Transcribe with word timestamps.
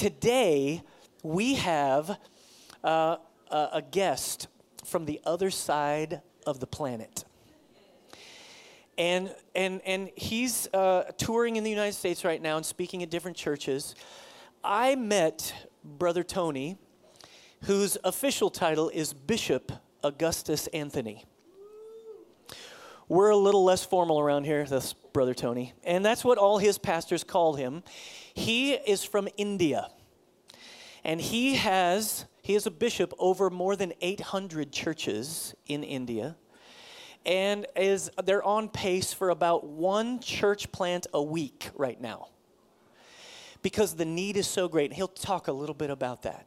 today 0.00 0.82
we 1.22 1.56
have 1.56 2.18
uh, 2.82 3.16
a, 3.50 3.82
guest 3.82 4.48
from 4.82 5.04
the 5.04 5.20
other 5.26 5.50
side 5.50 6.22
of 6.46 6.58
the 6.58 6.66
planet. 6.66 7.26
And, 8.96 9.34
and, 9.54 9.82
and 9.84 10.08
he's 10.16 10.68
uh, 10.72 11.02
touring 11.18 11.56
in 11.56 11.64
the 11.64 11.70
United 11.70 11.92
States 11.92 12.24
right 12.24 12.40
now 12.40 12.56
and 12.56 12.64
speaking 12.64 13.02
at 13.02 13.10
different 13.10 13.36
churches. 13.36 13.94
I 14.64 14.94
met 14.94 15.52
Brother 15.84 16.22
Tony, 16.22 16.78
whose 17.64 17.98
official 18.02 18.48
title 18.48 18.88
is 18.88 19.12
Bishop 19.12 19.70
Augustus 20.02 20.66
Anthony. 20.68 21.26
We're 23.06 23.30
a 23.30 23.36
little 23.36 23.64
less 23.64 23.84
formal 23.84 24.18
around 24.18 24.44
here, 24.44 24.64
that's 24.64 24.94
Brother 24.94 25.34
Tony. 25.34 25.74
And 25.84 26.02
that's 26.02 26.24
what 26.24 26.38
all 26.38 26.56
his 26.56 26.78
pastors 26.78 27.22
called 27.22 27.58
him. 27.58 27.82
He 28.34 28.72
is 28.72 29.04
from 29.04 29.28
India. 29.36 29.90
And 31.04 31.20
he 31.20 31.56
has, 31.56 32.26
he 32.42 32.54
is 32.54 32.66
a 32.66 32.70
bishop 32.70 33.12
over 33.18 33.50
more 33.50 33.76
than 33.76 33.92
800 34.00 34.72
churches 34.72 35.54
in 35.66 35.82
India. 35.82 36.36
And 37.24 37.66
is, 37.76 38.10
they're 38.24 38.42
on 38.42 38.68
pace 38.68 39.12
for 39.12 39.30
about 39.30 39.66
one 39.66 40.20
church 40.20 40.72
plant 40.72 41.06
a 41.12 41.22
week 41.22 41.70
right 41.74 42.00
now. 42.00 42.28
Because 43.62 43.94
the 43.94 44.06
need 44.06 44.36
is 44.36 44.46
so 44.46 44.68
great. 44.68 44.92
He'll 44.92 45.08
talk 45.08 45.48
a 45.48 45.52
little 45.52 45.74
bit 45.74 45.90
about 45.90 46.22
that. 46.22 46.46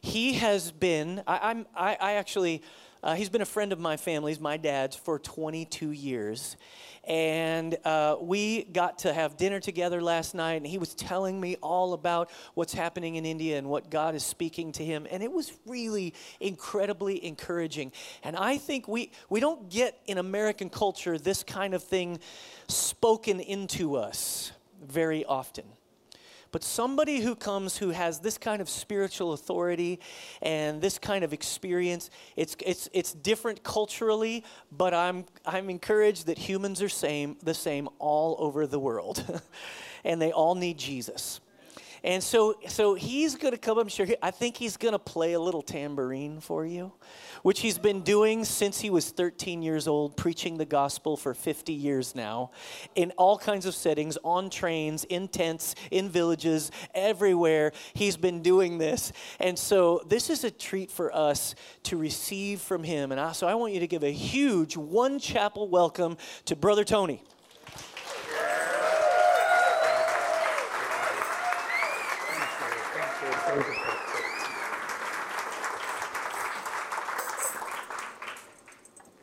He 0.00 0.34
has 0.34 0.70
been, 0.70 1.22
I, 1.26 1.50
am 1.50 1.66
I, 1.74 1.96
I 2.00 2.12
actually, 2.12 2.62
uh, 3.02 3.14
he's 3.14 3.28
been 3.28 3.42
a 3.42 3.46
friend 3.46 3.72
of 3.72 3.78
my 3.78 3.96
family's, 3.96 4.40
my 4.40 4.56
dad's, 4.56 4.96
for 4.96 5.18
22 5.18 5.90
years. 5.90 6.56
And 7.04 7.76
uh, 7.84 8.16
we 8.20 8.64
got 8.64 8.98
to 9.00 9.14
have 9.14 9.36
dinner 9.36 9.60
together 9.60 10.02
last 10.02 10.34
night, 10.34 10.54
and 10.54 10.66
he 10.66 10.76
was 10.76 10.94
telling 10.94 11.40
me 11.40 11.56
all 11.62 11.94
about 11.94 12.30
what's 12.54 12.74
happening 12.74 13.16
in 13.16 13.24
India 13.24 13.56
and 13.56 13.68
what 13.68 13.90
God 13.90 14.14
is 14.14 14.22
speaking 14.22 14.72
to 14.72 14.84
him. 14.84 15.06
And 15.10 15.22
it 15.22 15.32
was 15.32 15.52
really 15.64 16.12
incredibly 16.38 17.24
encouraging. 17.24 17.92
And 18.22 18.36
I 18.36 18.58
think 18.58 18.88
we, 18.88 19.10
we 19.30 19.40
don't 19.40 19.70
get 19.70 19.98
in 20.06 20.18
American 20.18 20.68
culture 20.68 21.16
this 21.16 21.42
kind 21.42 21.72
of 21.72 21.82
thing 21.82 22.18
spoken 22.68 23.40
into 23.40 23.96
us 23.96 24.52
very 24.86 25.24
often. 25.24 25.64
But 26.50 26.64
somebody 26.64 27.20
who 27.20 27.34
comes 27.34 27.76
who 27.76 27.90
has 27.90 28.20
this 28.20 28.38
kind 28.38 28.62
of 28.62 28.68
spiritual 28.68 29.32
authority 29.32 30.00
and 30.40 30.80
this 30.80 30.98
kind 30.98 31.24
of 31.24 31.32
experience, 31.32 32.10
it's, 32.36 32.56
it's, 32.64 32.88
it's 32.92 33.12
different 33.12 33.62
culturally, 33.62 34.44
but 34.72 34.94
I'm, 34.94 35.26
I'm 35.44 35.68
encouraged 35.68 36.26
that 36.26 36.38
humans 36.38 36.80
are 36.82 36.88
same, 36.88 37.36
the 37.42 37.54
same 37.54 37.88
all 37.98 38.36
over 38.38 38.66
the 38.66 38.78
world. 38.78 39.24
and 40.04 40.20
they 40.20 40.32
all 40.32 40.54
need 40.54 40.78
Jesus. 40.78 41.40
And 42.04 42.22
so, 42.22 42.54
so 42.68 42.94
he's 42.94 43.34
going 43.34 43.52
to 43.52 43.58
come. 43.58 43.78
I'm 43.78 43.88
sure. 43.88 44.06
I 44.22 44.30
think 44.30 44.56
he's 44.56 44.76
going 44.76 44.92
to 44.92 44.98
play 44.98 45.32
a 45.32 45.40
little 45.40 45.62
tambourine 45.62 46.40
for 46.40 46.64
you, 46.64 46.92
which 47.42 47.60
he's 47.60 47.78
been 47.78 48.02
doing 48.02 48.44
since 48.44 48.80
he 48.80 48.90
was 48.90 49.10
13 49.10 49.62
years 49.62 49.88
old, 49.88 50.16
preaching 50.16 50.58
the 50.58 50.64
gospel 50.64 51.16
for 51.16 51.34
50 51.34 51.72
years 51.72 52.14
now, 52.14 52.50
in 52.94 53.12
all 53.12 53.38
kinds 53.38 53.66
of 53.66 53.74
settings, 53.74 54.18
on 54.24 54.50
trains, 54.50 55.04
in 55.04 55.28
tents, 55.28 55.74
in 55.90 56.08
villages, 56.08 56.70
everywhere. 56.94 57.72
He's 57.94 58.16
been 58.16 58.42
doing 58.42 58.78
this, 58.78 59.12
and 59.40 59.58
so 59.58 60.02
this 60.08 60.30
is 60.30 60.44
a 60.44 60.50
treat 60.50 60.90
for 60.90 61.14
us 61.14 61.54
to 61.84 61.96
receive 61.96 62.60
from 62.60 62.84
him. 62.84 63.12
And 63.12 63.34
so 63.34 63.46
I 63.46 63.54
want 63.54 63.72
you 63.72 63.80
to 63.80 63.86
give 63.86 64.02
a 64.02 64.12
huge 64.12 64.76
one 64.76 65.18
chapel 65.18 65.68
welcome 65.68 66.16
to 66.46 66.56
Brother 66.56 66.84
Tony. 66.84 67.22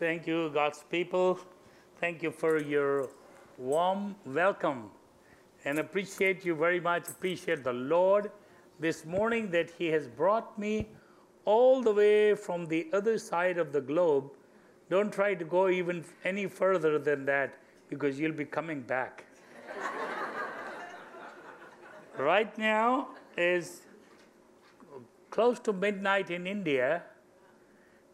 Thank 0.05 0.27
you, 0.27 0.51
God's 0.53 0.83
people. 0.91 1.39
Thank 1.99 2.21
you 2.21 2.29
for 2.29 2.61
your 2.61 3.09
warm 3.57 4.15
welcome 4.23 4.91
and 5.65 5.79
appreciate 5.79 6.45
you 6.45 6.53
very 6.53 6.79
much. 6.79 7.09
Appreciate 7.09 7.63
the 7.63 7.73
Lord 7.73 8.29
this 8.79 9.03
morning 9.03 9.49
that 9.49 9.71
He 9.79 9.87
has 9.87 10.07
brought 10.07 10.59
me 10.59 10.89
all 11.43 11.81
the 11.81 11.91
way 11.91 12.35
from 12.35 12.67
the 12.67 12.87
other 12.93 13.17
side 13.17 13.57
of 13.57 13.73
the 13.73 13.81
globe. 13.81 14.29
Don't 14.91 15.11
try 15.11 15.33
to 15.33 15.43
go 15.43 15.69
even 15.69 16.05
any 16.23 16.45
further 16.45 16.99
than 16.99 17.25
that 17.25 17.55
because 17.89 18.19
you'll 18.19 18.39
be 18.43 18.45
coming 18.45 18.81
back. 18.81 19.25
right 22.19 22.55
now 22.59 23.07
is 23.39 23.81
close 25.31 25.59
to 25.61 25.73
midnight 25.73 26.29
in 26.29 26.45
India, 26.45 27.01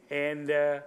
and 0.10 0.50
uh, 0.50 0.80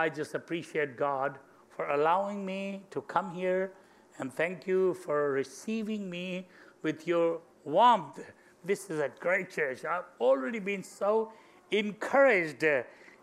I 0.00 0.08
just 0.08 0.34
appreciate 0.34 0.96
God 0.96 1.38
for 1.68 1.90
allowing 1.90 2.46
me 2.46 2.80
to 2.90 3.02
come 3.02 3.34
here 3.34 3.72
and 4.18 4.32
thank 4.32 4.66
you 4.66 4.94
for 4.94 5.30
receiving 5.32 6.08
me 6.08 6.48
with 6.80 7.06
your 7.06 7.42
warmth. 7.64 8.18
This 8.64 8.88
is 8.88 8.98
a 8.98 9.10
great 9.20 9.50
church. 9.50 9.84
I've 9.84 10.04
already 10.18 10.58
been 10.58 10.82
so 10.82 11.32
encouraged. 11.70 12.64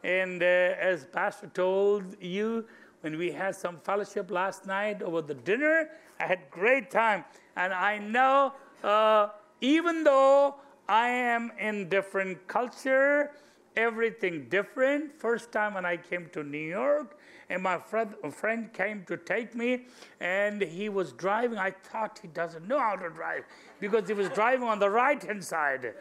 And 0.04 0.44
uh, 0.44 0.46
as 0.46 1.06
Pastor 1.06 1.48
told 1.48 2.16
you, 2.22 2.66
when 3.02 3.18
we 3.18 3.32
had 3.32 3.56
some 3.56 3.80
fellowship 3.80 4.30
last 4.30 4.68
night 4.68 5.02
over 5.02 5.24
the 5.24 5.34
dinner, 5.34 5.90
I 6.20 6.28
had 6.28 6.42
great 6.52 6.92
time. 6.92 7.26
And 7.56 7.74
I 7.74 7.98
know, 7.98 8.54
uh, 8.84 9.30
even 9.62 10.04
though 10.04 10.58
I 10.88 11.08
am 11.10 11.52
in 11.60 11.90
different 11.90 12.48
culture, 12.48 13.32
everything 13.78 14.48
different. 14.50 15.18
First 15.18 15.52
time 15.52 15.76
when 15.76 15.86
I 15.86 15.96
came 15.96 16.28
to 16.34 16.44
New 16.44 16.58
York, 16.58 17.18
and 17.50 17.64
my 17.64 17.78
friend, 17.78 18.14
friend 18.32 18.74
came 18.74 19.06
to 19.06 19.16
take 19.16 19.56
me, 19.56 19.86
and 20.20 20.62
he 20.62 20.90
was 20.90 21.14
driving. 21.14 21.58
I 21.58 21.72
thought 21.72 22.20
he 22.22 22.28
doesn't 22.28 22.68
know 22.68 22.80
how 22.80 22.96
to 22.96 23.10
drive 23.10 23.44
because 23.80 24.08
he 24.08 24.14
was 24.14 24.30
driving 24.30 24.68
on 24.68 24.80
the 24.80 24.90
right 24.90 25.22
hand 25.24 25.44
side. 25.44 25.94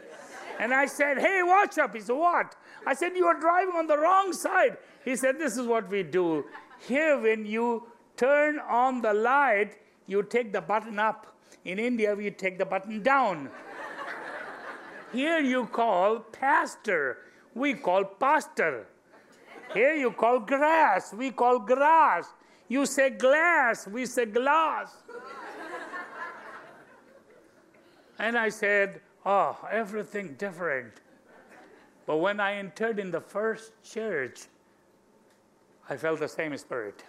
And 0.59 0.73
I 0.73 0.87
said, 0.87 1.19
Hey, 1.19 1.41
watch 1.43 1.77
up. 1.77 1.93
He 1.93 2.01
said, 2.01 2.13
What? 2.13 2.55
I 2.85 2.93
said, 2.95 3.15
You 3.15 3.27
are 3.27 3.39
driving 3.39 3.75
on 3.75 3.87
the 3.87 3.97
wrong 3.97 4.33
side. 4.33 4.77
He 5.05 5.15
said, 5.15 5.37
This 5.37 5.55
is 5.55 5.67
what 5.67 5.87
we 5.87 6.03
do. 6.03 6.45
Here, 6.79 7.17
when 7.19 7.45
you 7.45 7.87
turn 8.17 8.59
on 8.59 9.01
the 9.01 9.13
light, 9.13 9.77
you 10.07 10.23
take 10.23 10.51
the 10.51 10.61
button 10.61 10.99
up. 10.99 11.27
In 11.63 11.79
India, 11.79 12.15
we 12.15 12.31
take 12.31 12.57
the 12.57 12.65
button 12.65 13.03
down. 13.03 13.49
Here, 15.13 15.39
you 15.39 15.67
call 15.67 16.19
pastor 16.19 17.19
we 17.57 17.73
call 17.73 18.03
pastor. 18.05 18.87
Here 19.73 19.95
you 19.95 20.11
call 20.11 20.39
grass, 20.39 21.13
we 21.13 21.31
call 21.31 21.59
grass. 21.59 22.27
You 22.69 22.85
say 22.85 23.09
glass, 23.09 23.87
we 23.87 24.05
say 24.05 24.25
glass. 24.25 24.91
and 28.19 28.37
I 28.37 28.49
said, 28.49 29.01
Oh, 29.25 29.57
everything 29.69 30.35
different. 30.37 30.93
But 32.05 32.17
when 32.17 32.39
I 32.39 32.55
entered 32.55 32.99
in 32.99 33.11
the 33.11 33.19
first 33.19 33.73
church, 33.83 34.43
I 35.89 35.97
felt 35.97 36.19
the 36.19 36.27
same 36.29 36.55
spirit. 36.57 37.03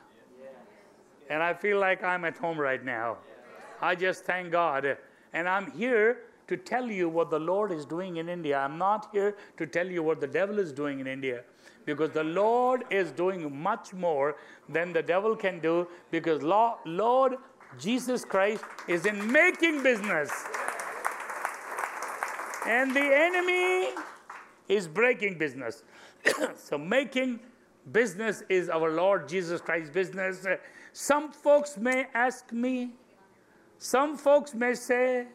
And 1.30 1.42
I 1.42 1.54
feel 1.54 1.78
like 1.78 2.02
I'm 2.02 2.24
at 2.24 2.36
home 2.36 2.58
right 2.58 2.84
now. 2.84 3.18
I 3.80 3.94
just 3.94 4.24
thank 4.24 4.50
God. 4.50 4.96
And 5.32 5.48
I'm 5.48 5.70
here 5.70 6.27
to 6.48 6.56
tell 6.56 6.90
you 6.90 7.08
what 7.08 7.30
the 7.30 7.38
Lord 7.38 7.70
is 7.70 7.84
doing 7.84 8.16
in 8.16 8.28
India. 8.28 8.58
I'm 8.58 8.78
not 8.78 9.08
here 9.12 9.36
to 9.56 9.66
tell 9.66 9.86
you 9.86 10.02
what 10.02 10.20
the 10.20 10.26
devil 10.26 10.58
is 10.58 10.72
doing 10.72 11.00
in 11.00 11.06
India 11.06 11.44
because 11.84 12.10
the 12.10 12.24
Lord 12.24 12.84
is 12.90 13.10
doing 13.12 13.62
much 13.62 13.94
more 13.94 14.36
than 14.68 14.92
the 14.92 15.02
devil 15.02 15.34
can 15.34 15.58
do 15.60 15.88
because 16.10 16.42
Lord 16.42 17.38
Jesus 17.78 18.24
Christ 18.24 18.64
is 18.86 19.06
in 19.06 19.30
making 19.30 19.82
business. 19.82 20.30
And 22.66 22.94
the 22.94 23.00
enemy 23.00 23.94
is 24.68 24.86
breaking 24.86 25.38
business. 25.38 25.82
so, 26.56 26.76
making 26.76 27.40
business 27.92 28.42
is 28.48 28.68
our 28.68 28.90
Lord 28.90 29.28
Jesus 29.28 29.60
Christ's 29.60 29.90
business. 29.90 30.46
Some 30.92 31.32
folks 31.32 31.78
may 31.78 32.06
ask 32.12 32.52
me, 32.52 32.90
some 33.78 34.16
folks 34.16 34.54
may 34.54 34.74
say, 34.74 35.26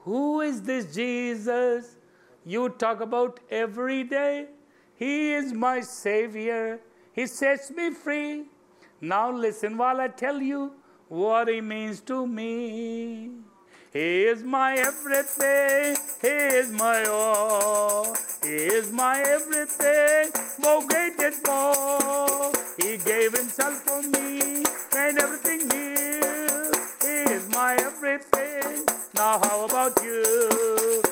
who 0.00 0.40
is 0.40 0.62
this 0.62 0.94
Jesus 0.94 1.96
you 2.44 2.68
talk 2.70 3.00
about 3.00 3.40
every 3.50 4.04
day? 4.04 4.46
He 4.94 5.32
is 5.32 5.52
my 5.52 5.80
Savior. 5.80 6.80
He 7.12 7.26
sets 7.26 7.70
me 7.70 7.90
free. 7.90 8.44
Now 9.00 9.30
listen 9.30 9.76
while 9.76 10.00
I 10.00 10.08
tell 10.08 10.40
you 10.40 10.72
what 11.08 11.48
He 11.48 11.60
means 11.60 12.00
to 12.02 12.26
me. 12.26 13.30
He 13.92 14.24
is 14.24 14.42
my 14.42 14.74
everything. 14.74 15.96
He 16.20 16.28
is 16.28 16.70
my 16.70 17.04
all. 17.04 18.14
He 18.42 18.54
is 18.54 18.92
my 18.92 19.20
everything. 19.20 20.30
More 20.58 20.86
great 20.86 21.18
and 21.18 21.36
more. 21.46 22.52
He 22.80 22.98
gave 22.98 23.32
Himself 23.36 23.74
for 23.84 24.02
me 24.02 24.64
and 24.96 25.18
everything. 25.18 25.70
He 25.70 26.27
Now, 29.14 29.38
how 29.42 29.64
about 29.66 30.02
you? 30.04 31.02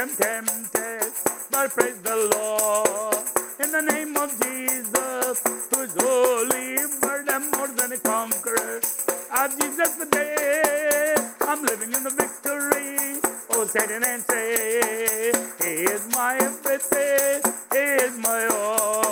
am 0.00 0.10
tempted, 0.16 1.12
but 1.50 1.70
praise 1.72 2.00
the 2.02 2.16
Lord. 2.34 3.24
In 3.62 3.70
the 3.72 3.82
name 3.92 4.16
of 4.16 4.30
Jesus, 4.42 5.42
who 5.70 5.80
is 5.82 5.94
holy, 5.98 6.76
but 7.00 7.26
more 7.54 7.68
than 7.68 7.92
a 7.92 7.98
conqueror. 7.98 8.80
Ah, 9.30 9.48
Jesus, 9.60 9.90
the 9.96 10.06
day 10.06 11.14
I'm 11.42 11.62
living 11.64 11.92
in 11.92 12.02
the 12.02 12.10
victory. 12.10 13.20
Oh, 13.52 13.66
Satan 13.66 14.02
and 14.04 14.22
say, 14.22 15.32
He 15.62 15.72
is 15.94 16.08
my 16.14 16.36
everything, 16.36 17.42
He 17.72 17.84
is 18.06 18.18
my 18.18 18.46
all, 18.52 19.09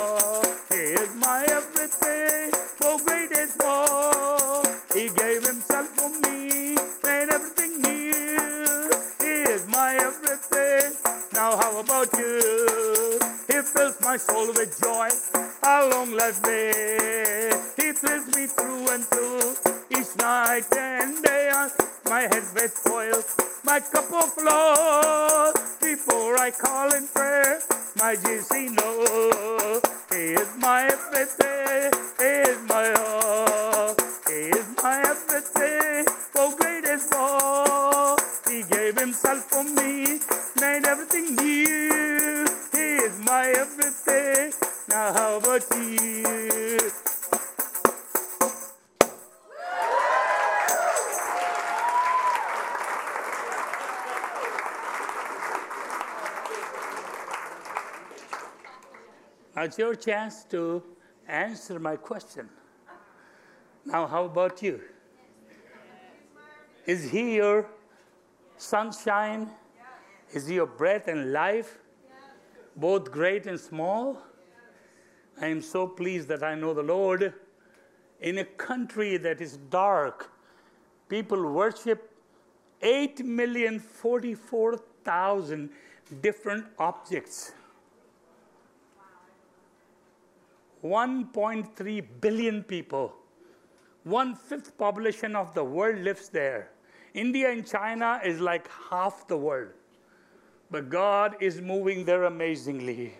soul 14.19 14.47
with 14.47 14.79
joy. 14.81 15.09
How 15.63 15.89
long 15.89 16.11
life 16.11 16.41
be? 16.43 16.71
He 17.81 17.93
thrills 17.93 18.27
me 18.35 18.47
through 18.47 18.89
and 18.93 19.03
through. 19.05 19.55
Each 19.89 20.15
night 20.17 20.65
and 20.77 21.23
day, 21.23 21.49
my 22.05 22.21
head 22.21 22.43
with 22.53 22.75
oil. 22.89 23.23
My 23.63 23.79
cup 23.79 24.11
overflows 24.11 25.53
before 25.81 26.37
I 26.37 26.51
call 26.51 26.93
in 26.93 27.07
your 59.79 59.95
chance 59.95 60.43
to 60.43 60.83
answer 61.27 61.79
my 61.79 61.95
question. 61.95 62.47
Now, 63.85 64.05
how 64.05 64.25
about 64.25 64.61
you? 64.61 64.81
Is 66.85 67.09
He 67.09 67.37
your 67.37 67.65
sunshine? 68.57 69.49
Is 70.33 70.47
He 70.47 70.55
your 70.55 70.67
breath 70.67 71.07
and 71.07 71.31
life? 71.31 71.79
Both 72.75 73.09
great 73.11 73.47
and 73.47 73.57
small? 73.59 74.21
I 75.41 75.47
am 75.47 75.61
so 75.61 75.87
pleased 75.87 76.27
that 76.27 76.43
I 76.43 76.55
know 76.55 76.73
the 76.73 76.83
Lord. 76.83 77.33
In 78.19 78.39
a 78.39 78.45
country 78.45 79.15
that 79.17 79.39
is 79.39 79.55
dark, 79.69 80.29
people 81.07 81.49
worship 81.51 82.11
8,044,000 82.81 85.69
different 86.21 86.65
objects. 86.77 87.53
1.3 90.83 92.05
billion 92.21 92.63
people. 92.63 93.13
One 94.03 94.35
fifth 94.35 94.77
population 94.77 95.35
of 95.35 95.53
the 95.53 95.63
world 95.63 95.99
lives 95.99 96.29
there. 96.29 96.71
India 97.13 97.51
and 97.51 97.67
China 97.67 98.19
is 98.23 98.39
like 98.39 98.69
half 98.89 99.27
the 99.27 99.37
world. 99.37 99.69
But 100.71 100.89
God 100.89 101.35
is 101.39 101.59
moving 101.61 102.05
there 102.05 102.25
amazingly. 102.25 103.13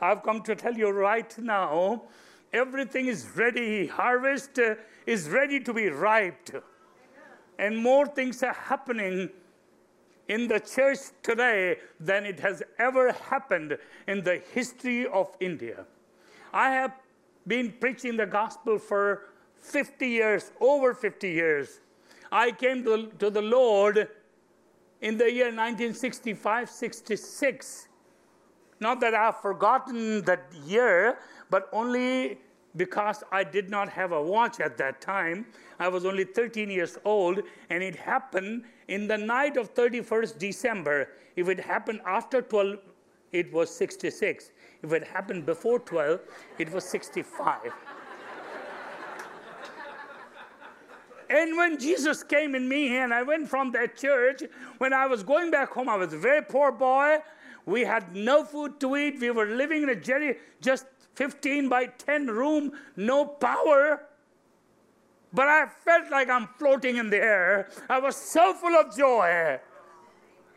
I've 0.00 0.22
come 0.22 0.42
to 0.42 0.54
tell 0.54 0.74
you 0.74 0.90
right 0.90 1.36
now 1.38 2.02
everything 2.52 3.06
is 3.06 3.26
ready. 3.34 3.86
Harvest 3.86 4.58
uh, 4.58 4.74
is 5.06 5.28
ready 5.28 5.60
to 5.60 5.72
be 5.72 5.88
ripe. 5.88 6.62
And 7.58 7.76
more 7.76 8.06
things 8.06 8.42
are 8.42 8.52
happening 8.52 9.30
in 10.28 10.48
the 10.48 10.60
church 10.60 10.98
today 11.22 11.78
than 11.98 12.26
it 12.26 12.40
has 12.40 12.62
ever 12.78 13.12
happened 13.12 13.78
in 14.06 14.22
the 14.22 14.42
history 14.52 15.06
of 15.06 15.34
India. 15.40 15.86
I 16.56 16.70
have 16.70 16.92
been 17.46 17.70
preaching 17.80 18.16
the 18.16 18.24
gospel 18.24 18.78
for 18.78 19.26
50 19.60 20.08
years, 20.08 20.52
over 20.58 20.94
50 20.94 21.28
years. 21.28 21.80
I 22.32 22.50
came 22.50 22.82
to, 22.84 23.08
to 23.18 23.28
the 23.28 23.42
Lord 23.42 24.08
in 25.02 25.18
the 25.18 25.30
year 25.30 25.48
1965 25.48 26.70
66. 26.70 27.88
Not 28.80 29.00
that 29.00 29.14
I've 29.14 29.36
forgotten 29.42 30.22
that 30.22 30.50
year, 30.64 31.18
but 31.50 31.68
only 31.74 32.38
because 32.74 33.22
I 33.30 33.44
did 33.44 33.68
not 33.68 33.90
have 33.90 34.12
a 34.12 34.22
watch 34.22 34.58
at 34.58 34.78
that 34.78 35.02
time. 35.02 35.44
I 35.78 35.88
was 35.88 36.06
only 36.06 36.24
13 36.24 36.70
years 36.70 36.96
old, 37.04 37.42
and 37.68 37.82
it 37.82 37.96
happened 37.96 38.64
in 38.88 39.06
the 39.06 39.18
night 39.18 39.58
of 39.58 39.74
31st 39.74 40.38
December. 40.38 41.10
If 41.36 41.50
it 41.50 41.60
happened 41.60 42.00
after 42.06 42.40
12, 42.40 42.78
it 43.32 43.52
was 43.52 43.68
66. 43.74 44.52
If 44.86 44.92
it 44.92 45.04
happened 45.08 45.44
before 45.44 45.80
12, 45.80 46.20
it 46.60 46.70
was 46.72 46.84
65. 46.84 47.72
And 51.28 51.56
when 51.56 51.76
Jesus 51.76 52.22
came 52.22 52.54
in 52.54 52.68
me, 52.68 52.96
and 52.98 53.12
I 53.12 53.24
went 53.24 53.48
from 53.48 53.72
that 53.72 53.96
church, 53.96 54.44
when 54.78 54.92
I 54.92 55.08
was 55.08 55.24
going 55.24 55.50
back 55.50 55.70
home, 55.70 55.88
I 55.88 55.96
was 55.96 56.12
a 56.12 56.18
very 56.18 56.40
poor 56.40 56.70
boy. 56.70 57.18
We 57.64 57.80
had 57.80 58.14
no 58.14 58.44
food 58.44 58.78
to 58.78 58.96
eat. 58.96 59.18
We 59.18 59.30
were 59.30 59.46
living 59.46 59.82
in 59.82 59.88
a 59.88 59.96
jerry, 59.96 60.36
just 60.60 60.86
15 61.16 61.68
by 61.68 61.86
10 61.86 62.28
room, 62.28 62.70
no 62.94 63.24
power. 63.24 64.06
But 65.32 65.48
I 65.48 65.66
felt 65.66 66.12
like 66.12 66.30
I'm 66.30 66.46
floating 66.58 66.98
in 66.98 67.10
the 67.10 67.18
air. 67.18 67.70
I 67.90 67.98
was 67.98 68.14
so 68.14 68.54
full 68.54 68.76
of 68.76 68.96
joy. 68.96 69.58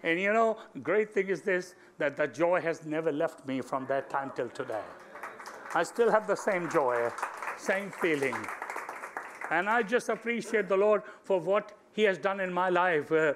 And 0.03 0.19
you 0.19 0.33
know, 0.33 0.57
great 0.81 1.13
thing 1.13 1.27
is 1.27 1.41
this 1.41 1.75
that 1.97 2.15
the 2.15 2.27
joy 2.27 2.61
has 2.61 2.85
never 2.85 3.11
left 3.11 3.45
me 3.45 3.61
from 3.61 3.85
that 3.87 4.09
time 4.09 4.31
till 4.35 4.49
today. 4.49 4.83
I 5.73 5.83
still 5.83 6.09
have 6.09 6.25
the 6.27 6.35
same 6.35 6.69
joy, 6.69 7.09
same 7.57 7.91
feeling. 7.91 8.35
And 9.51 9.69
I 9.69 9.83
just 9.83 10.09
appreciate 10.09 10.69
the 10.69 10.77
Lord 10.77 11.03
for 11.23 11.39
what 11.39 11.73
He 11.93 12.03
has 12.03 12.17
done 12.17 12.39
in 12.39 12.53
my 12.53 12.69
life. 12.69 13.11
Uh, 13.11 13.33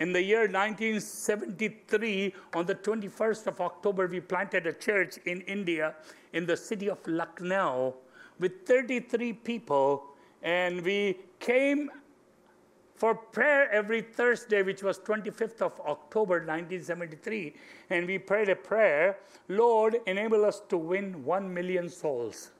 in 0.00 0.12
the 0.12 0.22
year 0.22 0.48
1973, 0.48 2.34
on 2.54 2.66
the 2.66 2.74
21st 2.74 3.46
of 3.46 3.60
October, 3.60 4.06
we 4.06 4.20
planted 4.20 4.66
a 4.66 4.72
church 4.72 5.18
in 5.24 5.40
India 5.42 5.94
in 6.32 6.46
the 6.46 6.56
city 6.56 6.88
of 6.88 6.98
Lucknow 7.06 7.94
with 8.38 8.66
33 8.66 9.32
people. 9.34 10.04
And 10.42 10.82
we 10.82 11.18
came 11.38 11.90
for 13.04 13.14
prayer 13.14 13.70
every 13.70 14.00
Thursday, 14.00 14.62
which 14.62 14.82
was 14.82 14.98
25th 14.98 15.60
of 15.60 15.78
October 15.80 16.36
1973. 16.36 17.52
And 17.90 18.06
we 18.06 18.16
prayed 18.16 18.48
a 18.48 18.56
prayer 18.56 19.18
Lord, 19.48 19.96
enable 20.06 20.42
us 20.42 20.62
to 20.70 20.78
win 20.78 21.22
1 21.22 21.52
million 21.52 21.90
souls. 21.90 22.52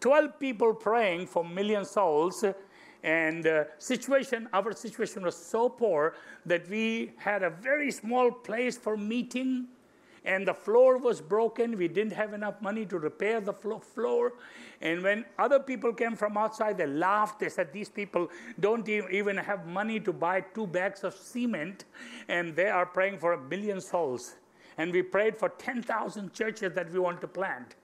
12 0.00 0.38
people 0.38 0.74
praying 0.74 1.28
for 1.28 1.42
million 1.42 1.86
souls 1.86 2.44
and 3.02 3.46
uh, 3.46 3.64
situation 3.78 4.50
our 4.52 4.72
situation 4.72 5.22
was 5.22 5.34
so 5.34 5.70
poor 5.70 6.14
that 6.44 6.68
we 6.68 7.12
had 7.16 7.42
a 7.42 7.48
very 7.48 7.90
small 7.90 8.30
place 8.30 8.76
for 8.76 8.98
meeting 8.98 9.66
and 10.24 10.48
the 10.48 10.54
floor 10.54 10.96
was 10.98 11.20
broken 11.20 11.76
we 11.76 11.88
didn't 11.88 12.12
have 12.12 12.32
enough 12.32 12.60
money 12.60 12.86
to 12.86 12.98
repair 12.98 13.40
the 13.40 13.52
floor 13.52 14.32
and 14.80 15.02
when 15.02 15.24
other 15.38 15.60
people 15.60 15.92
came 15.92 16.16
from 16.16 16.36
outside 16.36 16.78
they 16.78 16.86
laughed 16.86 17.40
they 17.40 17.48
said 17.48 17.72
these 17.72 17.88
people 17.88 18.28
don't 18.60 18.88
even 18.88 19.36
have 19.36 19.66
money 19.66 20.00
to 20.00 20.12
buy 20.12 20.40
two 20.40 20.66
bags 20.66 21.04
of 21.04 21.14
cement 21.14 21.84
and 22.28 22.56
they 22.56 22.68
are 22.68 22.86
praying 22.86 23.18
for 23.18 23.32
a 23.32 23.38
billion 23.38 23.80
souls 23.80 24.36
and 24.78 24.92
we 24.92 25.02
prayed 25.02 25.36
for 25.36 25.50
10,000 25.50 26.32
churches 26.32 26.72
that 26.74 26.90
we 26.90 26.98
want 26.98 27.20
to 27.20 27.28
plant 27.28 27.76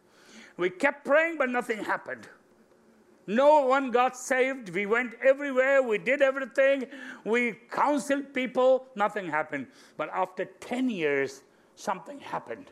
we 0.56 0.70
kept 0.70 1.04
praying 1.04 1.36
but 1.36 1.50
nothing 1.50 1.84
happened 1.84 2.28
no 3.26 3.64
one 3.66 3.92
got 3.92 4.16
saved. 4.16 4.70
We 4.70 4.86
went 4.86 5.14
everywhere. 5.22 5.82
We 5.84 5.98
did 5.98 6.20
everything. 6.20 6.86
We 7.24 7.52
counseled 7.70 8.34
people. 8.34 8.86
Nothing 8.96 9.28
happened. 9.28 9.68
But 9.96 10.10
after 10.12 10.46
10 10.46 10.90
years, 10.90 11.42
something 11.80 12.20
happened. 12.20 12.66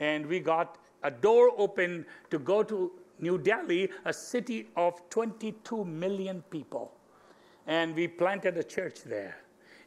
And 0.00 0.26
we 0.26 0.40
got 0.40 0.78
a 1.02 1.10
door 1.10 1.50
open 1.56 2.06
to 2.30 2.38
go 2.38 2.62
to 2.62 2.92
New 3.20 3.38
Delhi, 3.38 3.90
a 4.04 4.12
city 4.12 4.68
of 4.76 5.00
22 5.10 5.84
million 5.84 6.42
people. 6.50 6.92
And 7.66 7.94
we 7.94 8.06
planted 8.08 8.56
a 8.56 8.62
church 8.62 9.02
there. 9.04 9.38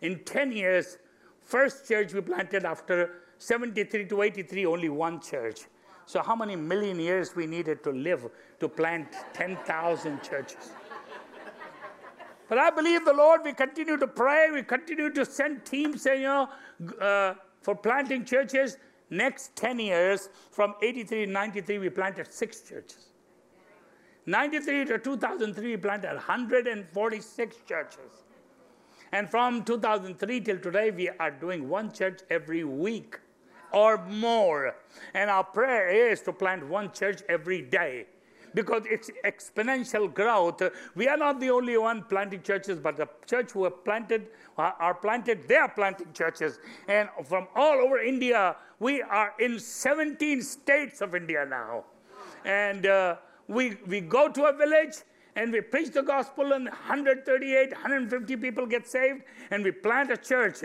In 0.01 0.19
10 0.23 0.51
years, 0.51 0.97
first 1.41 1.87
church 1.87 2.13
we 2.13 2.21
planted 2.21 2.65
after 2.65 3.21
73 3.37 4.05
to 4.05 4.21
83, 4.21 4.65
only 4.65 4.89
one 4.89 5.19
church. 5.19 5.61
So, 6.05 6.21
how 6.21 6.35
many 6.35 6.55
million 6.55 6.99
years 6.99 7.35
we 7.35 7.47
needed 7.47 7.83
to 7.83 7.91
live 7.91 8.29
to 8.59 8.67
plant 8.67 9.07
10,000 9.33 10.21
churches? 10.21 10.71
But 12.49 12.57
I 12.57 12.69
believe 12.69 13.05
the 13.05 13.13
Lord, 13.13 13.41
we 13.45 13.53
continue 13.53 13.95
to 13.95 14.07
pray, 14.07 14.51
we 14.51 14.63
continue 14.63 15.09
to 15.09 15.25
send 15.25 15.63
teams, 15.63 16.05
and, 16.05 16.19
you 16.19 16.27
know, 16.27 16.49
uh, 16.99 17.35
for 17.61 17.75
planting 17.75 18.25
churches. 18.25 18.77
Next 19.09 19.55
10 19.57 19.79
years, 19.79 20.29
from 20.51 20.73
83 20.81 21.25
to 21.25 21.31
93, 21.31 21.77
we 21.79 21.89
planted 21.89 22.31
six 22.31 22.61
churches. 22.61 23.09
93 24.25 24.85
to 24.85 24.99
2003, 24.99 25.67
we 25.71 25.77
planted 25.77 26.13
146 26.13 27.55
churches. 27.67 28.23
And 29.11 29.29
from 29.29 29.65
2003 29.65 30.39
till 30.39 30.59
today, 30.59 30.91
we 30.91 31.09
are 31.09 31.31
doing 31.31 31.67
one 31.67 31.91
church 31.91 32.21
every 32.29 32.63
week 32.63 33.19
or 33.73 33.97
more. 34.07 34.75
And 35.13 35.29
our 35.29 35.43
prayer 35.43 36.11
is 36.11 36.21
to 36.21 36.31
plant 36.31 36.65
one 36.65 36.93
church 36.93 37.21
every 37.27 37.61
day 37.61 38.05
because 38.53 38.83
it's 38.89 39.09
exponential 39.25 40.13
growth. 40.13 40.61
We 40.95 41.07
are 41.07 41.17
not 41.17 41.39
the 41.39 41.49
only 41.49 41.77
one 41.77 42.03
planting 42.03 42.41
churches, 42.41 42.79
but 42.79 42.97
the 42.97 43.07
church 43.25 43.51
who 43.51 43.63
have 43.65 43.83
planted 43.83 44.27
are 44.57 44.93
planted, 44.93 45.47
they 45.47 45.55
are 45.55 45.69
planting 45.69 46.07
churches. 46.13 46.59
And 46.87 47.09
from 47.25 47.47
all 47.55 47.79
over 47.79 47.99
India, 47.99 48.55
we 48.79 49.01
are 49.01 49.33
in 49.39 49.59
17 49.59 50.41
states 50.41 51.01
of 51.01 51.15
India 51.15 51.45
now. 51.45 51.85
And 52.45 52.85
uh, 52.85 53.15
we, 53.47 53.77
we 53.87 54.01
go 54.01 54.29
to 54.29 54.45
a 54.45 54.53
village 54.53 54.95
and 55.35 55.51
we 55.51 55.61
preach 55.61 55.91
the 55.91 56.01
gospel, 56.01 56.51
and 56.51 56.65
138, 56.65 57.71
150 57.71 58.35
people 58.35 58.65
get 58.65 58.85
saved, 58.85 59.21
and 59.49 59.63
we 59.63 59.71
plant 59.71 60.11
a 60.11 60.17
church. 60.17 60.57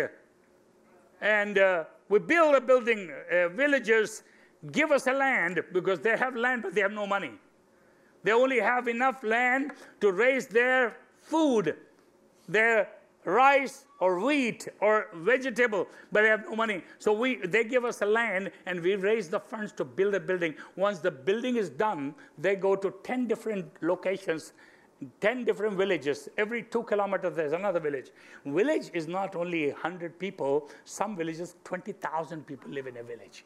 And 1.21 1.57
uh, 1.57 1.85
we 2.09 2.19
build 2.19 2.57
a 2.57 2.61
building. 2.61 3.13
Uh, 3.31 3.49
villagers 3.51 4.25
give 4.73 4.91
us 4.91 5.07
a 5.07 5.13
land 5.13 5.63
because 5.73 6.01
they 6.01 6.17
have 6.17 6.35
land, 6.35 6.63
but 6.63 6.75
they 6.75 6.81
have 6.81 6.93
no 6.93 7.07
money. 7.07 7.31
They 8.23 8.33
only 8.33 8.61
have 8.61 8.89
enough 8.89 9.23
land 9.23 9.73
to 10.01 10.13
raise 10.13 10.47
their 10.47 10.97
food, 11.23 11.77
their 12.49 12.89
rice 13.25 13.87
or 13.99 14.21
wheat 14.21 14.69
or 14.81 15.09
vegetable, 15.15 15.89
but 16.13 16.23
they 16.23 16.29
have 16.29 16.45
no 16.49 16.57
money. 16.57 16.83
So 16.99 17.13
we, 17.13 17.37
they 17.37 17.65
give 17.65 17.85
us 17.85 18.03
a 18.03 18.07
land 18.07 18.51
and 18.67 18.81
we 18.81 18.95
raise 18.95 19.29
the 19.29 19.41
funds 19.41 19.73
to 19.73 19.85
build 19.85 20.15
a 20.15 20.21
building. 20.21 20.55
Once 20.77 21.01
the 21.01 21.11
building 21.11 21.57
is 21.57 21.69
done, 21.71 22.15
they 22.39 22.57
go 22.57 22.77
to 22.77 22.95
10 23.03 23.27
different 23.27 23.67
locations 23.83 24.53
10 25.21 25.45
different 25.45 25.77
villages. 25.77 26.29
Every 26.39 26.63
two 26.63 26.83
kilometers, 26.85 27.37
there's 27.37 27.53
another 27.53 27.81
village. 27.81 28.13
Village 28.47 28.91
is 28.95 29.07
not 29.07 29.37
only 29.37 29.71
100 29.71 30.19
people, 30.19 30.71
some 30.85 31.17
villages, 31.17 31.57
20,000 31.65 32.47
people 32.47 32.71
live 32.71 32.87
in 32.87 32.97
a 32.97 33.03
village 33.03 33.45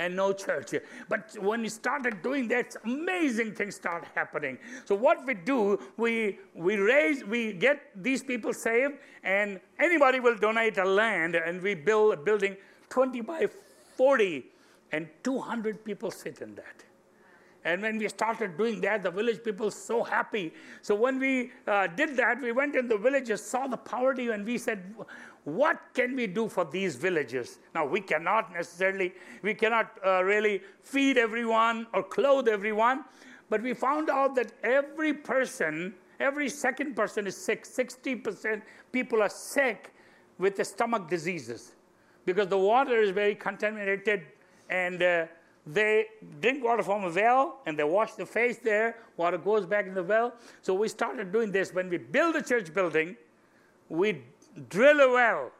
and 0.00 0.16
no 0.16 0.32
church. 0.32 0.74
But 1.08 1.36
when 1.38 1.60
we 1.60 1.68
started 1.68 2.22
doing 2.22 2.48
that, 2.48 2.74
amazing 2.84 3.54
things 3.54 3.76
start 3.76 4.06
happening. 4.14 4.58
So 4.86 4.94
what 4.94 5.26
we 5.26 5.34
do, 5.34 5.78
we 5.96 6.38
we 6.54 6.76
raise, 6.76 7.22
we 7.24 7.52
get 7.52 7.78
these 7.94 8.22
people 8.22 8.54
saved, 8.54 8.94
and 9.22 9.60
anybody 9.78 10.18
will 10.18 10.36
donate 10.36 10.78
a 10.78 10.84
land, 10.84 11.34
and 11.36 11.62
we 11.62 11.74
build 11.74 12.14
a 12.14 12.16
building 12.16 12.56
20 12.88 13.20
by 13.20 13.48
40, 13.96 14.46
and 14.92 15.06
200 15.22 15.84
people 15.84 16.10
sit 16.10 16.40
in 16.40 16.54
that. 16.54 16.84
And 17.64 17.82
when 17.82 17.98
we 17.98 18.08
started 18.08 18.56
doing 18.56 18.80
that, 18.80 19.02
the 19.02 19.10
village 19.10 19.44
people 19.44 19.70
so 19.70 20.02
happy. 20.02 20.54
So 20.80 20.94
when 20.94 21.18
we 21.18 21.52
uh, 21.66 21.88
did 21.88 22.16
that, 22.16 22.40
we 22.40 22.52
went 22.52 22.74
in 22.74 22.88
the 22.88 22.96
villages, 22.96 23.44
saw 23.44 23.66
the 23.66 23.76
poverty, 23.76 24.28
and 24.30 24.46
we 24.46 24.56
said, 24.56 24.94
what 25.44 25.80
can 25.94 26.14
we 26.14 26.26
do 26.26 26.48
for 26.48 26.64
these 26.64 26.96
villages? 26.96 27.58
Now, 27.74 27.86
we 27.86 28.00
cannot 28.00 28.52
necessarily, 28.52 29.14
we 29.42 29.54
cannot 29.54 29.90
uh, 30.04 30.22
really 30.22 30.62
feed 30.82 31.16
everyone 31.16 31.86
or 31.94 32.02
clothe 32.02 32.48
everyone, 32.48 33.04
but 33.48 33.62
we 33.62 33.74
found 33.74 34.10
out 34.10 34.34
that 34.36 34.52
every 34.62 35.14
person, 35.14 35.94
every 36.20 36.48
second 36.48 36.94
person 36.94 37.26
is 37.26 37.36
sick. 37.36 37.64
60% 37.64 38.62
people 38.92 39.22
are 39.22 39.28
sick 39.30 39.92
with 40.38 40.56
the 40.56 40.64
stomach 40.64 41.08
diseases 41.08 41.72
because 42.26 42.48
the 42.48 42.58
water 42.58 43.00
is 43.00 43.10
very 43.10 43.34
contaminated 43.34 44.22
and 44.68 45.02
uh, 45.02 45.26
they 45.66 46.06
drink 46.40 46.64
water 46.64 46.82
from 46.82 47.04
a 47.04 47.10
well 47.10 47.60
and 47.66 47.78
they 47.78 47.84
wash 47.84 48.12
the 48.14 48.26
face 48.26 48.58
there. 48.58 48.96
Water 49.16 49.38
goes 49.38 49.66
back 49.66 49.86
in 49.86 49.94
the 49.94 50.02
well. 50.02 50.34
So 50.62 50.74
we 50.74 50.88
started 50.88 51.32
doing 51.32 51.50
this. 51.50 51.72
When 51.72 51.88
we 51.88 51.98
build 51.98 52.36
a 52.36 52.42
church 52.42 52.72
building, 52.72 53.16
we 53.88 54.22
drill 54.68 55.00
a 55.00 55.12
well. 55.12 55.50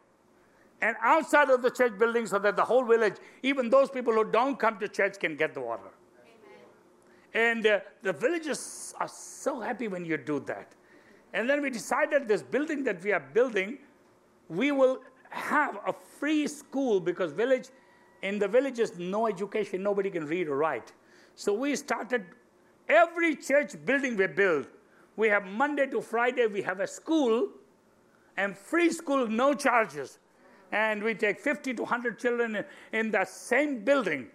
And 0.83 0.97
outside 1.03 1.51
of 1.51 1.63
the 1.63 1.71
church 1.71 1.99
building, 1.99 2.27
so 2.27 2.39
that 2.39 2.57
the 2.57 2.65
whole 2.65 2.85
village, 2.85 3.17
even 3.43 3.69
those 3.69 3.91
people 3.91 4.15
who 4.15 4.25
don't 4.25 4.59
come 4.59 4.79
to 4.79 4.89
church, 4.89 5.19
can 5.19 5.37
get 5.37 5.53
the 5.53 5.61
water. 5.61 5.91
Amen. 7.35 7.55
And 7.55 7.67
uh, 7.67 7.81
the 8.03 8.13
villagers 8.15 8.95
are 8.99 9.09
so 9.09 9.61
happy 9.61 9.89
when 9.89 10.05
you 10.05 10.17
do 10.17 10.41
that. 10.41 10.73
And 11.35 11.49
then 11.49 11.61
we 11.63 11.71
decided 11.71 12.27
this 12.27 12.43
building 12.43 12.83
that 12.85 13.03
we 13.05 13.13
are 13.13 13.21
building, 13.21 13.79
we 14.49 14.73
will 14.73 15.03
have 15.29 15.79
a 15.87 15.93
free 16.19 16.47
school 16.47 16.99
because 16.99 17.33
village 17.33 17.69
in 18.23 18.39
the 18.39 18.49
villages, 18.49 18.99
no 18.99 19.27
education, 19.27 19.83
nobody 19.83 20.11
can 20.11 20.27
read 20.27 20.49
or 20.49 20.57
write. 20.57 20.93
So 21.35 21.53
we 21.53 21.75
started 21.77 22.25
every 22.89 23.37
church 23.37 23.75
building 23.85 24.17
we 24.17 24.27
build. 24.27 24.67
We 25.17 25.29
have 25.29 25.45
Monday 25.45 25.87
to 25.87 26.01
Friday, 26.01 26.47
we 26.47 26.63
have 26.63 26.81
a 26.81 26.87
school 26.87 27.49
and 28.37 28.57
free 28.57 28.91
school, 28.91 29.27
no 29.27 29.55
charges. 29.55 30.19
And 30.73 31.03
we 31.03 31.15
take 31.15 31.41
50 31.41 31.75
to 31.75 31.83
100 31.83 32.19
children 32.19 32.65
in, 32.93 33.11
the 33.11 33.25
same 33.25 33.85
building 33.85 34.29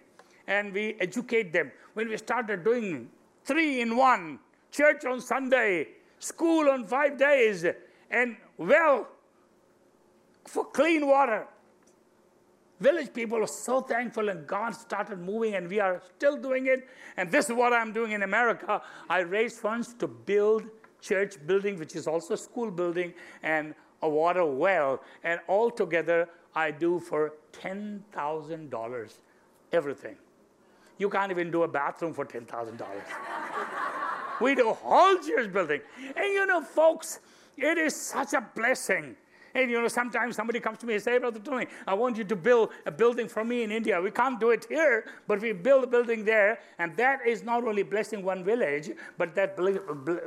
and 0.46 0.72
we 0.72 0.96
educate 1.00 1.52
them. 1.52 1.72
When 1.94 2.08
we 2.08 2.16
started 2.18 2.62
doing 2.62 3.08
three 3.44 3.80
in 3.80 3.96
one, 3.96 4.38
church 4.70 5.04
on 5.04 5.20
Sunday, 5.20 5.88
school 6.18 6.68
on 6.68 6.84
five 6.84 7.16
days, 7.16 7.64
and 8.10 8.36
well 8.58 9.08
for 10.46 10.64
clean 10.64 11.06
water, 11.06 11.46
village 12.80 13.12
people 13.12 13.42
are 13.42 13.48
so 13.48 13.80
thankful 13.80 14.28
and 14.28 14.46
God 14.46 14.74
started 14.74 15.18
moving 15.18 15.54
and 15.54 15.68
we 15.68 15.80
are 15.80 16.02
still 16.16 16.36
doing 16.36 16.66
it. 16.66 16.86
And 17.16 17.30
this 17.30 17.46
is 17.46 17.56
what 17.56 17.72
I'm 17.72 17.92
doing 17.92 18.12
in 18.12 18.22
America. 18.22 18.82
I 19.08 19.20
raise 19.20 19.58
funds 19.58 19.94
to 19.94 20.06
build 20.06 20.64
church 21.00 21.36
building, 21.46 21.78
which 21.78 21.96
is 21.96 22.06
also 22.06 22.34
school 22.36 22.70
building 22.70 23.14
and 23.42 23.74
a 24.06 24.08
water 24.08 24.44
well. 24.44 25.02
And 25.24 25.40
altogether, 25.48 26.28
I 26.54 26.70
do 26.70 27.00
for 27.00 27.34
$10,000 27.52 29.18
everything. 29.72 30.16
You 30.98 31.10
can't 31.10 31.30
even 31.30 31.50
do 31.50 31.64
a 31.64 31.68
bathroom 31.68 32.14
for 32.14 32.24
$10,000. 32.24 32.82
we 34.40 34.54
do 34.54 34.72
whole 34.72 35.18
church 35.18 35.52
building. 35.52 35.80
And 36.16 36.32
you 36.32 36.46
know, 36.46 36.62
folks, 36.62 37.20
it 37.56 37.76
is 37.78 37.94
such 37.94 38.32
a 38.32 38.40
blessing 38.54 39.16
and 39.56 39.70
you 39.70 39.80
know, 39.80 39.88
sometimes 39.88 40.36
somebody 40.36 40.60
comes 40.60 40.78
to 40.78 40.86
me 40.86 40.94
and 40.94 41.02
say, 41.02 41.18
Brother 41.18 41.40
Tony, 41.40 41.66
I 41.86 41.94
want 41.94 42.18
you 42.18 42.24
to 42.24 42.36
build 42.36 42.70
a 42.84 42.90
building 42.90 43.26
for 43.26 43.42
me 43.42 43.62
in 43.62 43.72
India. 43.72 44.00
We 44.00 44.10
can't 44.10 44.38
do 44.38 44.50
it 44.50 44.66
here, 44.68 45.06
but 45.26 45.40
we 45.40 45.52
build 45.52 45.84
a 45.84 45.86
building 45.86 46.24
there, 46.24 46.58
and 46.78 46.94
that 46.98 47.20
is 47.26 47.42
not 47.42 47.64
only 47.64 47.82
blessing 47.82 48.22
one 48.22 48.44
village, 48.44 48.90
but 49.16 49.34
that 49.34 49.56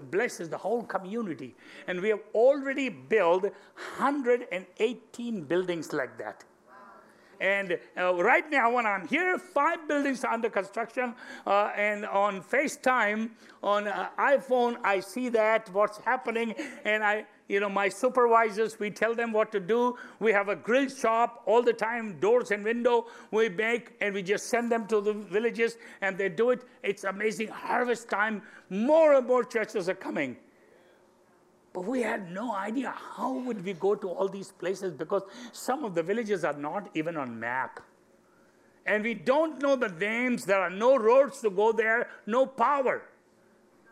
blesses 0.10 0.50
the 0.50 0.58
whole 0.58 0.82
community. 0.82 1.56
And 1.88 2.02
we 2.02 2.10
have 2.10 2.22
already 2.34 2.90
built 2.90 3.44
118 3.44 5.44
buildings 5.44 5.94
like 5.94 6.18
that. 6.18 6.44
And 7.40 7.80
uh, 7.98 8.14
right 8.16 8.50
now, 8.52 8.74
when 8.74 8.86
I'm 8.86 9.08
here, 9.08 9.38
five 9.38 9.88
buildings 9.88 10.24
are 10.24 10.34
under 10.34 10.50
construction. 10.50 11.16
Uh, 11.48 11.72
and 11.76 12.06
on 12.06 12.42
FaceTime, 12.42 13.30
on 13.64 13.88
uh, 13.88 14.10
iPhone, 14.20 14.78
I 14.84 15.00
see 15.00 15.30
that, 15.30 15.70
what's 15.74 16.00
happening. 16.00 16.54
And 16.86 17.04
I, 17.04 17.26
you 17.48 17.60
know, 17.60 17.70
my 17.70 17.90
supervisors, 17.90 18.80
we 18.80 18.92
tell 18.92 19.16
them 19.16 19.32
what 19.32 19.52
to 19.54 19.60
do. 19.60 19.98
We 20.20 20.32
have 20.34 20.50
a 20.50 20.56
grill 20.56 20.90
shop 20.90 21.44
all 21.46 21.64
the 21.64 21.74
time, 21.74 22.20
doors 22.20 22.52
and 22.52 22.64
window 22.64 23.08
we 23.32 23.50
make, 23.50 23.96
and 24.02 24.14
we 24.14 24.22
just 24.22 24.48
send 24.48 24.72
them 24.72 24.86
to 24.88 25.02
the 25.02 25.14
villages, 25.14 25.78
and 26.02 26.18
they 26.18 26.30
do 26.30 26.52
it. 26.52 26.64
It's 26.84 27.06
amazing. 27.06 27.48
Harvest 27.48 28.10
time, 28.10 28.42
more 28.70 29.14
and 29.14 29.26
more 29.26 29.44
churches 29.44 29.90
are 29.90 29.96
coming. 29.96 30.38
But 31.74 31.86
we 31.86 32.02
had 32.02 32.32
no 32.32 32.56
idea 32.56 32.94
how 33.18 33.34
would 33.34 33.64
we 33.64 33.74
go 33.74 33.96
to 33.96 34.10
all 34.10 34.28
these 34.28 34.52
places 34.52 34.94
because 34.94 35.24
some 35.52 35.84
of 35.84 35.94
the 35.94 36.02
villages 36.02 36.44
are 36.44 36.54
not 36.54 36.90
even 36.94 37.16
on 37.16 37.40
map. 37.40 37.80
And 38.86 39.04
we 39.04 39.14
don't 39.14 39.62
know 39.62 39.76
the 39.76 39.90
names. 39.90 40.46
There 40.46 40.60
are 40.60 40.70
no 40.70 40.98
roads 40.98 41.42
to 41.42 41.50
go 41.50 41.72
there, 41.72 42.10
no 42.26 42.46
power. 42.46 43.04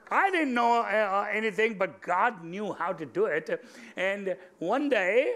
I 0.10 0.32
didn't 0.32 0.54
know 0.54 0.82
uh, 0.82 1.28
anything, 1.32 1.78
but 1.78 2.02
God 2.02 2.44
knew 2.44 2.74
how 2.74 2.94
to 2.94 3.06
do 3.06 3.26
it. 3.26 3.64
And 3.96 4.36
one 4.58 4.90
day, 4.90 5.36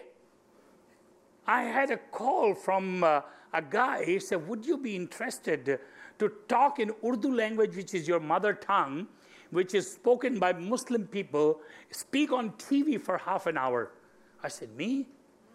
I 1.46 1.64
had 1.64 1.92
a 1.92 1.98
call 1.98 2.56
from 2.56 3.04
uh, 3.04 3.22
a 3.54 3.62
guy. 3.62 4.06
He 4.06 4.20
said, 4.20 4.48
Would 4.48 4.66
you 4.66 4.78
be 4.78 4.96
interested 4.96 5.80
to 6.20 6.32
talk 6.48 6.80
in 6.80 6.92
Urdu 7.06 7.34
language, 7.34 7.76
which 7.76 7.94
is 7.94 8.08
your 8.08 8.20
mother 8.20 8.54
tongue, 8.54 9.08
which 9.52 9.74
is 9.74 9.92
spoken 9.92 10.40
by 10.40 10.54
Muslim 10.54 11.08
people, 11.08 11.60
speak 11.92 12.32
on 12.32 12.52
TV 12.52 13.00
for 13.00 13.18
half 13.18 13.46
an 13.46 13.58
hour? 13.58 13.92
I 14.44 14.48
said, 14.48 14.76
Me? 14.76 15.08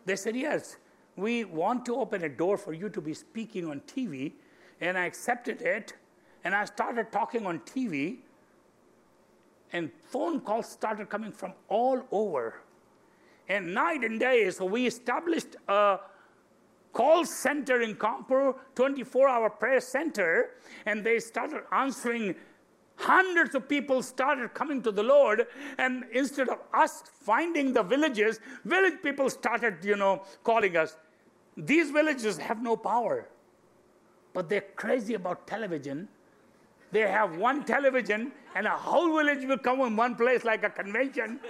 They 0.05 0.17
said, 0.17 0.37
Yes. 0.37 0.77
We 1.17 1.45
want 1.45 1.87
to 1.87 1.97
open 1.97 2.25
a 2.25 2.29
door 2.29 2.59
for 2.59 2.75
you 2.75 2.91
to 2.91 3.01
be 3.01 3.15
speaking 3.15 3.71
on 3.71 3.81
TV. 3.81 4.33
And 4.83 4.99
I 4.99 5.07
accepted 5.07 5.63
it. 5.63 5.95
And 6.45 6.55
I 6.55 6.67
started 6.67 7.11
talking 7.11 7.47
on 7.47 7.61
TV 7.61 8.19
and 9.73 9.91
phone 10.09 10.41
calls 10.41 10.69
started 10.69 11.09
coming 11.09 11.33
from 11.33 11.53
all 11.69 12.03
over. 12.11 12.63
And 13.49 13.75
night 13.75 14.03
and 14.05 14.19
day, 14.19 14.51
so 14.51 14.65
we 14.65 14.87
established 14.87 15.57
a 15.69 15.99
call 16.93 17.25
center 17.25 17.83
in 17.83 17.95
Kanpur, 17.95 18.55
24 18.75 19.29
hour 19.29 19.51
prayer 19.51 19.81
center, 19.81 20.51
and 20.87 21.05
they 21.05 21.19
started 21.19 21.63
answering. 21.73 22.35
Hundreds 22.97 23.55
of 23.55 23.69
people 23.69 24.03
started 24.03 24.55
coming 24.55 24.83
to 24.83 24.91
the 24.91 25.03
Lord, 25.03 25.47
and 25.79 26.05
instead 26.13 26.49
of 26.49 26.59
us 26.73 27.03
finding 27.21 27.73
the 27.73 27.83
villages, 27.83 28.41
village 28.65 28.95
people 29.03 29.29
started, 29.29 29.85
you 29.85 29.97
know, 29.97 30.23
calling 30.45 30.77
us. 30.77 30.97
These 31.57 31.91
villages 31.91 32.39
have 32.39 32.63
no 32.63 32.77
power, 32.77 33.29
but 34.33 34.49
they're 34.49 34.65
crazy 34.77 35.15
about 35.15 35.47
television. 35.47 36.09
They 36.91 37.01
have 37.01 37.37
one 37.37 37.65
television, 37.65 38.33
and 38.55 38.67
a 38.67 38.71
whole 38.71 39.17
village 39.17 39.45
will 39.47 39.59
come 39.59 39.81
in 39.81 39.97
one 39.97 40.15
place 40.15 40.45
like 40.45 40.63
a 40.65 40.71
convention. 40.71 41.41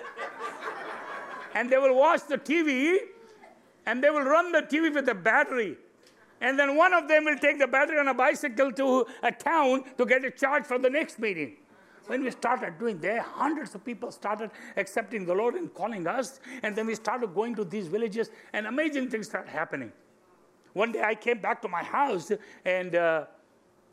and 1.55 1.71
they 1.71 1.79
will 1.79 1.95
watch 1.95 2.26
the 2.29 2.38
TV, 2.38 2.97
and 3.87 4.03
they 4.03 4.11
will 4.11 4.23
run 4.25 4.50
the 4.50 4.62
TV 4.62 4.93
with 4.93 5.09
a 5.09 5.15
battery. 5.15 5.76
And 6.40 6.59
then 6.59 6.76
one 6.76 6.93
of 6.93 7.09
them 7.09 7.25
will 7.25 7.38
take 7.38 7.59
the 7.59 7.66
battery 7.66 7.99
on 7.99 8.09
a 8.09 8.14
bicycle 8.14 8.71
to 8.73 9.07
a 9.23 9.33
town 9.33 9.85
to 9.97 10.05
get 10.05 10.25
a 10.25 10.31
charge 10.31 10.64
for 10.64 10.78
the 10.78 10.90
next 10.90 11.19
meeting. 11.19 11.57
When 12.07 12.23
we 12.23 12.31
started 12.31 12.78
doing 12.78 12.99
that, 13.00 13.23
hundreds 13.23 13.75
of 13.75 13.85
people 13.85 14.12
started 14.12 14.50
accepting 14.76 15.25
the 15.25 15.35
Lord 15.35 15.55
and 15.55 15.73
calling 15.75 16.07
us. 16.07 16.40
And 16.62 16.76
then 16.76 16.87
we 16.87 16.95
started 16.95 17.35
going 17.35 17.55
to 17.57 17.64
these 17.64 17.88
villages, 17.88 18.31
and 18.52 18.66
amazing 18.66 19.11
things 19.11 19.26
started 19.26 19.50
happening. 19.50 19.93
One 20.73 20.93
day 20.93 21.02
I 21.02 21.14
came 21.14 21.40
back 21.40 21.62
to 21.62 21.69
my 21.69 21.83
house, 21.83 22.31
and 22.64 22.95
uh, 22.95 23.25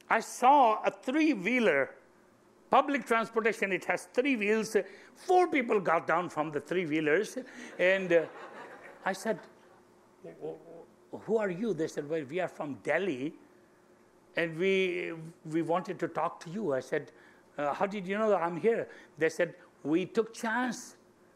I 0.09 0.19
saw 0.19 0.83
a 0.83 0.91
three 0.91 1.33
wheeler. 1.33 1.91
Public 2.69 3.05
transportation, 3.05 3.71
it 3.71 3.85
has 3.85 4.07
three 4.13 4.35
wheels. 4.35 4.75
Four 5.15 5.47
people 5.47 5.79
got 5.79 6.05
down 6.05 6.29
from 6.29 6.51
the 6.51 6.59
three 6.59 6.85
wheelers. 6.85 7.37
And 7.79 8.11
uh, 8.11 8.25
I 9.05 9.13
said, 9.13 9.39
Who 11.21 11.37
are 11.37 11.49
you? 11.49 11.73
They 11.73 11.87
said, 11.87 12.09
Well, 12.09 12.23
we 12.29 12.39
are 12.39 12.47
from 12.47 12.75
Delhi 12.83 13.33
and 14.35 14.57
we, 14.57 15.13
we 15.51 15.61
wanted 15.61 15.99
to 15.99 16.07
talk 16.07 16.39
to 16.41 16.49
you. 16.49 16.73
I 16.73 16.79
said, 16.79 17.11
uh, 17.57 17.73
How 17.73 17.85
did 17.85 18.07
you 18.07 18.17
know 18.17 18.35
I'm 18.35 18.59
here? 18.59 18.87
They 19.17 19.29
said, 19.29 19.55
We 19.83 20.05
took 20.05 20.33
chance 20.33 20.95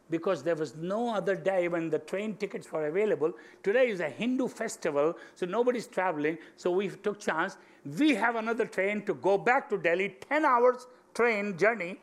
because 0.09 0.41
there 0.41 0.55
was 0.55 0.75
no 0.75 1.13
other 1.13 1.35
day 1.35 1.67
when 1.67 1.89
the 1.89 1.99
train 1.99 2.35
tickets 2.35 2.71
were 2.71 2.87
available. 2.87 3.33
Today 3.61 3.89
is 3.89 3.99
a 3.99 4.09
Hindu 4.09 4.47
festival, 4.47 5.17
so 5.35 5.45
nobody's 5.45 5.87
traveling. 5.87 6.37
So 6.55 6.71
we 6.71 6.89
took 6.89 7.19
chance. 7.19 7.57
We 7.97 8.15
have 8.15 8.35
another 8.35 8.65
train 8.65 9.05
to 9.05 9.13
go 9.13 9.37
back 9.37 9.69
to 9.69 9.77
Delhi, 9.77 10.15
10 10.29 10.45
hours 10.45 10.87
train 11.13 11.57
journey. 11.57 11.99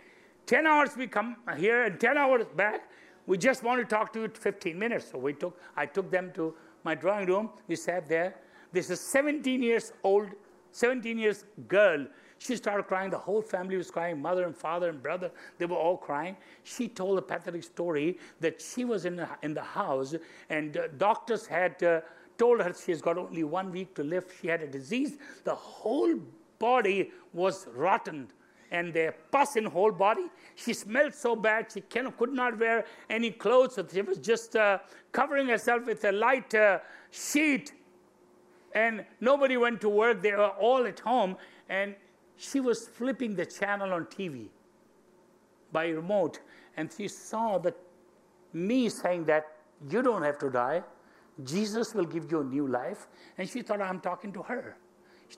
10 0.47 0.67
hours 0.67 0.91
we 0.97 1.07
come 1.07 1.37
here 1.57 1.85
and 1.85 1.99
10 1.99 2.19
hours 2.19 2.47
back. 2.57 2.91
We 3.27 3.39
just 3.39 3.63
want 3.63 3.81
to 3.81 3.87
talk 3.87 4.13
to 4.13 4.23
you 4.23 4.29
15 4.29 4.79
minutes. 4.79 5.11
So 5.11 5.19
we 5.19 5.33
took, 5.33 5.59
I 5.77 5.87
took 5.87 6.11
them 6.11 6.31
to 6.35 6.55
my 6.85 6.95
drawing 6.95 7.27
room. 7.27 7.51
We 7.67 7.77
sat 7.77 8.09
there. 8.09 8.37
This 8.73 8.91
is 8.91 9.01
17 9.01 9.63
years 9.63 9.93
old, 10.03 10.29
17 10.73 11.19
years 11.19 11.45
girl. 11.69 12.07
She 12.39 12.57
started 12.57 12.87
crying. 12.87 13.11
The 13.11 13.19
whole 13.19 13.41
family 13.43 13.77
was 13.77 13.91
crying. 13.91 14.21
Mother 14.21 14.45
and 14.45 14.57
father 14.57 14.91
and 14.91 15.03
brother, 15.03 15.31
they 15.59 15.67
were 15.67 15.77
all 15.77 15.97
crying. 15.97 16.37
She 16.63 16.89
told 16.89 17.19
a 17.19 17.23
pathetic 17.23 17.63
story 17.63 18.19
that 18.41 18.61
she 18.61 18.85
was 18.85 19.05
in 19.05 19.17
the, 19.17 19.29
in 19.43 19.55
the 19.55 19.63
house 19.63 20.15
and 20.51 20.77
uh, 20.77 20.89
doctors 20.99 21.47
had 21.47 21.83
uh, 21.83 22.01
told 22.37 22.61
her 22.61 22.75
she's 22.75 23.01
got 23.01 23.17
only 23.17 23.45
one 23.45 23.71
week 23.71 23.95
to 23.95 24.03
live. 24.03 24.27
She 24.41 24.49
had 24.49 24.63
a 24.63 24.67
disease. 24.67 25.17
The 25.45 25.55
whole 25.55 26.19
body 26.59 27.13
was 27.33 27.67
rotten 27.75 28.29
and 28.71 28.93
the 28.93 29.15
pus 29.31 29.57
in 29.57 29.65
whole 29.65 29.93
body. 29.93 30.27
She 30.55 30.73
smelled 30.73 31.15
so 31.15 31.37
bad 31.37 31.73
she 31.73 31.81
can, 31.81 32.11
could 32.13 32.33
not 32.33 32.59
wear 32.59 32.85
any 33.11 33.31
clothes. 33.31 33.75
So 33.75 33.87
she 33.93 34.03
was 34.03 34.19
just 34.19 34.57
uh, 34.57 34.79
covering 35.13 35.49
herself 35.49 35.87
with 35.87 36.05
a 36.05 36.13
light 36.13 36.55
uh, 36.55 36.79
sheet. 37.11 37.73
And 38.75 39.05
nobody 39.21 39.57
went 39.57 39.81
to 39.83 39.89
work. 39.89 40.23
They 40.23 40.33
were 40.33 40.49
all 40.49 40.87
at 40.87 41.01
home. 41.01 41.37
And 41.69 41.95
she 42.37 42.61
was 42.61 42.89
flipping 42.89 43.37
the 43.37 43.47
channel 43.47 43.93
on 43.93 44.07
TV 44.07 44.49
by 45.73 45.89
remote. 45.89 46.41
And 46.77 46.91
she 46.93 47.09
saw 47.09 47.59
that 47.59 47.77
me 48.53 48.89
saying 48.89 49.25
that 49.27 49.47
you 49.91 50.03
don't 50.03 50.23
have 50.23 50.39
to 50.39 50.51
die. 50.51 50.83
Jesus 51.43 51.95
will 51.95 52.05
give 52.05 52.31
you 52.31 52.41
a 52.41 52.45
new 52.45 52.67
life. 52.67 53.09
And 53.39 53.49
she 53.49 53.63
thought 53.63 53.81
I'm 53.81 54.01
talking 54.01 54.33
to 54.33 54.43
her. 54.43 54.77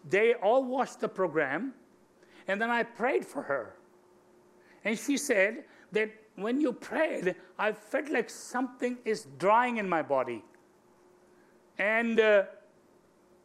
They 0.09 0.35
all 0.35 0.65
watched 0.65 1.01
the 1.01 1.09
program 1.09 1.75
and 2.49 2.61
then 2.61 2.71
I 2.71 2.83
prayed 2.83 3.25
for 3.25 3.43
her. 3.43 3.77
And 4.85 4.99
she 4.99 5.17
said 5.17 5.65
that 5.93 6.11
when 6.37 6.61
you 6.61 6.73
prayed, 6.73 7.35
I 7.59 7.73
felt 7.73 8.09
like 8.09 8.31
something 8.31 8.99
is 9.05 9.27
drying 9.39 9.79
in 9.79 9.89
my 9.89 10.03
body. 10.03 10.45
And 11.79 12.21
uh, 12.21 12.45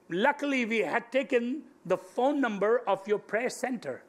luckily, 0.10 0.66
we 0.66 0.80
had 0.80 1.12
taken 1.12 1.64
the 1.86 1.98
phone 1.98 2.40
number 2.40 2.82
of 2.88 3.08
your 3.08 3.20
prayer 3.20 3.50
center. 3.50 4.04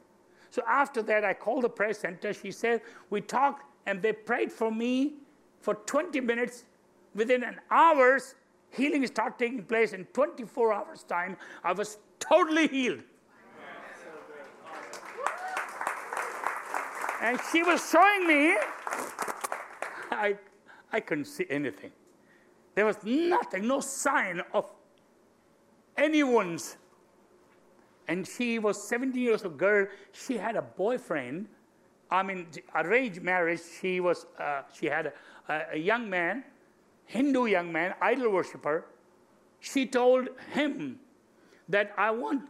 So 0.49 0.61
after 0.67 1.01
that, 1.03 1.25
I 1.25 1.33
called 1.33 1.63
the 1.63 1.69
prayer 1.69 1.93
center. 1.93 2.33
She 2.33 2.51
said, 2.51 2.81
We 3.09 3.21
talked, 3.21 3.65
and 3.87 4.01
they 4.01 4.13
prayed 4.13 4.51
for 4.51 4.71
me 4.71 5.15
for 5.59 5.73
20 5.73 6.19
minutes. 6.21 6.65
Within 7.15 7.43
an 7.43 7.59
hour's 7.71 8.35
healing 8.69 9.05
started 9.07 9.39
taking 9.39 9.63
place 9.63 9.93
in 9.93 10.05
24 10.05 10.73
hours' 10.73 11.03
time. 11.03 11.37
I 11.63 11.73
was 11.73 11.97
totally 12.19 12.67
healed. 12.67 13.03
And 17.23 17.39
she 17.53 17.63
was 17.63 17.89
showing 17.89 18.27
me, 18.27 18.53
I, 20.11 20.35
I 20.91 20.99
couldn't 20.99 21.23
see 21.23 21.45
anything. 21.49 21.91
There 22.75 22.85
was 22.85 22.97
nothing, 23.01 23.65
no 23.65 23.79
sign 23.79 24.41
of 24.53 24.69
anyone's. 25.95 26.75
And 28.09 28.27
she 28.27 28.59
was 28.59 28.89
17 28.89 29.21
years 29.21 29.45
old 29.45 29.57
girl. 29.57 29.87
She 30.11 30.37
had 30.37 30.57
a 30.57 30.61
boyfriend. 30.61 31.47
I 32.11 32.23
mean, 32.23 32.45
arranged 32.75 33.21
marriage. 33.21 33.61
She 33.79 34.01
was, 34.01 34.25
uh, 34.37 34.63
she 34.77 34.87
had 34.87 35.13
a, 35.47 35.61
a 35.71 35.77
young 35.77 36.09
man, 36.09 36.43
Hindu 37.05 37.45
young 37.45 37.71
man, 37.71 37.93
idol 38.01 38.31
worshiper. 38.31 38.83
She 39.61 39.85
told 39.85 40.27
him 40.51 40.99
that 41.69 41.93
I 41.97 42.11
want, 42.11 42.49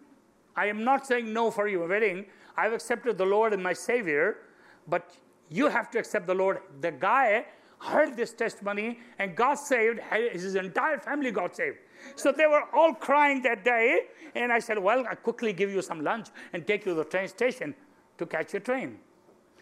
I 0.55 0.65
am 0.65 0.83
not 0.83 1.05
saying 1.05 1.31
no 1.31 1.51
for 1.51 1.67
your 1.67 1.87
wedding. 1.87 2.25
I've 2.57 2.73
accepted 2.73 3.19
the 3.19 3.25
Lord 3.25 3.53
and 3.53 3.61
my 3.61 3.73
Savior 3.73 4.37
but 4.87 5.11
you 5.49 5.67
have 5.67 5.89
to 5.91 5.99
accept 5.99 6.27
the 6.27 6.33
Lord. 6.33 6.61
The 6.81 6.91
guy 6.91 7.45
heard 7.79 8.15
this 8.15 8.33
testimony 8.33 8.99
and 9.19 9.35
got 9.35 9.55
saved. 9.55 9.99
His 10.31 10.55
entire 10.55 10.99
family 10.99 11.31
got 11.31 11.55
saved. 11.55 11.77
So 12.15 12.31
they 12.31 12.47
were 12.47 12.63
all 12.73 12.93
crying 12.93 13.41
that 13.43 13.63
day. 13.63 14.01
And 14.35 14.51
I 14.51 14.59
said, 14.59 14.79
Well, 14.79 15.05
i 15.09 15.15
quickly 15.15 15.53
give 15.53 15.69
you 15.69 15.81
some 15.81 16.03
lunch 16.03 16.29
and 16.53 16.65
take 16.65 16.85
you 16.85 16.93
to 16.93 16.95
the 16.95 17.05
train 17.05 17.27
station 17.27 17.75
to 18.17 18.25
catch 18.25 18.53
your 18.53 18.61
train. 18.61 18.99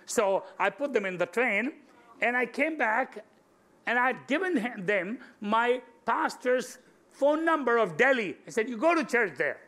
So 0.06 0.44
I 0.60 0.70
put 0.70 0.94
them 0.94 1.06
in 1.06 1.18
the 1.18 1.26
train 1.26 1.74
and 2.22 2.36
I 2.36 2.46
came 2.46 2.78
back 2.78 3.24
and 3.86 3.98
I 3.98 4.08
had 4.08 4.28
given 4.28 4.86
them 4.86 5.20
my 5.40 5.82
pastor's 6.06 6.78
phone 7.12 7.44
number 7.44 7.78
of 7.78 7.98
Delhi. 7.98 8.38
I 8.48 8.50
said, 8.50 8.70
You 8.70 8.78
go 8.78 8.96
to 8.96 9.04
church 9.04 9.34
there. 9.38 9.60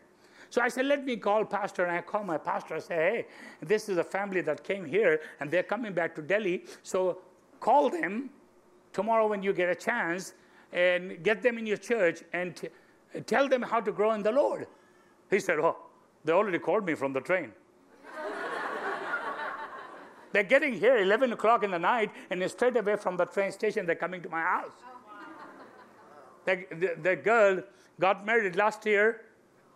So 0.54 0.62
I 0.62 0.68
said, 0.68 0.86
let 0.86 1.04
me 1.04 1.18
call 1.18 1.46
pastor. 1.46 1.86
And 1.86 1.98
I 1.98 2.02
call 2.02 2.24
my 2.24 2.38
pastor. 2.38 2.76
I 2.76 2.80
say, 2.80 2.96
hey, 2.96 3.26
this 3.60 3.90
is 3.90 3.98
a 3.98 4.04
family 4.04 4.42
that 4.42 4.64
came 4.64 4.86
here 4.86 5.20
and 5.40 5.50
they're 5.50 5.64
coming 5.64 5.94
back 5.94 6.14
to 6.14 6.22
Delhi. 6.22 6.66
So 6.84 7.24
call 7.60 7.90
them 7.90 8.30
tomorrow 8.92 9.26
when 9.26 9.42
you 9.42 9.52
get 9.52 9.68
a 9.68 9.74
chance 9.74 10.36
and 10.72 11.24
get 11.24 11.42
them 11.42 11.58
in 11.58 11.66
your 11.66 11.78
church 11.78 12.22
and 12.34 12.56
t- 12.56 12.68
tell 13.26 13.50
them 13.50 13.64
how 13.64 13.82
to 13.82 13.92
grow 13.92 14.12
in 14.12 14.22
the 14.22 14.32
Lord. 14.32 14.68
He 15.32 15.40
said, 15.40 15.58
oh, 15.58 15.76
they 16.24 16.34
already 16.34 16.60
called 16.60 16.86
me 16.86 16.94
from 16.94 17.14
the 17.14 17.22
train. 17.22 17.52
they're 20.34 20.44
getting 20.44 20.76
here 20.76 20.98
11 20.98 21.34
o'clock 21.34 21.64
in 21.64 21.72
the 21.72 21.80
night 21.80 22.12
and 22.30 22.48
straight 22.52 22.78
away 22.78 22.98
from 22.98 23.18
the 23.18 23.26
train 23.26 23.52
station, 23.52 23.88
they're 23.88 23.96
coming 23.96 24.22
to 24.22 24.30
my 24.30 24.44
house. 24.44 24.74
Oh, 24.86 24.92
the, 26.46 26.64
the, 26.70 26.96
the 27.02 27.16
girl 27.16 27.64
got 28.00 28.24
married 28.24 28.56
last 28.56 28.86
year 28.86 29.22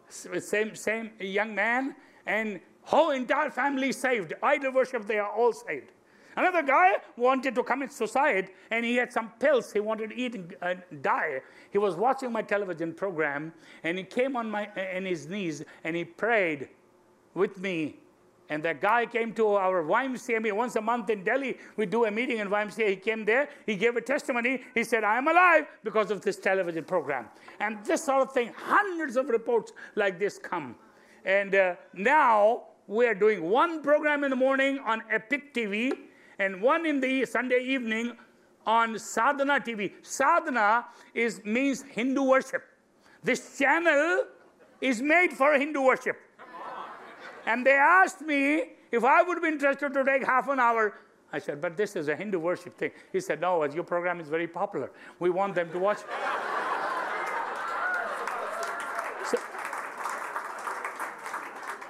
same, 0.10 0.76
same 0.76 1.12
young 1.20 1.54
man, 1.56 1.96
and 2.26 2.60
whole 2.84 3.12
entire 3.12 3.50
family 3.50 3.92
saved. 3.92 4.34
Idol 4.42 4.74
worship, 4.74 5.06
they 5.06 5.20
are 5.20 5.30
all 5.30 5.54
saved. 5.54 5.92
Another 6.38 6.62
guy 6.62 6.94
wanted 7.16 7.56
to 7.56 7.64
commit 7.64 7.92
suicide, 7.92 8.52
and 8.70 8.86
he 8.86 8.96
had 8.96 9.12
some 9.12 9.32
pills 9.40 9.74
he 9.74 9.80
wanted 9.80 10.12
to 10.12 10.16
eat 10.16 10.36
and 10.36 10.56
uh, 10.62 10.76
die. 11.02 11.42
He 11.72 11.80
was 11.80 11.96
watching 11.96 12.32
my 12.32 12.44
television 12.44 12.94
program, 12.94 13.52
and 13.84 13.98
he 13.98 14.04
came 14.04 14.36
on 14.36 14.50
my 14.50 14.70
on 14.96 15.06
his 15.06 15.28
knees 15.28 15.64
and 15.84 15.96
he 15.96 16.06
prayed 16.06 16.70
with 17.34 17.58
me 17.60 17.98
and 18.50 18.64
that 18.64 18.82
guy 18.82 19.06
came 19.06 19.34
to 19.34 19.56
our 19.56 19.84
YMCA 19.84 20.52
once 20.54 20.76
a 20.76 20.82
month 20.82 21.10
in 21.10 21.24
Delhi. 21.24 21.58
We 21.76 21.86
do 21.86 22.06
a 22.06 22.12
meeting 22.12 22.38
in 22.38 22.50
YMCA. 22.50 22.90
He 22.90 22.96
came 22.96 23.26
there. 23.26 23.50
He 23.66 23.76
gave 23.76 23.98
a 23.98 24.02
testimony. 24.02 24.64
He 24.74 24.84
said, 24.84 25.04
I 25.04 25.18
am 25.18 25.28
alive 25.28 25.66
because 25.84 26.12
of 26.12 26.22
this 26.22 26.38
television 26.38 26.86
program. 26.86 27.26
And 27.60 27.84
this 27.86 28.06
sort 28.06 28.22
of 28.22 28.32
thing, 28.32 28.54
hundreds 28.56 29.18
of 29.18 29.30
reports 29.30 29.74
like 29.96 30.18
this 30.18 30.38
come. 30.38 30.76
And 31.26 31.54
uh, 31.56 31.76
now 31.94 32.64
we're 32.88 33.16
doing 33.16 33.44
one 33.50 33.82
program 33.82 34.24
in 34.24 34.30
the 34.30 34.36
morning 34.36 34.80
on 34.86 35.04
Epic 35.12 35.54
TV 35.54 35.92
and 36.40 36.62
one 36.62 36.86
in 36.86 37.02
the 37.02 37.26
Sunday 37.26 37.60
evening 37.60 38.16
on 38.66 38.98
Sadhana 38.98 39.60
TV. 39.60 39.94
Sadhana 40.02 40.86
is, 41.14 41.42
means 41.44 41.82
Hindu 41.82 42.24
worship. 42.24 42.64
This 43.24 43.58
channel 43.58 44.26
is 44.80 45.02
made 45.02 45.34
for 45.34 45.54
Hindu 45.54 45.82
worship. 45.82 46.18
And 47.48 47.66
they 47.66 47.72
asked 47.72 48.22
me 48.22 48.74
if 48.92 49.04
I 49.06 49.24
would 49.24 49.42
be 49.42 49.48
interested 49.48 49.94
to 49.94 50.04
take 50.04 50.26
half 50.26 50.50
an 50.50 50.60
hour. 50.60 50.96
I 51.32 51.40
said, 51.40 51.62
but 51.62 51.78
this 51.78 51.96
is 51.96 52.10
a 52.10 52.16
Hindu 52.16 52.40
worship 52.40 52.78
thing. 52.78 52.92
He 53.14 53.22
said, 53.22 53.40
no, 53.40 53.64
your 53.64 53.86
program 53.86 54.20
is 54.20 54.28
very 54.28 54.48
popular. 54.48 54.92
We 55.20 55.30
want 55.30 55.56
them 55.56 55.72
to 55.72 55.80
watch. 55.80 56.00
so, 59.26 59.38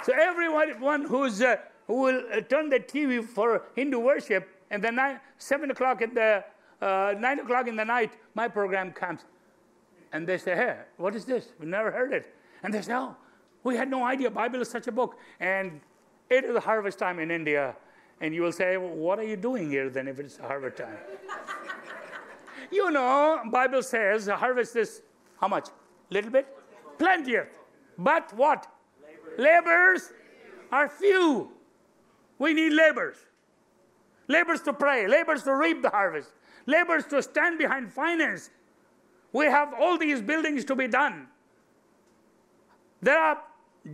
so 0.05 0.13
everyone 0.13 1.05
who's, 1.05 1.41
uh, 1.41 1.55
who 1.87 2.01
will 2.01 2.21
uh, 2.31 2.41
turn 2.41 2.69
the 2.69 2.79
TV 2.79 3.23
for 3.23 3.63
Hindu 3.75 3.97
worship, 3.97 4.47
and 4.69 4.83
then 4.83 4.93
nine, 4.95 5.19
7 5.39 5.71
o'clock 5.71 6.03
in 6.03 6.13
the, 6.13 6.43
uh, 6.83 7.15
9 7.17 7.39
o'clock 7.39 7.67
in 7.67 7.75
the 7.75 7.85
night, 7.85 8.13
my 8.35 8.47
program 8.47 8.91
comes. 8.91 9.21
And 10.13 10.27
they 10.27 10.37
say, 10.37 10.55
hey, 10.55 10.77
what 10.97 11.15
is 11.15 11.25
this? 11.25 11.47
We 11.59 11.65
never 11.65 11.89
heard 11.89 12.13
it. 12.13 12.31
And 12.61 12.71
they 12.71 12.81
say, 12.81 12.93
oh, 12.93 13.15
we 13.67 13.75
had 13.75 13.89
no 13.89 14.05
idea 14.05 14.31
Bible 14.31 14.61
is 14.61 14.69
such 14.69 14.87
a 14.87 14.91
book. 14.93 15.17
And 15.41 15.81
it 16.29 16.45
is 16.45 16.57
harvest 16.63 16.97
time 16.97 17.19
in 17.19 17.29
India. 17.29 17.75
And 18.21 18.33
you 18.33 18.41
will 18.41 18.53
say, 18.53 18.77
well, 18.77 18.95
what 18.95 19.19
are 19.19 19.23
you 19.23 19.35
doing 19.35 19.69
here 19.69 19.89
then 19.89 20.07
if 20.07 20.19
it's 20.19 20.37
harvest 20.37 20.77
time? 20.77 20.97
you 22.71 22.89
know, 22.89 23.41
Bible 23.51 23.83
says 23.83 24.27
harvest 24.27 24.77
is 24.77 25.01
how 25.41 25.49
much? 25.49 25.67
Little 26.09 26.31
bit? 26.31 26.47
Plenty. 26.97 27.35
But 27.97 28.33
what? 28.33 28.67
Labors 29.37 30.13
are 30.71 30.87
few. 30.87 31.51
We 32.39 32.53
need 32.53 32.71
labors. 32.71 33.17
Labors 34.29 34.61
to 34.61 34.73
pray, 34.73 35.07
labors 35.07 35.43
to 35.43 35.55
reap 35.55 35.81
the 35.81 35.89
harvest, 35.89 36.33
labors 36.65 37.05
to 37.07 37.21
stand 37.21 37.57
behind 37.57 37.91
finance. 37.91 38.49
We 39.31 39.45
have 39.45 39.73
all 39.79 39.97
these 39.97 40.21
buildings 40.21 40.65
to 40.65 40.75
be 40.75 40.87
done. 40.87 41.27
There 43.01 43.17
are 43.17 43.41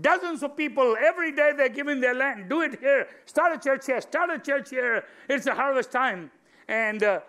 dozens 0.01 0.43
of 0.43 0.55
people 0.57 0.95
every 0.99 1.31
day 1.31 1.51
they're 1.55 1.69
giving 1.69 1.99
their 1.99 2.15
land. 2.15 2.49
Do 2.49 2.61
it 2.61 2.79
here. 2.79 3.07
Start 3.25 3.55
a 3.55 3.59
church 3.59 3.85
here. 3.85 4.01
Start 4.01 4.29
a 4.29 4.39
church 4.39 4.69
here. 4.69 5.05
It's 5.29 5.47
a 5.47 5.53
harvest 5.53 5.91
time. 5.91 6.31
And 6.67 7.03
uh, 7.03 7.19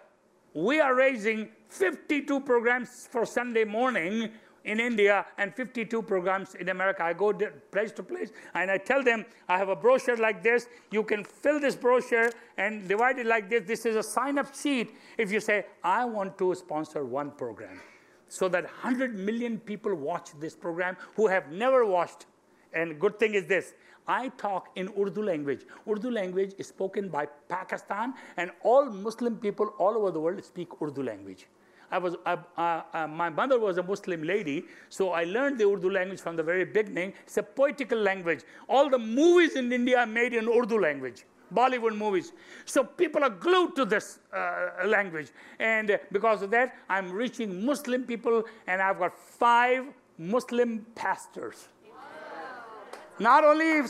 we 0.54 0.80
are 0.80 0.94
raising 0.94 1.48
52 1.68 2.40
programs 2.40 3.08
for 3.10 3.26
Sunday 3.26 3.64
morning 3.64 4.30
in 4.64 4.80
India 4.80 5.26
and 5.38 5.54
52 5.54 6.02
programs 6.02 6.54
in 6.54 6.70
America. 6.70 7.04
I 7.04 7.12
go 7.12 7.32
place 7.70 7.92
to 7.92 8.02
place 8.02 8.30
and 8.54 8.70
I 8.70 8.78
tell 8.78 9.02
them 9.02 9.26
I 9.48 9.58
have 9.58 9.68
a 9.68 9.76
brochure 9.76 10.16
like 10.16 10.42
this. 10.42 10.68
You 10.90 11.02
can 11.02 11.24
fill 11.24 11.60
this 11.60 11.76
brochure 11.76 12.30
and 12.56 12.88
divide 12.88 13.18
it 13.18 13.26
like 13.26 13.50
this. 13.50 13.64
This 13.66 13.86
is 13.86 13.96
a 13.96 14.02
sign 14.02 14.38
up 14.38 14.54
sheet 14.54 14.94
if 15.18 15.30
you 15.30 15.40
say, 15.40 15.66
I 15.82 16.04
want 16.04 16.38
to 16.38 16.54
sponsor 16.54 17.04
one 17.04 17.30
program 17.32 17.80
so 18.28 18.48
that 18.48 18.64
100 18.64 19.14
million 19.14 19.58
people 19.58 19.94
watch 19.94 20.30
this 20.40 20.54
program 20.54 20.96
who 21.14 21.26
have 21.26 21.52
never 21.52 21.84
watched. 21.84 22.26
And 22.74 23.00
good 23.00 23.18
thing 23.18 23.34
is 23.34 23.46
this 23.46 23.74
I 24.06 24.28
talk 24.30 24.68
in 24.76 24.90
Urdu 24.98 25.22
language. 25.22 25.62
Urdu 25.88 26.10
language 26.10 26.52
is 26.58 26.68
spoken 26.68 27.08
by 27.08 27.26
Pakistan, 27.48 28.14
and 28.36 28.50
all 28.62 28.90
Muslim 28.90 29.36
people 29.36 29.72
all 29.78 29.96
over 29.96 30.10
the 30.10 30.20
world 30.20 30.44
speak 30.44 30.68
Urdu 30.82 31.02
language. 31.02 31.46
I 31.90 31.98
was, 31.98 32.16
uh, 32.26 32.36
uh, 32.56 32.82
uh, 32.92 33.06
my 33.06 33.30
mother 33.30 33.58
was 33.58 33.78
a 33.78 33.82
Muslim 33.82 34.22
lady, 34.22 34.64
so 34.88 35.10
I 35.10 35.24
learned 35.24 35.58
the 35.58 35.68
Urdu 35.68 35.90
language 35.90 36.20
from 36.20 36.36
the 36.36 36.42
very 36.42 36.64
beginning. 36.64 37.12
It's 37.22 37.36
a 37.36 37.42
poetical 37.42 37.98
language. 37.98 38.40
All 38.68 38.90
the 38.90 38.98
movies 38.98 39.54
in 39.54 39.72
India 39.72 40.00
are 40.00 40.06
made 40.06 40.34
in 40.34 40.48
Urdu 40.48 40.80
language. 40.80 41.24
Bollywood 41.54 41.96
movies. 41.96 42.32
So 42.64 42.82
people 42.82 43.22
are 43.22 43.30
glued 43.30 43.76
to 43.76 43.84
this 43.84 44.18
uh, 44.32 44.86
language. 44.86 45.28
And 45.60 46.00
because 46.10 46.42
of 46.42 46.50
that, 46.50 46.74
I'm 46.88 47.12
reaching 47.12 47.64
Muslim 47.64 48.04
people, 48.04 48.44
and 48.66 48.82
I've 48.82 48.98
got 48.98 49.16
five 49.16 49.84
Muslim 50.18 50.84
pastors. 50.94 51.68
Not 53.18 53.44
only 53.44 53.82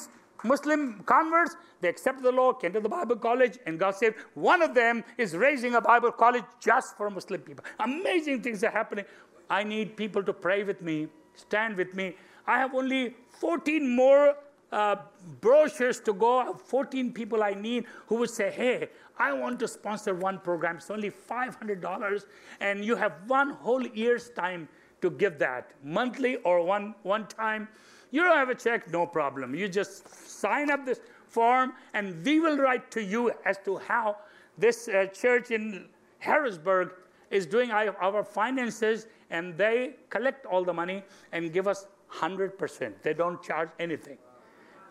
Muslim 0.42 1.02
converts, 1.06 1.56
they 1.80 1.88
accepted 1.88 2.22
the 2.22 2.32
law, 2.32 2.52
came 2.52 2.72
to 2.72 2.80
the 2.80 2.88
Bible 2.88 3.16
college, 3.16 3.58
and 3.66 3.78
God 3.78 3.94
saved. 3.94 4.16
One 4.34 4.62
of 4.62 4.74
them 4.74 5.04
is 5.18 5.36
raising 5.36 5.74
a 5.74 5.80
Bible 5.80 6.12
college 6.12 6.44
just 6.60 6.96
for 6.96 7.10
Muslim 7.10 7.40
people. 7.40 7.64
Amazing 7.80 8.42
things 8.42 8.62
are 8.62 8.70
happening. 8.70 9.04
I 9.50 9.64
need 9.64 9.96
people 9.96 10.22
to 10.22 10.32
pray 10.32 10.64
with 10.64 10.80
me, 10.82 11.08
stand 11.34 11.76
with 11.76 11.94
me. 11.94 12.16
I 12.46 12.58
have 12.58 12.74
only 12.74 13.14
14 13.40 13.88
more 13.94 14.36
uh, 14.72 14.96
brochures 15.40 16.00
to 16.00 16.12
go, 16.12 16.54
14 16.54 17.12
people 17.12 17.42
I 17.42 17.54
need 17.54 17.84
who 18.06 18.16
would 18.16 18.30
say, 18.30 18.50
hey, 18.50 18.88
I 19.18 19.32
want 19.32 19.60
to 19.60 19.68
sponsor 19.68 20.14
one 20.14 20.38
program. 20.40 20.76
It's 20.76 20.90
only 20.90 21.10
$500, 21.10 22.24
and 22.60 22.84
you 22.84 22.96
have 22.96 23.12
one 23.26 23.50
whole 23.50 23.86
year's 23.86 24.30
time 24.30 24.68
to 25.00 25.10
give 25.10 25.38
that, 25.38 25.70
monthly 25.82 26.36
or 26.36 26.64
one, 26.64 26.94
one 27.02 27.26
time. 27.26 27.68
You 28.14 28.22
don't 28.22 28.36
have 28.36 28.48
a 28.48 28.54
check, 28.54 28.90
no 28.90 29.06
problem. 29.06 29.54
You 29.54 29.68
just 29.68 30.08
sign 30.40 30.70
up 30.70 30.86
this 30.86 31.00
form, 31.26 31.72
and 31.94 32.24
we 32.24 32.38
will 32.38 32.58
write 32.58 32.90
to 32.92 33.02
you 33.02 33.32
as 33.44 33.58
to 33.64 33.78
how 33.78 34.16
this 34.56 34.88
uh, 34.88 35.06
church 35.06 35.50
in 35.50 35.86
Harrisburg 36.18 36.92
is 37.30 37.44
doing 37.44 37.70
our, 37.72 38.22
finances, 38.22 39.06
and 39.30 39.56
they 39.56 39.96
collect 40.10 40.46
all 40.46 40.62
the 40.62 40.72
money 40.72 41.02
and 41.32 41.52
give 41.52 41.66
us 41.66 41.88
100%. 42.12 42.92
They 43.02 43.14
don't 43.14 43.42
charge 43.42 43.70
anything 43.80 44.18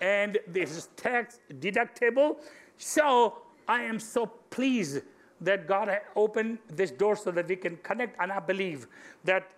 and 0.03 0.37
this 0.47 0.71
is 0.71 0.89
tax 0.97 1.39
deductible. 1.59 2.37
So 2.77 3.37
I 3.67 3.83
am 3.83 3.99
so 3.99 4.25
pleased 4.49 5.01
that 5.39 5.65
God 5.65 5.89
opened 6.15 6.59
this 6.67 6.91
door 6.91 7.15
so 7.15 7.31
that 7.31 7.47
we 7.47 7.55
can 7.55 7.77
connect. 7.77 8.19
And 8.19 8.31
I 8.31 8.39
believe 8.39 8.87
that 9.23 9.49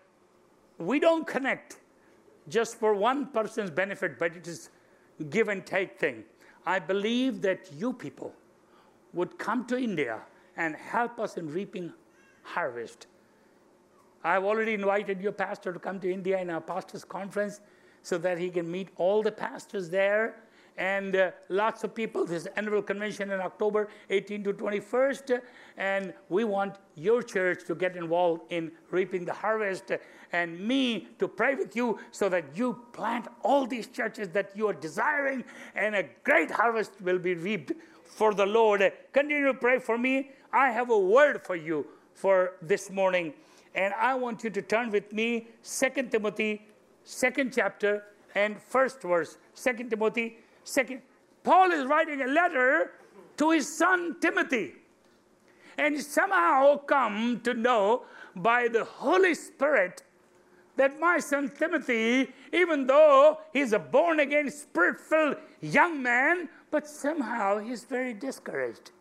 we 0.77 0.99
don't 0.99 1.25
connect 1.25 1.77
just 2.47 2.79
for 2.79 2.93
one 2.93 3.27
person's 3.27 3.71
benefit, 3.71 4.19
but 4.19 4.35
it 4.35 4.47
is 4.47 4.69
give 5.29 5.47
and 5.47 5.65
take 5.65 5.99
thing. 5.99 6.23
I 6.65 6.79
believe 6.79 7.41
that 7.41 7.71
you 7.73 7.93
people 7.93 8.33
would 9.13 9.37
come 9.37 9.65
to 9.67 9.77
India 9.77 10.19
and 10.57 10.75
help 10.75 11.19
us 11.19 11.37
in 11.37 11.51
reaping 11.51 11.93
harvest. 12.43 13.07
I've 14.23 14.43
already 14.43 14.73
invited 14.73 15.21
your 15.21 15.31
pastor 15.31 15.71
to 15.71 15.79
come 15.79 15.99
to 15.99 16.11
India 16.11 16.39
in 16.39 16.49
our 16.49 16.61
pastors' 16.61 17.03
conference 17.03 17.61
so 18.01 18.17
that 18.19 18.37
he 18.37 18.49
can 18.49 18.69
meet 18.69 18.89
all 18.97 19.21
the 19.21 19.31
pastors 19.31 19.89
there 19.89 20.35
and 20.77 21.15
uh, 21.15 21.31
lots 21.49 21.83
of 21.83 21.95
people. 21.95 22.25
This 22.25 22.47
annual 22.55 22.81
convention 22.81 23.31
in 23.31 23.39
October 23.39 23.89
18 24.09 24.43
to 24.43 24.53
21st, 24.53 25.41
and 25.77 26.13
we 26.29 26.43
want 26.43 26.75
your 26.95 27.21
church 27.21 27.65
to 27.67 27.75
get 27.75 27.95
involved 27.95 28.43
in 28.51 28.71
reaping 28.91 29.25
the 29.25 29.33
harvest, 29.33 29.91
and 30.31 30.59
me 30.59 31.07
to 31.19 31.27
pray 31.27 31.55
with 31.55 31.75
you 31.75 31.99
so 32.11 32.29
that 32.29 32.45
you 32.55 32.79
plant 32.93 33.27
all 33.43 33.65
these 33.65 33.87
churches 33.87 34.29
that 34.29 34.51
you 34.55 34.67
are 34.67 34.73
desiring, 34.73 35.43
and 35.75 35.95
a 35.95 36.05
great 36.23 36.51
harvest 36.51 36.91
will 37.01 37.19
be 37.19 37.35
reaped 37.35 37.71
for 38.03 38.33
the 38.33 38.45
Lord. 38.45 38.81
Continue 39.13 39.47
to 39.47 39.53
pray 39.53 39.79
for 39.79 39.97
me. 39.97 40.31
I 40.51 40.71
have 40.71 40.89
a 40.89 40.97
word 40.97 41.41
for 41.43 41.55
you 41.55 41.85
for 42.13 42.53
this 42.61 42.89
morning, 42.89 43.33
and 43.73 43.93
I 43.93 44.15
want 44.15 44.43
you 44.43 44.49
to 44.49 44.61
turn 44.61 44.91
with 44.91 45.11
me, 45.11 45.47
2 45.63 46.03
Timothy 46.09 46.61
second 47.05 47.53
chapter 47.55 48.03
and 48.33 48.61
first 48.61 49.01
verse. 49.01 49.37
Second 49.53 49.89
Timothy, 49.89 50.39
second. 50.65 51.01
Paul 51.43 51.71
is 51.71 51.85
writing 51.85 52.21
a 52.21 52.27
letter 52.27 52.91
to 53.37 53.51
his 53.51 53.73
son 53.73 54.17
Timothy. 54.19 54.73
And 55.77 56.01
somehow 56.01 56.77
come 56.77 57.41
to 57.43 57.53
know 57.53 58.03
by 58.35 58.67
the 58.67 58.83
Holy 58.83 59.35
Spirit 59.35 60.03
that 60.75 60.99
my 60.99 61.19
son 61.19 61.49
Timothy, 61.57 62.33
even 62.51 62.85
though 62.85 63.39
he's 63.53 63.73
a 63.73 63.79
born 63.79 64.19
again, 64.19 64.49
spirit 64.49 64.99
filled 64.99 65.37
young 65.61 66.01
man, 66.01 66.49
but 66.71 66.87
somehow 66.87 67.59
he's 67.59 67.83
very 67.83 68.13
discouraged. 68.13 68.91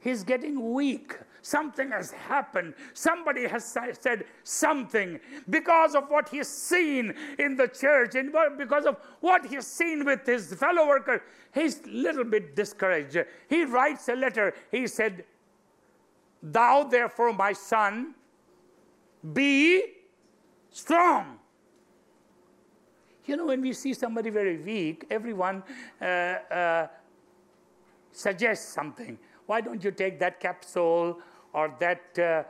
He's 0.00 0.24
getting 0.24 0.72
weak. 0.72 1.16
Something 1.42 1.90
has 1.90 2.12
happened. 2.12 2.74
Somebody 2.94 3.48
has 3.48 3.64
said 3.64 4.24
something 4.44 5.18
because 5.50 5.96
of 5.96 6.08
what 6.08 6.28
he's 6.28 6.46
seen 6.46 7.14
in 7.36 7.56
the 7.56 7.66
church 7.66 8.14
and 8.14 8.32
because 8.56 8.86
of 8.86 8.96
what 9.20 9.44
he's 9.44 9.66
seen 9.66 10.04
with 10.04 10.24
his 10.24 10.54
fellow 10.54 10.86
worker. 10.86 11.20
He's 11.52 11.84
a 11.84 11.88
little 11.88 12.22
bit 12.22 12.54
discouraged. 12.54 13.18
He 13.48 13.64
writes 13.64 14.08
a 14.08 14.14
letter. 14.14 14.54
He 14.70 14.86
said, 14.86 15.24
Thou, 16.40 16.84
therefore, 16.84 17.32
my 17.32 17.52
son, 17.52 18.14
be 19.32 19.82
strong. 20.70 21.38
You 23.26 23.36
know, 23.36 23.46
when 23.46 23.60
we 23.60 23.72
see 23.72 23.94
somebody 23.94 24.30
very 24.30 24.58
weak, 24.58 25.06
everyone 25.10 25.64
uh, 26.00 26.04
uh, 26.04 26.86
suggests 28.12 28.72
something. 28.72 29.18
Why 29.46 29.60
don't 29.60 29.82
you 29.82 29.90
take 29.90 30.18
that 30.20 30.38
capsule 30.40 31.20
or 31.52 31.74
that 31.80 32.18
uh, 32.18 32.42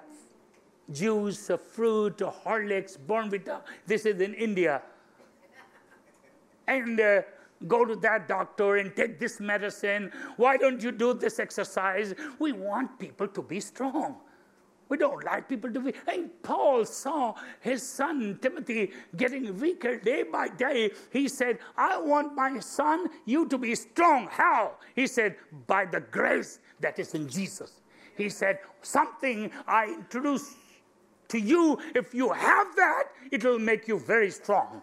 juice, 0.92 1.50
a 1.50 1.58
fruit, 1.58 2.22
or 2.22 2.32
Horlicks, 2.32 2.98
Bournvita. 2.98 3.60
This 3.86 4.06
is 4.06 4.20
in 4.20 4.34
India. 4.34 4.82
And 6.66 7.00
uh, 7.00 7.22
go 7.66 7.84
to 7.84 7.96
that 7.96 8.28
doctor 8.28 8.76
and 8.76 8.94
take 8.94 9.18
this 9.18 9.40
medicine. 9.40 10.12
Why 10.36 10.56
don't 10.56 10.82
you 10.82 10.92
do 10.92 11.14
this 11.14 11.38
exercise? 11.38 12.14
We 12.38 12.52
want 12.52 12.98
people 12.98 13.28
to 13.28 13.42
be 13.42 13.60
strong. 13.60 14.16
We 14.88 14.98
don't 14.98 15.24
like 15.24 15.48
people 15.48 15.72
to 15.72 15.80
be. 15.80 15.94
And 16.06 16.30
Paul 16.42 16.84
saw 16.84 17.34
his 17.60 17.82
son 17.82 18.38
Timothy 18.42 18.92
getting 19.16 19.58
weaker 19.58 19.96
day 19.96 20.22
by 20.22 20.48
day. 20.48 20.90
He 21.10 21.28
said, 21.28 21.60
I 21.78 21.98
want 21.98 22.34
my 22.34 22.58
son, 22.58 23.08
you 23.24 23.48
to 23.48 23.56
be 23.56 23.74
strong. 23.74 24.28
How? 24.30 24.72
He 24.94 25.06
said, 25.06 25.36
by 25.66 25.86
the 25.86 26.00
grace 26.00 26.58
that 26.80 26.98
is 26.98 27.14
in 27.14 27.26
Jesus. 27.26 27.81
He 28.16 28.28
said, 28.28 28.58
something 28.82 29.50
I 29.66 29.86
introduce 29.86 30.54
to 31.28 31.38
you, 31.38 31.78
if 31.94 32.12
you 32.12 32.32
have 32.32 32.76
that, 32.76 33.04
it 33.30 33.42
will 33.44 33.58
make 33.58 33.88
you 33.88 33.98
very 33.98 34.30
strong. 34.30 34.82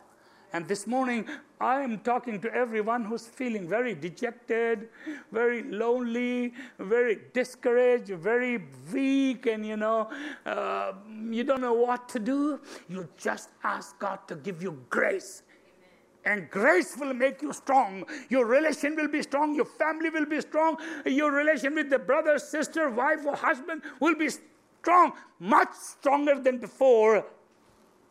And 0.52 0.68
this 0.68 0.88
morning, 0.88 1.28
I 1.62 1.82
am 1.82 2.00
talking 2.00 2.42
to 2.42 2.52
everyone 2.52 3.06
who's 3.06 3.28
feeling 3.28 3.68
very 3.68 3.94
dejected, 3.94 4.89
very 5.32 5.62
lonely, 5.62 6.54
very 6.80 7.20
discouraged, 7.34 8.08
very 8.08 8.63
weak, 8.92 9.46
and 9.46 9.63
you 9.63 9.78
know, 9.78 10.10
uh, 10.48 10.94
you 11.30 11.44
don't 11.44 11.62
know 11.62 11.74
what 11.74 12.10
to 12.10 12.20
do. 12.20 12.62
You 12.88 13.08
just 13.18 13.50
ask 13.63 14.00
God 14.00 14.28
to 14.28 14.36
give 14.36 14.63
you 14.63 14.84
grace. 14.89 15.44
And 16.25 16.49
grace 16.49 16.97
will 16.97 17.13
make 17.13 17.41
you 17.41 17.53
strong. 17.53 18.05
Your 18.29 18.45
relation 18.45 18.95
will 18.95 19.08
be 19.08 19.21
strong. 19.21 19.55
Your 19.55 19.65
family 19.65 20.10
will 20.10 20.25
be 20.25 20.41
strong. 20.41 20.77
Your 21.05 21.32
relation 21.32 21.75
with 21.75 21.89
the 21.89 21.99
brother, 21.99 22.38
sister, 22.38 22.89
wife, 22.89 23.25
or 23.25 23.36
husband 23.36 23.82
will 23.99 24.15
be 24.15 24.29
strong, 24.82 25.13
much 25.39 25.73
stronger 25.73 26.39
than 26.39 26.58
before 26.58 27.25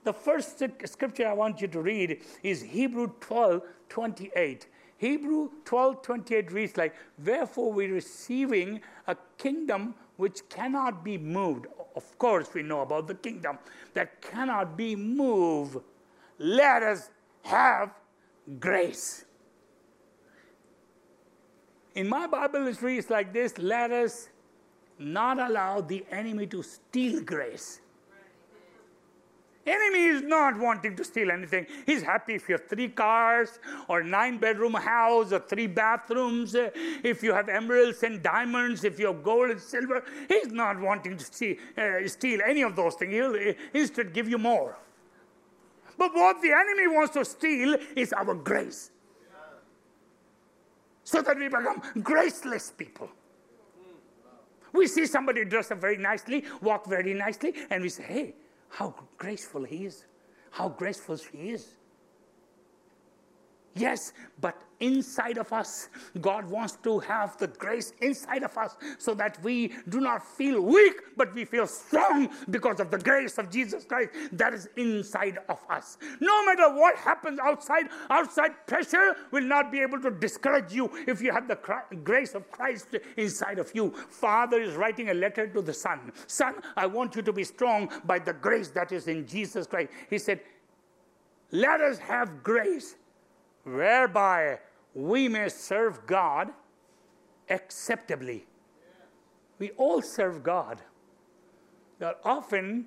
the 0.08 0.12
first 0.14 0.62
scripture 0.86 1.28
I 1.28 1.34
want 1.34 1.60
you 1.60 1.68
to 1.68 1.82
read 1.82 2.22
is 2.42 2.62
Hebrew 2.62 3.12
12 3.20 3.62
28. 3.90 4.66
Hebrew 4.96 5.50
12 5.66 6.00
28 6.00 6.52
reads 6.52 6.76
like, 6.78 6.94
Wherefore 7.22 7.72
we 7.72 7.88
receiving 7.88 8.80
a 9.06 9.16
kingdom 9.36 9.94
which 10.16 10.48
cannot 10.48 11.04
be 11.04 11.18
moved. 11.18 11.66
Of 11.94 12.18
course, 12.18 12.48
we 12.54 12.62
know 12.62 12.80
about 12.80 13.06
the 13.06 13.16
kingdom 13.16 13.58
that 13.92 14.22
cannot 14.22 14.78
be 14.78 14.96
moved. 14.96 15.76
Let 16.38 16.82
us 16.82 17.10
have 17.42 17.90
grace. 18.58 19.24
In 21.94 22.08
my 22.08 22.26
Bible, 22.26 22.66
it 22.66 22.80
reads 22.82 23.10
like 23.10 23.32
this 23.32 23.58
Let 23.58 23.90
us 23.90 24.28
not 24.98 25.38
allow 25.38 25.80
the 25.80 26.04
enemy 26.10 26.46
to 26.48 26.62
steal 26.62 27.22
grace. 27.22 27.80
Enemy 29.66 30.04
is 30.04 30.22
not 30.22 30.58
wanting 30.58 30.96
to 30.96 31.04
steal 31.04 31.30
anything. 31.30 31.66
He's 31.84 32.00
happy 32.02 32.34
if 32.34 32.48
you 32.48 32.54
have 32.54 32.66
three 32.68 32.88
cars 32.88 33.58
or 33.88 34.02
nine 34.02 34.38
bedroom 34.38 34.72
house 34.72 35.30
or 35.30 35.40
three 35.40 35.66
bathrooms, 35.66 36.54
if 36.56 37.22
you 37.22 37.34
have 37.34 37.50
emeralds 37.50 38.02
and 38.02 38.22
diamonds, 38.22 38.84
if 38.84 38.98
you 38.98 39.08
have 39.08 39.22
gold 39.22 39.50
and 39.50 39.60
silver. 39.60 40.02
He's 40.28 40.52
not 40.52 40.80
wanting 40.80 41.18
to 41.18 41.24
steal, 41.24 41.56
uh, 41.76 42.06
steal 42.06 42.40
any 42.46 42.62
of 42.62 42.76
those 42.76 42.94
things. 42.94 43.12
He'll 43.12 43.54
instead 43.74 44.14
give 44.14 44.26
you 44.26 44.38
more. 44.38 44.78
But 45.98 46.14
what 46.14 46.40
the 46.40 46.52
enemy 46.52 46.86
wants 46.86 47.12
to 47.14 47.24
steal 47.24 47.76
is 47.96 48.12
our 48.12 48.34
grace. 48.34 48.92
So 51.02 51.20
that 51.20 51.36
we 51.36 51.48
become 51.48 51.82
graceless 52.02 52.70
people. 52.70 53.10
We 54.72 54.86
see 54.86 55.06
somebody 55.06 55.44
dress 55.44 55.70
up 55.70 55.80
very 55.80 55.96
nicely, 55.96 56.44
walk 56.60 56.86
very 56.86 57.14
nicely, 57.14 57.54
and 57.70 57.82
we 57.82 57.88
say, 57.88 58.04
hey, 58.04 58.34
how 58.68 58.94
graceful 59.16 59.64
he 59.64 59.86
is, 59.86 60.04
how 60.50 60.68
graceful 60.68 61.16
she 61.16 61.50
is. 61.50 61.68
Yes, 63.74 64.12
but 64.40 64.60
inside 64.80 65.38
of 65.38 65.52
us, 65.52 65.88
God 66.20 66.44
wants 66.48 66.76
to 66.84 66.98
have 67.00 67.36
the 67.36 67.48
grace 67.48 67.92
inside 68.00 68.42
of 68.42 68.56
us 68.56 68.76
so 68.98 69.14
that 69.14 69.42
we 69.42 69.72
do 69.88 70.00
not 70.00 70.24
feel 70.24 70.60
weak, 70.60 70.94
but 71.16 71.34
we 71.34 71.44
feel 71.44 71.66
strong 71.66 72.28
because 72.50 72.80
of 72.80 72.90
the 72.90 72.98
grace 72.98 73.38
of 73.38 73.50
Jesus 73.50 73.84
Christ 73.84 74.10
that 74.32 74.54
is 74.54 74.68
inside 74.76 75.38
of 75.48 75.58
us. 75.68 75.98
No 76.20 76.44
matter 76.46 76.74
what 76.74 76.96
happens 76.96 77.38
outside, 77.40 77.88
outside 78.10 78.66
pressure 78.66 79.16
will 79.30 79.44
not 79.44 79.70
be 79.70 79.80
able 79.80 80.00
to 80.00 80.10
discourage 80.10 80.72
you 80.72 80.90
if 81.06 81.20
you 81.20 81.32
have 81.32 81.48
the 81.48 81.58
grace 82.04 82.34
of 82.34 82.50
Christ 82.50 82.96
inside 83.16 83.58
of 83.58 83.70
you. 83.74 83.90
Father 84.08 84.60
is 84.60 84.74
writing 84.74 85.10
a 85.10 85.14
letter 85.14 85.46
to 85.46 85.62
the 85.62 85.74
Son 85.74 86.12
Son, 86.26 86.54
I 86.76 86.86
want 86.86 87.16
you 87.16 87.22
to 87.22 87.32
be 87.32 87.44
strong 87.44 87.90
by 88.04 88.18
the 88.18 88.32
grace 88.32 88.68
that 88.68 88.92
is 88.92 89.08
in 89.08 89.26
Jesus 89.26 89.66
Christ. 89.66 89.90
He 90.10 90.18
said, 90.18 90.40
Let 91.50 91.80
us 91.80 91.98
have 91.98 92.42
grace 92.42 92.96
whereby 93.74 94.58
we 94.94 95.28
may 95.28 95.48
serve 95.48 96.06
God 96.06 96.50
acceptably. 97.48 98.46
We 99.58 99.70
all 99.72 100.02
serve 100.02 100.42
God. 100.42 100.80
That 101.98 102.20
often 102.24 102.86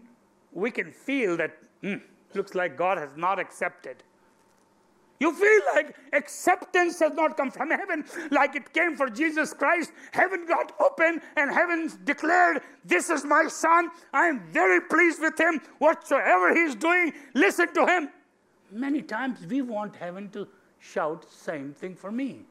we 0.52 0.72
can 0.72 0.92
feel 0.92 1.38
that 1.38 1.58
mm, 1.84 2.02
looks 2.34 2.56
like 2.56 2.78
God 2.78 2.98
has 2.98 3.12
not 3.16 3.40
accepted. 3.40 4.04
You 5.20 5.32
feel 5.34 5.62
like 5.76 5.96
acceptance 6.14 6.98
has 7.00 7.14
not 7.14 7.38
come 7.38 7.52
from 7.52 7.70
heaven, 7.70 8.06
like 8.32 8.56
it 8.56 8.74
came 8.74 8.96
for 8.96 9.08
Jesus 9.08 9.54
Christ. 9.54 9.92
Heaven 10.14 10.48
got 10.48 10.72
open 10.82 11.22
and 11.38 11.52
heaven 11.54 11.92
declared, 12.06 12.64
This 12.84 13.12
is 13.12 13.24
my 13.24 13.46
son. 13.48 13.90
I 14.14 14.26
am 14.26 14.40
very 14.52 14.82
pleased 14.82 15.22
with 15.22 15.40
him. 15.40 15.62
Whatsoever 15.78 16.56
he's 16.56 16.74
doing, 16.74 17.14
listen 17.36 17.72
to 17.76 17.86
him. 17.86 18.10
Many 18.72 19.04
times 19.04 19.46
we 19.46 19.62
want 19.62 19.96
heaven 19.96 20.30
to 20.32 20.48
shout 20.82 21.26
same 21.32 21.74
thing 21.74 21.96
for 21.96 22.12
me. 22.12 22.42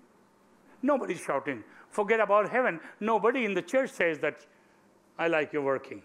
Nobody's 0.83 1.21
shouting. 1.21 1.63
Forget 1.91 2.21
about 2.21 2.49
heaven. 2.49 2.81
Nobody 3.01 3.45
in 3.45 3.53
the 3.53 3.63
church 3.63 3.91
says 3.91 4.19
that 4.21 4.47
I 5.19 5.29
like 5.29 5.53
your 5.53 5.63
working. 5.63 6.03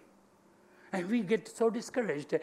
And 0.92 1.10
we 1.10 1.22
get 1.22 1.48
so 1.48 1.70
discouraged 1.70 2.36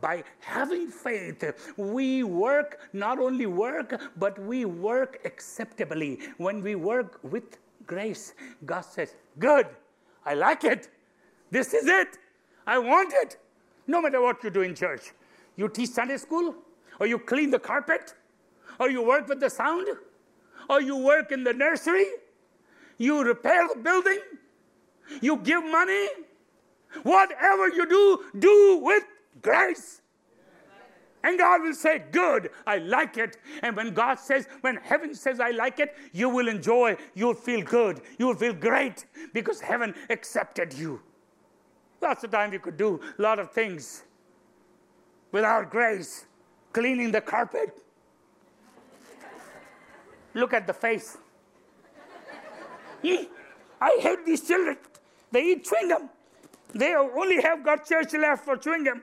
by 0.00 0.24
having 0.40 0.88
faith. 0.88 1.44
We 1.76 2.22
work, 2.22 2.80
not 2.92 3.18
only 3.18 3.46
work, 3.46 4.00
but 4.16 4.38
we 4.38 4.64
work 4.64 5.20
acceptably. 5.24 6.18
When 6.38 6.62
we 6.62 6.74
work 6.74 7.18
with 7.22 7.58
grace, 7.86 8.34
God 8.64 8.82
says, 8.82 9.14
Good, 9.38 9.66
I 10.24 10.34
like 10.34 10.64
it. 10.64 10.88
This 11.50 11.74
is 11.74 11.86
it. 11.86 12.18
I 12.66 12.78
want 12.78 13.12
it. 13.14 13.36
No 13.86 14.00
matter 14.00 14.22
what 14.22 14.42
you 14.42 14.50
do 14.50 14.62
in 14.62 14.74
church, 14.74 15.12
you 15.56 15.68
teach 15.68 15.90
Sunday 15.90 16.16
school, 16.16 16.54
or 16.98 17.06
you 17.06 17.18
clean 17.18 17.50
the 17.50 17.58
carpet, 17.58 18.14
or 18.78 18.90
you 18.90 19.02
work 19.02 19.28
with 19.28 19.40
the 19.40 19.50
sound, 19.50 19.86
or 20.68 20.80
you 20.80 20.96
work 20.96 21.32
in 21.32 21.44
the 21.44 21.52
nursery, 21.52 22.06
you 22.98 23.22
repair 23.22 23.66
the 23.68 23.80
building, 23.80 24.20
you 25.20 25.36
give 25.38 25.64
money. 25.64 26.08
Whatever 27.04 27.68
you 27.68 27.86
do, 27.88 28.24
do 28.38 28.80
with 28.82 29.04
grace. 29.40 30.02
And 31.24 31.38
God 31.38 31.62
will 31.62 31.74
say, 31.74 32.02
Good, 32.10 32.50
I 32.66 32.78
like 32.78 33.16
it. 33.16 33.38
And 33.62 33.76
when 33.76 33.94
God 33.94 34.18
says, 34.18 34.46
when 34.60 34.76
heaven 34.76 35.14
says, 35.14 35.40
I 35.40 35.50
like 35.50 35.78
it, 35.78 35.94
you 36.12 36.28
will 36.28 36.48
enjoy, 36.48 36.96
you'll 37.14 37.34
feel 37.34 37.62
good, 37.62 38.00
you'll 38.18 38.34
feel 38.34 38.52
great 38.52 39.06
because 39.32 39.60
heaven 39.60 39.94
accepted 40.10 40.72
you. 40.74 41.00
Lots 42.00 42.24
of 42.24 42.32
time 42.32 42.52
you 42.52 42.58
could 42.58 42.76
do 42.76 43.00
a 43.18 43.22
lot 43.22 43.38
of 43.38 43.52
things 43.52 44.02
without 45.30 45.70
grace, 45.70 46.26
cleaning 46.72 47.12
the 47.12 47.20
carpet, 47.20 47.78
Look 50.34 50.52
at 50.52 50.66
the 50.66 50.72
face. 50.72 51.18
I 53.04 53.98
hate 54.00 54.24
these 54.24 54.46
children. 54.46 54.76
They 55.30 55.42
eat 55.42 55.64
chewing 55.64 55.88
gum. 55.88 56.10
They 56.74 56.94
only 56.94 57.40
have 57.42 57.64
got 57.64 57.86
church 57.86 58.12
left 58.14 58.44
for 58.44 58.56
chewing 58.56 58.84
gum. 58.84 59.02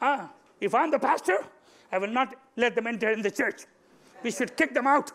Ah, 0.00 0.30
if 0.60 0.74
I'm 0.74 0.90
the 0.90 0.98
pastor, 0.98 1.44
I 1.92 1.98
will 1.98 2.08
not 2.08 2.34
let 2.56 2.74
them 2.74 2.86
enter 2.86 3.10
in 3.10 3.22
the 3.22 3.30
church. 3.30 3.62
We 4.22 4.30
should 4.30 4.56
kick 4.56 4.74
them 4.74 4.86
out. 4.86 5.12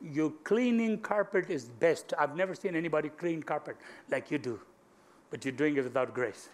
Your 0.00 0.30
cleaning 0.44 0.98
carpet 0.98 1.50
is 1.50 1.64
best. 1.68 2.14
I've 2.18 2.36
never 2.36 2.54
seen 2.54 2.76
anybody 2.76 3.08
clean 3.08 3.42
carpet 3.42 3.76
like 4.10 4.30
you 4.30 4.38
do, 4.38 4.60
but 5.30 5.44
you're 5.44 5.52
doing 5.52 5.76
it 5.76 5.82
without 5.82 6.14
grace. 6.14 6.48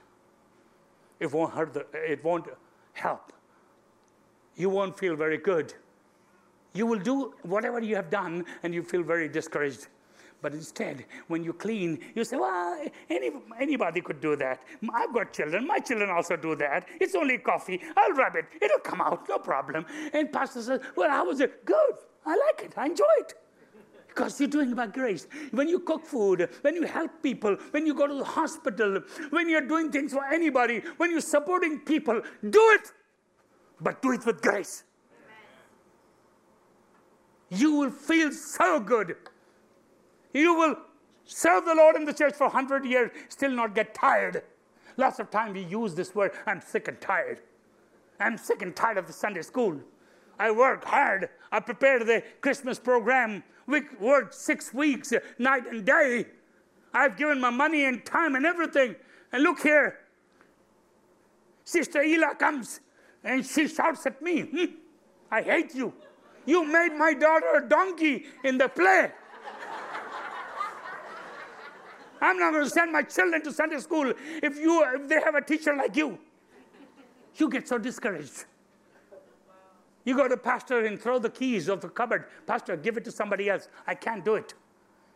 It 1.21 1.31
won't 1.31 1.53
hurt. 1.53 1.75
The, 1.75 1.87
it 1.93 2.25
won't 2.25 2.47
help 2.95 3.33
you 4.57 4.71
won't 4.71 4.99
feel 4.99 5.17
very 5.17 5.39
good. 5.39 5.75
You 6.73 6.87
will 6.87 6.99
do 6.99 7.35
whatever 7.43 7.81
you 7.81 7.95
have 7.97 8.11
done 8.11 8.45
and 8.63 8.75
you 8.75 8.83
feel 8.83 9.03
very 9.03 9.29
discouraged. 9.29 9.89
But 10.43 10.53
instead, 10.53 11.07
when 11.29 11.43
you 11.43 11.55
clean, 11.55 11.99
you 12.15 12.23
say, 12.23 12.37
well, 12.37 12.85
any, 13.09 13.31
anybody 13.59 14.03
could 14.03 14.21
do 14.21 14.37
that. 14.37 14.63
I've 14.93 15.15
got 15.15 15.33
children. 15.33 15.67
My 15.67 15.79
children 15.79 16.11
also 16.11 16.37
do 16.37 16.55
that. 16.57 16.87
It's 17.01 17.15
only 17.15 17.39
coffee. 17.39 17.81
I'll 17.97 18.13
rub 18.13 18.37
it. 18.37 18.45
It'll 18.61 18.81
come 18.81 19.01
out, 19.01 19.27
no 19.27 19.39
problem. 19.39 19.87
And 20.13 20.31
pastor 20.31 20.61
says, 20.61 20.81
well, 20.97 21.09
how 21.09 21.25
was 21.27 21.41
it? 21.41 21.65
Good. 21.65 21.95
I 22.27 22.37
like 22.37 22.67
it. 22.67 22.75
I 22.77 22.87
enjoy 22.87 23.05
it. 23.21 23.35
Because 24.09 24.39
you're 24.39 24.51
doing 24.51 24.75
by 24.75 24.87
grace. 24.87 25.27
When 25.51 25.67
you 25.67 25.81
cook 25.81 26.05
food, 26.05 26.51
when 26.61 26.75
you 26.75 26.83
help 26.83 27.23
people, 27.23 27.57
when 27.71 27.87
you 27.87 27.95
go 27.95 28.07
to 28.07 28.15
the 28.15 28.25
hospital, 28.25 29.01
when 29.31 29.49
you're 29.49 29.67
doing 29.67 29.91
things 29.91 30.13
for 30.13 30.25
anybody, 30.27 30.83
when 30.99 31.11
you're 31.11 31.21
supporting 31.21 31.81
people, 31.81 32.21
do 32.51 32.61
it 32.75 32.93
but 33.85 34.03
do 34.03 34.13
it 34.13 34.27
with 34.27 34.43
grace. 34.43 34.83
You 37.51 37.75
will 37.75 37.91
feel 37.91 38.33
so 38.33 38.81
good. 38.81 39.17
You 40.33 40.55
will 40.55 40.77
serve 41.25 41.65
the 41.67 41.75
Lord 41.75 41.95
in 41.95 42.05
the 42.05 42.13
church 42.13 42.35
for 42.35 42.49
100 42.49 42.85
years, 42.85 43.11
still 43.29 43.51
not 43.51 43.75
get 43.75 43.95
tired. 43.95 44.43
Lots 44.97 45.19
of 45.19 45.31
time 45.31 45.53
we 45.53 45.63
use 45.63 45.95
this 45.95 46.15
word, 46.15 46.33
I'm 46.47 46.61
sick 46.61 46.89
and 46.89 47.01
tired. 47.01 47.41
I'm 48.19 48.39
sick 48.39 48.63
and 48.63 48.75
tired 48.75 48.99
of 48.99 49.07
the 49.07 49.13
Sunday 49.13 49.43
school. 49.43 49.79
I 50.39 50.51
work 50.51 50.85
hard. 50.85 51.29
I 51.53 51.61
prepare 51.61 52.05
the 52.05 52.23
Christmas 52.41 52.79
program. 52.79 53.45
We 53.67 53.83
work 54.01 54.33
six 54.33 54.75
weeks, 54.75 55.13
night 55.39 55.67
and 55.71 55.85
day. 55.85 56.27
I've 56.93 57.17
given 57.17 57.41
my 57.41 57.51
money 57.51 57.85
and 57.85 58.05
time 58.05 58.35
and 58.35 58.47
everything. 58.47 58.97
And 59.33 59.43
look 59.43 59.61
here. 59.61 59.99
Sister 61.65 62.03
Ela 62.03 62.35
comes 62.35 62.81
and 63.25 63.45
she 63.45 63.67
shouts 63.67 64.07
at 64.07 64.21
me, 64.23 64.43
hmm, 64.43 64.65
I 65.31 65.43
hate 65.43 65.75
you. 65.75 65.93
You 66.47 66.65
made 66.65 66.91
my 66.97 67.15
daughter 67.15 67.57
a 67.57 67.69
donkey 67.69 68.27
in 68.45 68.59
the 68.59 68.69
play. 68.69 69.11
I'm 72.21 72.39
not 72.39 72.53
going 72.53 72.65
to 72.65 72.71
send 72.71 72.93
my 72.93 73.03
children 73.03 73.43
to 73.43 73.53
Sunday 73.53 73.79
school 73.79 74.13
if, 74.43 74.59
you, 74.59 74.85
if 74.95 75.09
they 75.09 75.21
have 75.21 75.35
a 75.35 75.43
teacher 75.43 75.75
like 75.75 75.97
you. 75.97 76.19
You 77.37 77.51
get 77.51 77.67
so 77.67 77.79
discouraged. 77.79 78.45
You 80.05 80.15
go 80.17 80.29
to 80.29 80.37
pastor 80.37 80.85
and 80.85 81.01
throw 81.01 81.19
the 81.19 81.31
keys 81.31 81.69
of 81.69 81.81
the 81.81 81.89
cupboard. 81.89 82.27
Pastor, 82.47 82.77
give 82.77 82.97
it 82.97 83.05
to 83.05 83.11
somebody 83.11 83.49
else. 83.49 83.69
I 83.87 83.95
can't 83.95 84.25
do 84.25 84.35
it. 84.37 84.55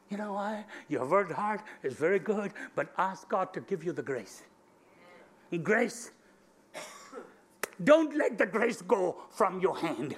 You 0.09 0.17
know 0.17 0.33
why? 0.33 0.65
Your 0.89 1.07
word 1.07 1.31
heart 1.31 1.63
is 1.83 1.95
very 1.95 2.19
good, 2.19 2.53
but 2.75 2.89
ask 2.97 3.29
God 3.29 3.53
to 3.53 3.61
give 3.61 3.85
you 3.85 3.93
the 3.93 4.03
grace. 4.03 4.43
Grace. 5.63 6.13
Don't 7.83 8.17
let 8.17 8.39
the 8.39 8.47
grace 8.47 8.83
go 8.83 9.17
from 9.31 9.61
your 9.61 9.77
hand. 9.77 10.17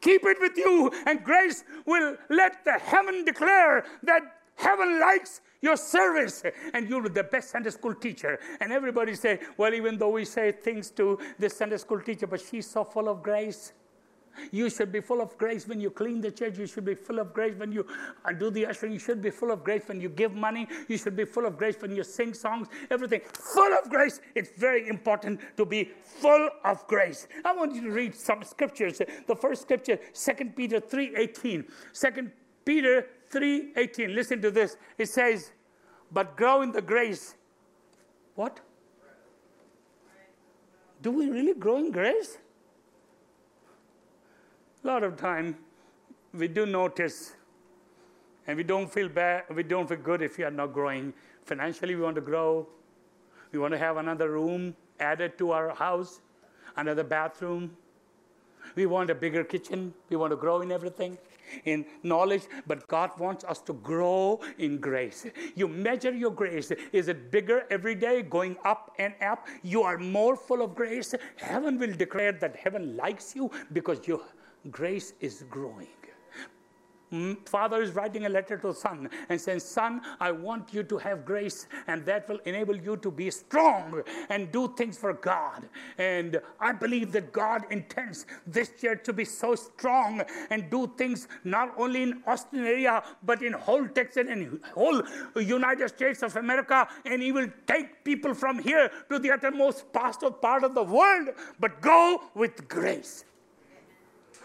Keep 0.00 0.24
it 0.24 0.36
with 0.40 0.56
you, 0.56 0.92
and 1.06 1.24
grace 1.24 1.64
will 1.86 2.16
let 2.28 2.64
the 2.64 2.72
heaven 2.72 3.24
declare 3.24 3.84
that 4.02 4.22
heaven 4.56 5.00
likes 5.00 5.40
your 5.60 5.76
service 5.76 6.42
and 6.74 6.88
you're 6.88 7.08
the 7.08 7.24
best 7.24 7.50
sunday 7.50 7.70
school 7.70 7.94
teacher 7.94 8.38
and 8.60 8.72
everybody 8.72 9.14
say 9.14 9.40
well 9.56 9.72
even 9.74 9.98
though 9.98 10.10
we 10.10 10.24
say 10.24 10.52
things 10.52 10.90
to 10.90 11.18
this 11.38 11.56
sunday 11.56 11.76
school 11.76 12.00
teacher 12.00 12.26
but 12.26 12.40
she's 12.40 12.70
so 12.70 12.84
full 12.84 13.08
of 13.08 13.22
grace 13.22 13.72
you 14.50 14.70
should 14.70 14.92
be 14.92 15.00
full 15.00 15.20
of 15.20 15.36
grace 15.38 15.66
when 15.66 15.80
you 15.80 15.90
clean 15.90 16.20
the 16.20 16.30
church. 16.30 16.58
You 16.58 16.66
should 16.66 16.84
be 16.84 16.94
full 16.94 17.18
of 17.18 17.32
grace 17.32 17.54
when 17.56 17.72
you 17.72 17.86
uh, 18.24 18.32
do 18.32 18.50
the 18.50 18.66
ushering. 18.66 18.92
You 18.92 18.98
should 18.98 19.22
be 19.22 19.30
full 19.30 19.50
of 19.50 19.64
grace 19.64 19.82
when 19.86 20.00
you 20.00 20.08
give 20.08 20.34
money. 20.34 20.68
You 20.88 20.98
should 20.98 21.16
be 21.16 21.24
full 21.24 21.46
of 21.46 21.56
grace 21.56 21.76
when 21.80 21.94
you 21.94 22.04
sing 22.04 22.34
songs. 22.34 22.68
Everything 22.90 23.20
full 23.32 23.72
of 23.72 23.90
grace. 23.90 24.20
It's 24.34 24.50
very 24.56 24.88
important 24.88 25.40
to 25.56 25.64
be 25.64 25.90
full 26.02 26.48
of 26.64 26.86
grace. 26.86 27.26
I 27.44 27.54
want 27.54 27.74
you 27.74 27.82
to 27.82 27.90
read 27.90 28.14
some 28.14 28.42
scriptures. 28.42 29.00
The 29.26 29.36
first 29.36 29.62
scripture, 29.62 29.98
2 30.12 30.56
Peter 30.56 30.80
3:18. 30.80 31.64
2 31.92 32.30
Peter 32.64 33.06
3:18. 33.30 34.14
Listen 34.14 34.40
to 34.42 34.50
this. 34.50 34.76
It 34.98 35.08
says, 35.08 35.52
"But 36.10 36.36
grow 36.36 36.62
in 36.62 36.72
the 36.72 36.82
grace." 36.82 37.34
What? 38.34 38.60
Do 41.02 41.10
we 41.10 41.28
really 41.28 41.54
grow 41.54 41.76
in 41.76 41.90
grace? 41.90 42.38
A 44.84 44.86
lot 44.86 45.02
of 45.02 45.16
time 45.16 45.56
we 46.34 46.46
do 46.46 46.66
notice 46.66 47.32
and 48.46 48.54
we 48.54 48.62
don't 48.62 48.92
feel 48.92 49.08
bad, 49.08 49.44
we 49.54 49.62
don't 49.62 49.88
feel 49.88 49.96
good 49.96 50.20
if 50.20 50.36
we 50.36 50.44
are 50.44 50.50
not 50.50 50.74
growing. 50.74 51.14
Financially, 51.46 51.94
we 51.94 52.02
want 52.02 52.16
to 52.16 52.20
grow. 52.20 52.68
We 53.50 53.58
want 53.58 53.72
to 53.72 53.78
have 53.78 53.96
another 53.96 54.30
room 54.30 54.76
added 55.00 55.38
to 55.38 55.52
our 55.52 55.74
house, 55.74 56.20
another 56.76 57.02
bathroom. 57.02 57.74
We 58.74 58.84
want 58.84 59.08
a 59.08 59.14
bigger 59.14 59.42
kitchen. 59.42 59.94
We 60.10 60.16
want 60.16 60.32
to 60.32 60.36
grow 60.36 60.60
in 60.60 60.70
everything, 60.70 61.16
in 61.64 61.86
knowledge. 62.02 62.42
But 62.66 62.86
God 62.86 63.18
wants 63.18 63.42
us 63.44 63.60
to 63.62 63.72
grow 63.72 64.40
in 64.58 64.80
grace. 64.80 65.24
You 65.54 65.66
measure 65.66 66.12
your 66.12 66.30
grace. 66.30 66.72
Is 66.92 67.08
it 67.08 67.30
bigger 67.30 67.64
every 67.70 67.94
day, 67.94 68.20
going 68.20 68.58
up 68.66 68.92
and 68.98 69.14
up? 69.22 69.46
You 69.62 69.82
are 69.82 69.96
more 69.96 70.36
full 70.36 70.60
of 70.60 70.74
grace. 70.74 71.14
Heaven 71.36 71.78
will 71.78 71.94
declare 71.94 72.32
that 72.32 72.56
heaven 72.56 72.98
likes 72.98 73.34
you 73.34 73.50
because 73.72 74.06
you 74.06 74.22
grace 74.70 75.12
is 75.20 75.44
growing. 75.50 75.88
Mm, 77.14 77.48
Father 77.48 77.80
is 77.80 77.92
writing 77.92 78.26
a 78.26 78.28
letter 78.28 78.56
to 78.56 78.74
son 78.74 79.08
and 79.28 79.40
saying, 79.40 79.60
Son, 79.60 80.00
I 80.18 80.32
want 80.32 80.74
you 80.74 80.82
to 80.82 80.98
have 80.98 81.24
grace, 81.24 81.68
and 81.86 82.04
that 82.06 82.28
will 82.28 82.40
enable 82.44 82.76
you 82.76 82.96
to 82.96 83.10
be 83.10 83.30
strong 83.30 84.02
and 84.30 84.50
do 84.50 84.74
things 84.76 84.98
for 84.98 85.12
God. 85.12 85.68
And 85.98 86.40
I 86.58 86.72
believe 86.72 87.12
that 87.12 87.32
God 87.32 87.70
intends 87.70 88.26
this 88.48 88.72
church 88.80 89.04
to 89.04 89.12
be 89.12 89.24
so 89.24 89.54
strong 89.54 90.22
and 90.50 90.68
do 90.70 90.90
things 90.98 91.28
not 91.44 91.72
only 91.78 92.02
in 92.02 92.22
Austin 92.26 92.66
area, 92.66 93.00
but 93.22 93.42
in 93.42 93.52
whole 93.52 93.86
Texas 93.86 94.26
and 94.28 94.60
whole 94.74 95.00
United 95.36 95.88
States 95.90 96.22
of 96.24 96.34
America. 96.34 96.88
And 97.04 97.22
He 97.22 97.30
will 97.30 97.48
take 97.68 98.02
people 98.02 98.34
from 98.34 98.58
here 98.58 98.90
to 99.08 99.20
the 99.20 99.30
uttermost 99.30 99.92
part 99.92 100.24
of 100.64 100.74
the 100.74 100.82
world, 100.82 101.28
but 101.60 101.80
go 101.80 102.22
with 102.34 102.68
grace. 102.68 103.24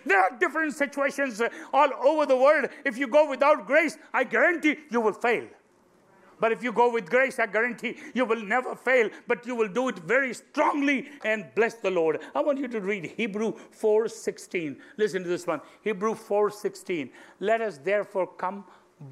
There 0.06 0.20
are 0.20 0.32
different 0.40 0.74
situations 0.74 1.42
uh, 1.42 1.50
all 1.74 1.90
over 2.04 2.26
the 2.26 2.38
world. 2.38 2.70
If 2.86 2.98
you 2.98 3.08
go 3.08 3.30
without 3.30 3.68
grace, 3.68 3.98
I 4.14 4.24
guarantee 4.24 4.78
you 4.90 5.02
will 5.02 5.14
fail. 5.14 5.48
But 6.40 6.52
if 6.54 6.64
you 6.64 6.72
go 6.72 6.92
with 6.92 7.10
grace, 7.10 7.38
I 7.38 7.48
guarantee 7.48 7.98
you 8.14 8.26
will 8.26 8.42
never 8.42 8.76
fail, 8.76 9.10
but 9.28 9.46
you 9.46 9.56
will 9.56 9.68
do 9.68 9.90
it 9.90 10.00
very 10.00 10.34
strongly 10.34 11.10
and 11.26 11.46
bless 11.54 11.76
the 11.76 11.92
Lord. 11.92 12.22
I 12.34 12.42
want 12.42 12.60
you 12.60 12.68
to 12.70 12.80
read 12.80 13.14
Hebrew 13.18 13.54
4:16. 13.72 14.78
Listen 14.98 15.24
to 15.24 15.30
this 15.30 15.46
one. 15.46 15.62
Hebrew 15.82 16.16
4:16. 16.16 17.12
Let 17.40 17.62
us 17.62 17.78
therefore 17.78 18.28
come 18.28 18.64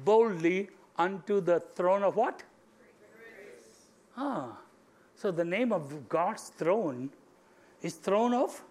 boldly 0.04 0.70
unto 0.96 1.40
the 1.40 1.60
throne 1.74 2.02
of 2.02 2.16
what? 2.16 2.42
Grace. 3.14 3.88
Ah. 4.16 4.58
So 5.14 5.30
the 5.30 5.44
name 5.44 5.72
of 5.72 6.08
God's 6.08 6.50
throne 6.50 7.10
is 7.82 7.94
throne 7.94 8.32
of 8.32 8.62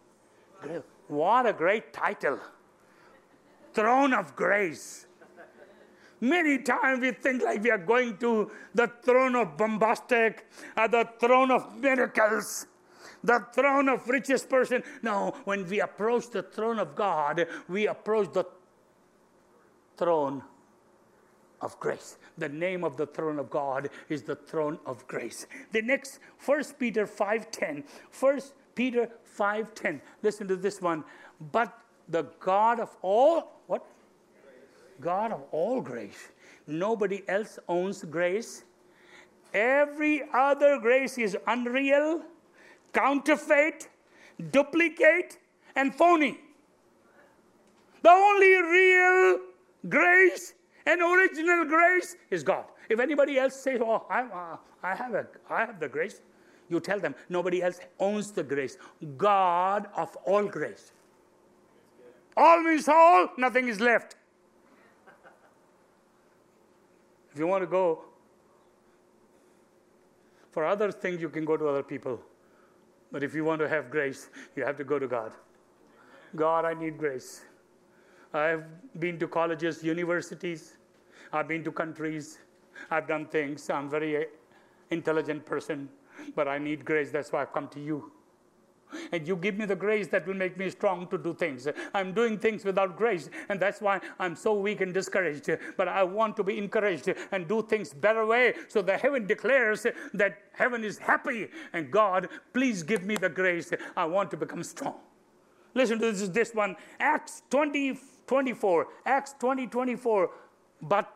grace. 0.61 0.96
What 1.07 1.45
a 1.45 1.53
great 1.53 1.93
title! 1.93 2.39
Throne 3.73 4.13
of 4.13 4.35
Grace. 4.35 5.05
Many 6.19 6.57
times 6.59 6.99
we 6.99 7.11
think 7.11 7.43
like 7.43 7.61
we 7.61 7.69
are 7.69 7.77
going 7.77 8.17
to 8.17 8.49
the 8.73 8.87
throne 9.03 9.35
of 9.35 9.55
bombastic, 9.55 10.47
uh, 10.75 10.87
the 10.87 11.07
throne 11.19 11.51
of 11.51 11.77
miracles, 11.77 12.65
the 13.23 13.45
throne 13.53 13.87
of 13.87 14.07
richest 14.09 14.49
person. 14.49 14.81
No, 15.03 15.35
when 15.45 15.67
we 15.67 15.79
approach 15.79 16.29
the 16.31 16.41
throne 16.41 16.79
of 16.79 16.95
God, 16.95 17.45
we 17.69 17.87
approach 17.87 18.33
the 18.33 18.45
throne 19.95 20.43
of 21.61 21.79
grace. 21.79 22.17
The 22.37 22.49
name 22.49 22.83
of 22.83 22.97
the 22.97 23.05
throne 23.05 23.39
of 23.39 23.49
God 23.49 23.89
is 24.09 24.23
the 24.23 24.35
throne 24.35 24.79
of 24.85 25.07
grace. 25.07 25.45
The 25.71 25.81
next, 25.81 26.19
1 26.45 26.63
Peter 26.79 27.05
5.10. 27.05 27.83
1 28.19 28.39
Peter 28.77 29.09
5:10. 29.23 29.99
Listen 30.21 30.47
to 30.47 30.55
this 30.55 30.79
one. 30.81 31.03
But 31.51 31.77
the 32.07 32.23
God 32.39 32.79
of 32.79 32.95
all 33.01 33.61
what? 33.65 33.83
Grace. 34.43 34.83
God 35.01 35.31
of 35.31 35.43
all 35.51 35.81
grace. 35.81 36.29
Nobody 36.67 37.23
else 37.27 37.57
owns 37.67 38.03
grace. 38.03 38.63
Every 39.53 40.23
other 40.31 40.77
grace 40.77 41.17
is 41.17 41.35
unreal, 41.47 42.21
counterfeit, 42.93 43.89
duplicate, 44.51 45.39
and 45.75 45.95
phony. 45.95 46.39
The 48.03 48.11
only 48.11 48.55
real 48.61 49.39
grace 49.89 50.53
and 50.85 51.01
original 51.01 51.65
grace 51.65 52.15
is 52.29 52.43
God. 52.43 52.65
If 52.89 52.99
anybody 52.99 53.39
else 53.39 53.55
says, 53.55 53.81
"Oh, 53.81 54.05
I, 54.07 54.21
uh, 54.21 54.57
I 54.83 54.95
have 54.95 55.15
a, 55.15 55.27
I 55.49 55.65
have 55.65 55.79
the 55.79 55.89
grace," 55.89 56.21
You 56.69 56.79
tell 56.79 56.99
them 56.99 57.15
nobody 57.29 57.61
else 57.61 57.79
owns 57.99 58.31
the 58.31 58.43
grace. 58.43 58.77
God 59.17 59.87
of 59.95 60.15
all 60.25 60.45
grace. 60.45 60.91
All 62.35 62.61
means 62.61 62.87
all, 62.87 63.29
nothing 63.37 63.67
is 63.67 63.79
left. 63.79 64.15
If 67.31 67.39
you 67.39 67.47
want 67.47 67.63
to 67.63 67.67
go 67.67 68.03
for 70.51 70.65
other 70.65 70.91
things, 70.91 71.21
you 71.21 71.29
can 71.29 71.45
go 71.45 71.55
to 71.55 71.67
other 71.67 71.83
people. 71.83 72.19
But 73.11 73.23
if 73.23 73.33
you 73.33 73.43
want 73.43 73.61
to 73.61 73.69
have 73.69 73.89
grace, 73.89 74.29
you 74.55 74.65
have 74.65 74.75
to 74.77 74.83
go 74.83 74.99
to 74.99 75.07
God. 75.07 75.31
God, 76.35 76.65
I 76.65 76.73
need 76.73 76.97
grace. 76.97 77.43
I've 78.33 78.65
been 78.99 79.17
to 79.19 79.27
colleges, 79.27 79.83
universities, 79.83 80.77
I've 81.31 81.47
been 81.47 81.63
to 81.63 81.71
countries, 81.71 82.39
I've 82.91 83.07
done 83.07 83.25
things. 83.25 83.69
I'm 83.69 83.85
a 83.85 83.89
very 83.89 84.25
intelligent 84.91 85.45
person 85.45 85.89
but 86.35 86.47
I 86.47 86.57
need 86.57 86.85
grace. 86.85 87.11
That's 87.11 87.31
why 87.31 87.41
I've 87.41 87.53
come 87.53 87.67
to 87.69 87.79
you. 87.79 88.11
And 89.11 89.27
you 89.27 89.35
give 89.35 89.57
me 89.57 89.65
the 89.65 89.75
grace 89.75 90.07
that 90.07 90.25
will 90.25 90.35
make 90.35 90.57
me 90.57 90.69
strong 90.69 91.07
to 91.07 91.17
do 91.17 91.33
things. 91.33 91.67
I'm 91.93 92.13
doing 92.13 92.37
things 92.37 92.63
without 92.63 92.95
grace, 92.95 93.29
and 93.49 93.59
that's 93.59 93.81
why 93.81 93.99
I'm 94.17 94.33
so 94.33 94.53
weak 94.53 94.79
and 94.79 94.93
discouraged. 94.93 95.49
But 95.75 95.89
I 95.89 96.03
want 96.03 96.37
to 96.37 96.43
be 96.43 96.57
encouraged 96.57 97.13
and 97.31 97.47
do 97.47 97.61
things 97.63 97.93
better 97.93 98.25
way. 98.25 98.53
So 98.69 98.81
the 98.81 98.97
heaven 98.97 99.27
declares 99.27 99.85
that 100.13 100.37
heaven 100.53 100.85
is 100.85 100.97
happy, 100.97 101.49
and 101.73 101.91
God, 101.91 102.29
please 102.53 102.81
give 102.81 103.03
me 103.03 103.17
the 103.17 103.29
grace. 103.29 103.73
I 103.95 104.05
want 104.05 104.31
to 104.31 104.37
become 104.37 104.63
strong. 104.63 104.95
Listen 105.73 105.99
to 105.99 106.11
this, 106.11 106.29
this 106.29 106.55
one 106.55 106.75
Acts 106.99 107.43
20 107.49 107.99
24. 108.25 108.87
Acts 109.05 109.35
20 109.39 109.67
24. 109.67 110.29
But 110.81 111.11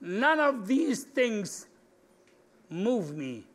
none 0.00 0.40
of 0.40 0.66
these 0.66 1.04
things 1.04 1.66
move 2.70 3.16
me, 3.16 3.46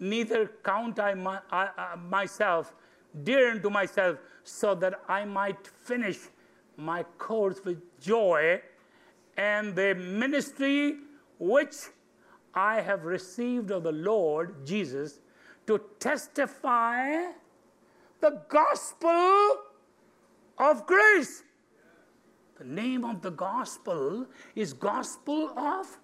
neither 0.00 0.50
count 0.64 0.98
I, 0.98 1.14
my, 1.14 1.38
I, 1.50 1.68
I 1.76 1.94
myself 1.96 2.74
dear 3.22 3.50
unto 3.50 3.70
myself, 3.70 4.18
so 4.44 4.74
that 4.74 5.00
I 5.08 5.24
might 5.24 5.66
finish 5.84 6.18
my 6.76 7.02
course 7.18 7.60
with 7.64 7.78
joy 8.00 8.60
and 9.36 9.74
the 9.74 9.94
ministry 9.94 10.96
which 11.38 11.74
I 12.54 12.80
have 12.80 13.04
received 13.04 13.70
of 13.70 13.82
the 13.84 13.92
Lord 13.92 14.66
Jesus 14.66 15.20
to 15.66 15.80
testify 15.98 17.32
the 18.20 18.42
gospel 18.48 19.58
of 20.58 20.86
grace. 20.86 21.44
The 22.58 22.64
name 22.64 23.04
of 23.04 23.22
the 23.22 23.30
gospel 23.30 24.26
is 24.54 24.72
gospel 24.72 25.50
of 25.56 25.98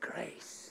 grace. 0.00 0.69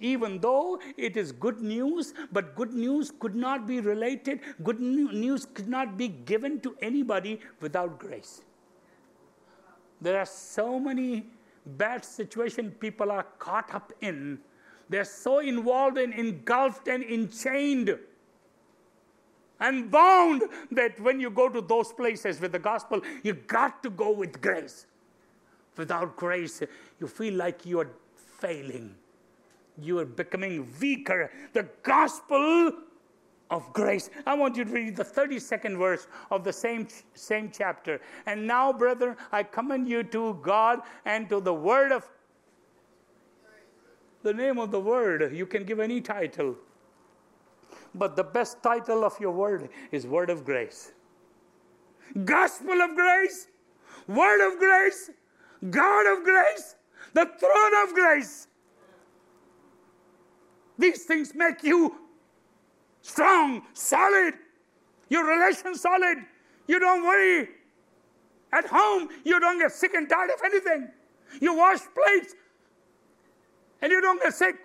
Even 0.00 0.40
though 0.40 0.80
it 0.96 1.16
is 1.16 1.30
good 1.30 1.60
news, 1.60 2.14
but 2.32 2.54
good 2.54 2.72
news 2.72 3.12
could 3.18 3.34
not 3.34 3.66
be 3.66 3.80
related, 3.80 4.40
good 4.62 4.80
news 4.80 5.46
could 5.54 5.68
not 5.68 5.96
be 5.96 6.08
given 6.08 6.60
to 6.60 6.74
anybody 6.80 7.40
without 7.60 7.98
grace. 7.98 8.42
There 10.00 10.18
are 10.18 10.26
so 10.26 10.80
many 10.80 11.26
bad 11.66 12.04
situations 12.04 12.72
people 12.80 13.10
are 13.10 13.26
caught 13.38 13.74
up 13.74 13.92
in. 14.00 14.38
They're 14.88 15.04
so 15.04 15.40
involved 15.40 15.98
and 15.98 16.14
engulfed 16.14 16.88
and 16.88 17.04
enchained 17.04 17.98
and 19.60 19.90
bound 19.90 20.42
that 20.72 20.98
when 21.00 21.20
you 21.20 21.30
go 21.30 21.48
to 21.48 21.60
those 21.60 21.92
places 21.92 22.40
with 22.40 22.52
the 22.52 22.58
gospel, 22.58 23.00
you 23.22 23.34
got 23.34 23.82
to 23.82 23.90
go 23.90 24.10
with 24.10 24.40
grace. 24.40 24.86
Without 25.76 26.16
grace, 26.16 26.62
you 26.98 27.06
feel 27.06 27.34
like 27.34 27.64
you 27.64 27.80
are 27.80 27.90
failing. 28.38 28.94
You 29.80 29.98
are 29.98 30.04
becoming 30.04 30.68
weaker. 30.80 31.30
The 31.52 31.68
gospel 31.82 32.72
of 33.50 33.72
grace. 33.72 34.10
I 34.26 34.34
want 34.34 34.56
you 34.56 34.64
to 34.64 34.70
read 34.70 34.96
the 34.96 35.04
32nd 35.04 35.76
verse 35.76 36.06
of 36.30 36.44
the 36.44 36.52
same, 36.52 36.86
same 37.14 37.50
chapter. 37.52 38.00
And 38.26 38.46
now, 38.46 38.72
brethren, 38.72 39.16
I 39.32 39.42
commend 39.42 39.88
you 39.88 40.02
to 40.04 40.38
God 40.42 40.80
and 41.04 41.28
to 41.28 41.40
the 41.40 41.54
word 41.54 41.92
of 41.92 42.08
the 44.22 44.32
name 44.32 44.58
of 44.58 44.70
the 44.70 44.80
word. 44.80 45.34
You 45.34 45.46
can 45.46 45.64
give 45.64 45.80
any 45.80 46.00
title. 46.00 46.56
But 47.94 48.16
the 48.16 48.24
best 48.24 48.62
title 48.62 49.04
of 49.04 49.18
your 49.18 49.32
word 49.32 49.68
is 49.90 50.06
Word 50.06 50.30
of 50.30 50.44
Grace. 50.44 50.92
Gospel 52.24 52.80
of 52.82 52.94
grace, 52.94 53.48
Word 54.06 54.46
of 54.46 54.58
grace, 54.58 55.10
God 55.70 56.18
of 56.18 56.24
grace, 56.24 56.76
the 57.14 57.26
throne 57.38 57.88
of 57.88 57.94
grace. 57.94 58.48
These 60.80 61.04
things 61.04 61.34
make 61.34 61.62
you 61.62 61.94
strong, 63.02 63.62
solid, 63.74 64.34
your 65.10 65.26
relation 65.26 65.74
solid. 65.74 66.18
You 66.66 66.78
don't 66.80 67.02
worry. 67.04 67.48
At 68.52 68.66
home, 68.66 69.10
you 69.24 69.38
don't 69.38 69.58
get 69.58 69.72
sick 69.72 69.92
and 69.94 70.08
tired 70.08 70.30
of 70.30 70.40
anything. 70.44 70.88
You 71.40 71.54
wash 71.54 71.80
plates 71.94 72.34
and 73.82 73.92
you 73.92 74.00
don't 74.00 74.20
get 74.22 74.34
sick 74.34 74.56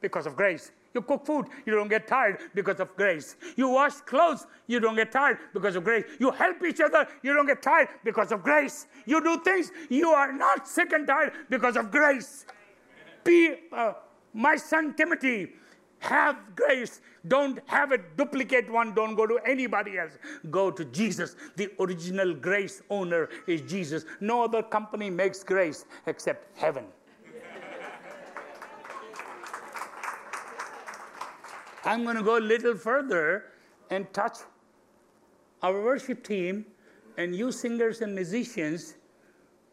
because 0.00 0.26
of 0.26 0.36
grace. 0.36 0.72
You 0.94 1.02
cook 1.02 1.26
food, 1.26 1.46
you 1.66 1.74
don't 1.74 1.88
get 1.88 2.08
tired 2.08 2.38
because 2.54 2.80
of 2.80 2.96
grace. 2.96 3.36
You 3.56 3.68
wash 3.68 3.92
clothes, 4.06 4.46
you 4.66 4.80
don't 4.80 4.96
get 4.96 5.12
tired 5.12 5.38
because 5.52 5.76
of 5.76 5.84
grace. 5.84 6.04
You 6.18 6.30
help 6.30 6.64
each 6.64 6.80
other, 6.80 7.06
you 7.22 7.34
don't 7.34 7.46
get 7.46 7.60
tired 7.60 7.88
because 8.04 8.32
of 8.32 8.42
grace. 8.42 8.86
You 9.04 9.22
do 9.22 9.38
things, 9.40 9.70
you 9.90 10.08
are 10.08 10.32
not 10.32 10.66
sick 10.66 10.92
and 10.92 11.06
tired 11.06 11.32
because 11.50 11.76
of 11.76 11.90
grace. 11.90 12.46
Be, 13.22 13.54
my 14.34 14.56
son 14.56 14.94
Timothy, 14.94 15.52
have 16.00 16.36
grace. 16.54 17.00
Don't 17.26 17.60
have 17.66 17.92
a 17.92 17.98
duplicate 17.98 18.70
one. 18.70 18.94
Don't 18.94 19.14
go 19.14 19.26
to 19.26 19.38
anybody 19.44 19.98
else. 19.98 20.12
Go 20.50 20.70
to 20.70 20.84
Jesus. 20.84 21.36
The 21.56 21.70
original 21.80 22.34
grace 22.34 22.82
owner 22.88 23.28
is 23.46 23.62
Jesus. 23.62 24.04
No 24.20 24.44
other 24.44 24.62
company 24.62 25.10
makes 25.10 25.42
grace 25.42 25.84
except 26.06 26.56
heaven. 26.56 26.84
I'm 31.84 32.04
going 32.04 32.16
to 32.16 32.22
go 32.22 32.38
a 32.38 32.40
little 32.40 32.76
further 32.76 33.46
and 33.90 34.12
touch 34.12 34.38
our 35.62 35.80
worship 35.82 36.22
team 36.22 36.66
and 37.16 37.34
you 37.34 37.50
singers 37.50 38.00
and 38.00 38.14
musicians 38.14 38.94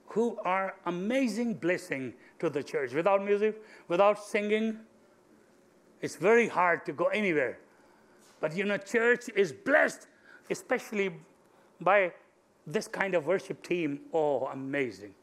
who 0.07 0.37
are 0.45 0.75
amazing 0.85 1.55
blessing 1.55 2.13
to 2.39 2.49
the 2.49 2.63
church. 2.63 2.93
Without 2.93 3.23
music, 3.23 3.61
without 3.87 4.23
singing, 4.23 4.79
it's 6.01 6.15
very 6.15 6.47
hard 6.47 6.85
to 6.85 6.93
go 6.93 7.05
anywhere. 7.05 7.59
But 8.39 8.55
you 8.55 8.63
know, 8.63 8.77
church 8.77 9.29
is 9.35 9.51
blessed, 9.51 10.07
especially 10.49 11.15
by 11.81 12.11
this 12.67 12.87
kind 12.87 13.15
of 13.15 13.25
worship 13.25 13.61
team. 13.63 14.01
Oh, 14.13 14.47
amazing. 14.47 15.13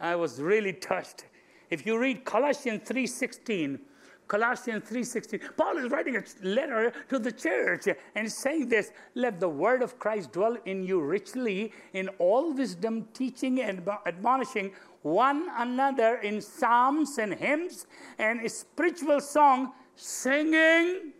I 0.00 0.14
was 0.16 0.40
really 0.40 0.72
touched. 0.72 1.24
If 1.70 1.86
you 1.86 1.98
read 1.98 2.24
Colossians 2.24 2.82
3:16, 2.88 3.80
Colossians 4.28 4.84
3:16. 4.88 5.40
Paul 5.56 5.78
is 5.78 5.90
writing 5.90 6.16
a 6.16 6.22
letter 6.42 6.92
to 7.08 7.18
the 7.18 7.30
church 7.30 7.88
and 8.14 8.30
saying 8.30 8.68
this, 8.68 8.90
let 9.14 9.38
the 9.38 9.48
word 9.48 9.82
of 9.82 9.98
Christ 9.98 10.32
dwell 10.32 10.56
in 10.64 10.82
you 10.82 11.00
richly 11.00 11.72
in 11.92 12.08
all 12.18 12.52
wisdom, 12.52 13.08
teaching 13.12 13.60
and 13.60 13.88
admonishing 14.06 14.72
one 15.06 15.48
another 15.56 16.16
in 16.16 16.40
psalms 16.40 17.18
and 17.18 17.32
hymns 17.32 17.86
and 18.18 18.50
spiritual 18.50 19.20
song, 19.20 19.72
singing 19.94 21.12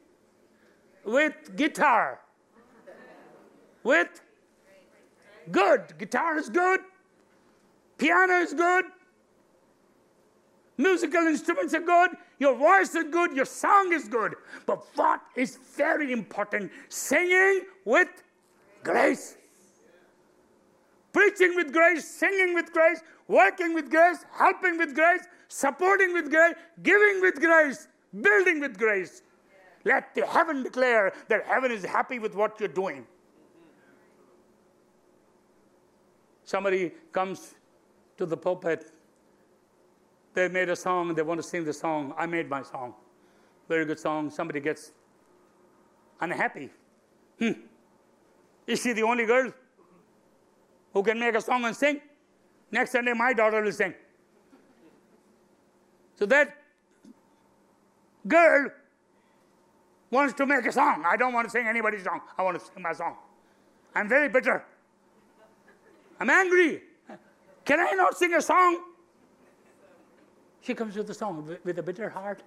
with 1.05 1.55
guitar. 1.55 2.20
With 3.84 4.20
good. 5.53 5.97
Guitar 5.99 6.37
is 6.37 6.51
good. 6.51 6.80
Piano 7.97 8.34
is 8.34 8.53
good. 8.53 8.87
Musical 10.76 11.22
instruments 11.22 11.72
are 11.72 11.80
good. 11.80 12.11
Your 12.39 12.55
voice 12.55 12.95
is 12.95 13.05
good, 13.11 13.34
your 13.34 13.47
song 13.47 13.93
is 13.93 14.09
good. 14.09 14.34
But 14.66 14.84
what 14.95 15.20
is 15.34 15.59
very 15.74 16.12
important? 16.12 16.70
Singing 16.89 17.62
with 17.84 18.09
grace. 18.82 19.37
Preaching 21.17 21.57
with 21.57 21.73
grace, 21.73 22.07
singing 22.07 22.53
with 22.53 22.75
grace, 22.75 23.01
working 23.27 23.73
with 23.73 23.91
grace, 23.91 24.19
helping 24.37 24.77
with 24.77 24.95
grace, 24.95 25.23
supporting 25.49 26.12
with 26.12 26.29
grace, 26.29 26.55
giving 26.83 27.23
with 27.23 27.41
grace, 27.41 27.89
building 28.21 28.61
with 28.61 28.77
grace. 28.77 29.23
Let 29.87 30.14
the 30.14 30.27
heaven 30.27 30.62
declare 30.62 31.14
that 31.29 31.47
heaven 31.47 31.73
is 31.73 31.87
happy 31.87 32.19
with 32.19 32.35
what 32.35 32.61
you're 32.61 32.69
doing. 32.69 33.07
Somebody 36.45 36.93
comes 37.12 37.55
to 38.19 38.27
the 38.27 38.37
pulpit 38.37 38.93
they 40.35 40.49
made 40.49 40.69
a 40.69 40.77
song, 40.77 41.14
they 41.14 41.23
want 41.23 41.41
to 41.41 41.43
sing 41.43 41.64
the 41.64 41.73
song. 41.73 42.12
I 42.19 42.27
made 42.27 42.51
my 42.51 42.62
song. 42.62 42.93
Very 43.71 43.87
good 43.87 43.99
song. 43.99 44.29
Somebody 44.29 44.61
gets 44.61 44.93
unhappy. 46.21 46.69
Hmm. 47.39 47.53
Is 48.67 48.83
she 48.83 48.93
the 48.93 49.03
only 49.03 49.25
girl 49.25 49.51
who 50.97 51.03
can 51.03 51.20
make 51.20 51.34
a 51.34 51.42
song 51.42 51.62
and 51.66 51.76
sing? 51.76 52.01
Next 52.70 52.92
Sunday, 52.92 53.12
my 53.12 53.34
daughter 53.34 53.61
will 53.61 53.70
sing. 53.70 53.92
So 56.14 56.24
that 56.24 56.57
girl 58.26 58.70
wants 60.11 60.32
to 60.38 60.47
make 60.47 60.64
a 60.64 60.72
song. 60.72 61.05
I 61.07 61.18
don't 61.18 61.34
want 61.34 61.49
to 61.49 61.51
sing 61.51 61.66
anybody's 61.66 62.03
song. 62.03 62.22
I 62.38 62.42
want 62.42 62.59
to 62.59 62.64
sing 62.64 62.82
my 62.82 62.94
song. 62.94 63.14
I'm 63.94 64.09
very 64.09 64.30
bitter. 64.30 64.64
I'm 66.18 66.30
angry. 66.30 66.80
Can 67.66 67.78
I 67.78 67.90
not 67.90 68.16
sing 68.16 68.32
a 68.32 68.40
song? 68.40 68.80
She 70.62 70.72
comes 70.72 70.97
with 70.97 71.11
a 71.11 71.14
song. 71.14 71.59
With 71.62 71.78
a 71.78 71.82
bitter 71.82 72.09
heart, 72.09 72.42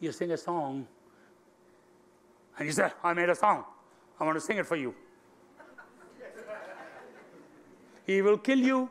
you 0.00 0.10
sing 0.10 0.32
a 0.32 0.36
song. 0.36 0.88
And 2.58 2.66
you 2.66 2.72
say, 2.72 2.90
I 3.04 3.12
made 3.12 3.28
a 3.28 3.36
song. 3.36 3.64
I 4.18 4.24
want 4.24 4.34
to 4.34 4.40
sing 4.40 4.56
it 4.56 4.66
for 4.66 4.74
you. 4.74 4.92
He 8.06 8.22
will 8.22 8.38
kill 8.38 8.58
you. 8.58 8.88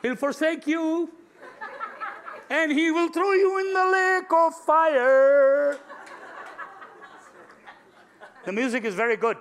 He'll 0.00 0.16
forsake 0.16 0.66
you. 0.66 1.10
And 2.50 2.72
he 2.72 2.90
will 2.90 3.08
throw 3.08 3.32
you 3.32 3.58
in 3.60 3.72
the 3.72 3.86
lake 3.92 4.32
of 4.32 4.54
fire. 4.54 5.78
The 8.44 8.52
music 8.52 8.84
is 8.84 8.94
very 8.94 9.16
good. 9.16 9.36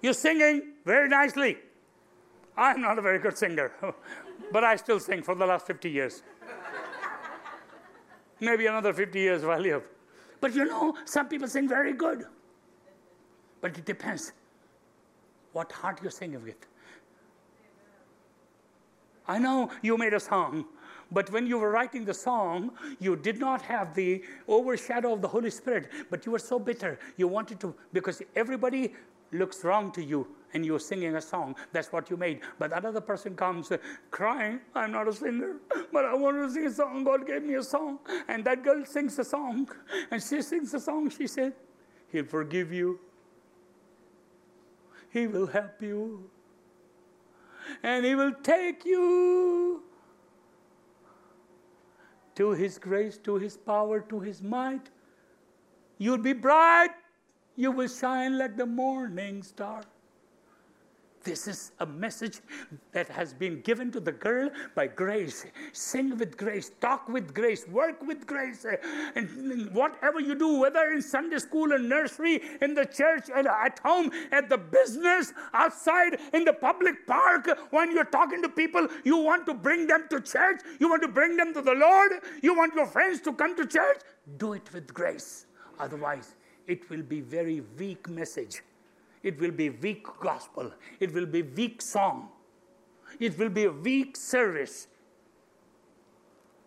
You're 0.00 0.12
singing 0.12 0.74
very 0.84 1.08
nicely. 1.08 1.58
I'm 2.56 2.80
not 2.80 2.98
a 2.98 3.02
very 3.02 3.18
good 3.18 3.36
singer, 3.36 3.72
but 4.52 4.64
I 4.64 4.76
still 4.76 5.00
sing 5.00 5.22
for 5.22 5.34
the 5.34 5.46
last 5.46 5.66
50 5.66 5.90
years. 5.90 6.22
Maybe 8.40 8.66
another 8.66 8.92
50 8.92 9.18
years 9.18 9.42
if 9.42 9.48
I 9.48 9.58
live. 9.58 9.82
But 10.40 10.54
you 10.54 10.64
know, 10.64 10.96
some 11.04 11.28
people 11.28 11.48
sing 11.48 11.68
very 11.68 11.92
good. 11.94 12.26
But 13.64 13.78
it 13.78 13.86
depends 13.86 14.32
what 15.54 15.72
heart 15.72 16.00
you're 16.02 16.10
singing 16.10 16.42
with. 16.42 16.66
I 19.26 19.38
know 19.38 19.70
you 19.80 19.96
made 19.96 20.12
a 20.12 20.20
song, 20.20 20.66
but 21.10 21.32
when 21.32 21.46
you 21.46 21.56
were 21.56 21.70
writing 21.70 22.04
the 22.04 22.12
song, 22.12 22.72
you 23.00 23.16
did 23.16 23.40
not 23.40 23.62
have 23.62 23.94
the 23.94 24.22
overshadow 24.48 25.14
of 25.14 25.22
the 25.22 25.28
Holy 25.28 25.48
Spirit, 25.48 25.88
but 26.10 26.26
you 26.26 26.32
were 26.32 26.38
so 26.38 26.58
bitter. 26.58 26.98
You 27.16 27.26
wanted 27.26 27.58
to, 27.60 27.74
because 27.94 28.20
everybody 28.36 28.92
looks 29.32 29.64
wrong 29.64 29.90
to 29.92 30.04
you 30.04 30.28
and 30.52 30.66
you're 30.66 30.78
singing 30.78 31.16
a 31.16 31.22
song. 31.22 31.56
That's 31.72 31.90
what 31.90 32.10
you 32.10 32.18
made. 32.18 32.40
But 32.58 32.76
another 32.76 33.00
person 33.00 33.34
comes 33.34 33.72
uh, 33.72 33.78
crying, 34.10 34.60
I'm 34.74 34.92
not 34.92 35.08
a 35.08 35.12
singer, 35.14 35.56
but 35.90 36.04
I 36.04 36.12
want 36.12 36.36
to 36.36 36.50
sing 36.52 36.66
a 36.66 36.70
song. 36.70 37.02
God 37.02 37.26
gave 37.26 37.42
me 37.42 37.54
a 37.54 37.62
song. 37.62 38.00
And 38.28 38.44
that 38.44 38.62
girl 38.62 38.84
sings 38.84 39.18
a 39.18 39.24
song. 39.24 39.70
And 40.10 40.22
she 40.22 40.42
sings 40.42 40.74
a 40.74 40.80
song. 40.80 41.08
She 41.08 41.26
said, 41.26 41.54
He'll 42.12 42.26
forgive 42.26 42.70
you, 42.70 43.00
He 45.14 45.28
will 45.28 45.46
help 45.46 45.80
you, 45.80 46.28
and 47.84 48.04
He 48.04 48.16
will 48.16 48.32
take 48.42 48.84
you 48.84 49.84
to 52.34 52.50
His 52.50 52.78
grace, 52.78 53.16
to 53.18 53.36
His 53.36 53.56
power, 53.56 54.00
to 54.00 54.18
His 54.18 54.42
might. 54.42 54.90
You'll 55.98 56.18
be 56.18 56.32
bright, 56.32 56.90
you 57.54 57.70
will 57.70 57.86
shine 57.86 58.38
like 58.38 58.56
the 58.56 58.66
morning 58.66 59.44
star. 59.44 59.84
This 61.24 61.48
is 61.48 61.72
a 61.80 61.86
message 61.86 62.40
that 62.92 63.08
has 63.08 63.32
been 63.32 63.62
given 63.62 63.90
to 63.92 64.00
the 64.00 64.12
girl 64.12 64.50
by 64.74 64.88
grace. 64.88 65.46
Sing 65.72 66.18
with 66.18 66.36
grace, 66.36 66.70
talk 66.82 67.08
with 67.08 67.32
grace, 67.32 67.66
work 67.66 68.06
with 68.06 68.26
grace. 68.26 68.66
And 69.16 69.70
whatever 69.72 70.20
you 70.20 70.34
do, 70.34 70.58
whether 70.58 70.92
in 70.92 71.00
Sunday 71.00 71.38
school 71.38 71.72
and 71.72 71.88
nursery, 71.88 72.42
in 72.60 72.74
the 72.74 72.84
church, 72.84 73.30
at 73.30 73.78
home, 73.78 74.10
at 74.32 74.50
the 74.50 74.58
business, 74.58 75.32
outside, 75.54 76.20
in 76.34 76.44
the 76.44 76.52
public 76.52 77.06
park, 77.06 77.48
when 77.70 77.92
you're 77.92 78.04
talking 78.04 78.42
to 78.42 78.50
people, 78.50 78.86
you 79.04 79.16
want 79.16 79.46
to 79.46 79.54
bring 79.54 79.86
them 79.86 80.06
to 80.10 80.20
church, 80.20 80.60
you 80.78 80.90
want 80.90 81.00
to 81.00 81.08
bring 81.08 81.38
them 81.38 81.54
to 81.54 81.62
the 81.62 81.74
Lord, 81.74 82.12
you 82.42 82.54
want 82.54 82.74
your 82.74 82.86
friends 82.86 83.22
to 83.22 83.32
come 83.32 83.56
to 83.56 83.66
church, 83.66 84.00
do 84.36 84.52
it 84.52 84.70
with 84.74 84.92
grace. 84.92 85.46
Otherwise, 85.78 86.34
it 86.66 86.90
will 86.90 87.02
be 87.02 87.22
very 87.22 87.62
weak 87.78 88.10
message 88.10 88.60
it 89.24 89.40
will 89.40 89.50
be 89.50 89.70
weak 89.70 90.06
gospel. 90.20 90.70
It 91.00 91.12
will 91.12 91.26
be 91.26 91.42
weak 91.42 91.82
song. 91.82 92.28
It 93.18 93.36
will 93.38 93.48
be 93.48 93.64
a 93.64 93.72
weak 93.72 94.16
service. 94.16 94.86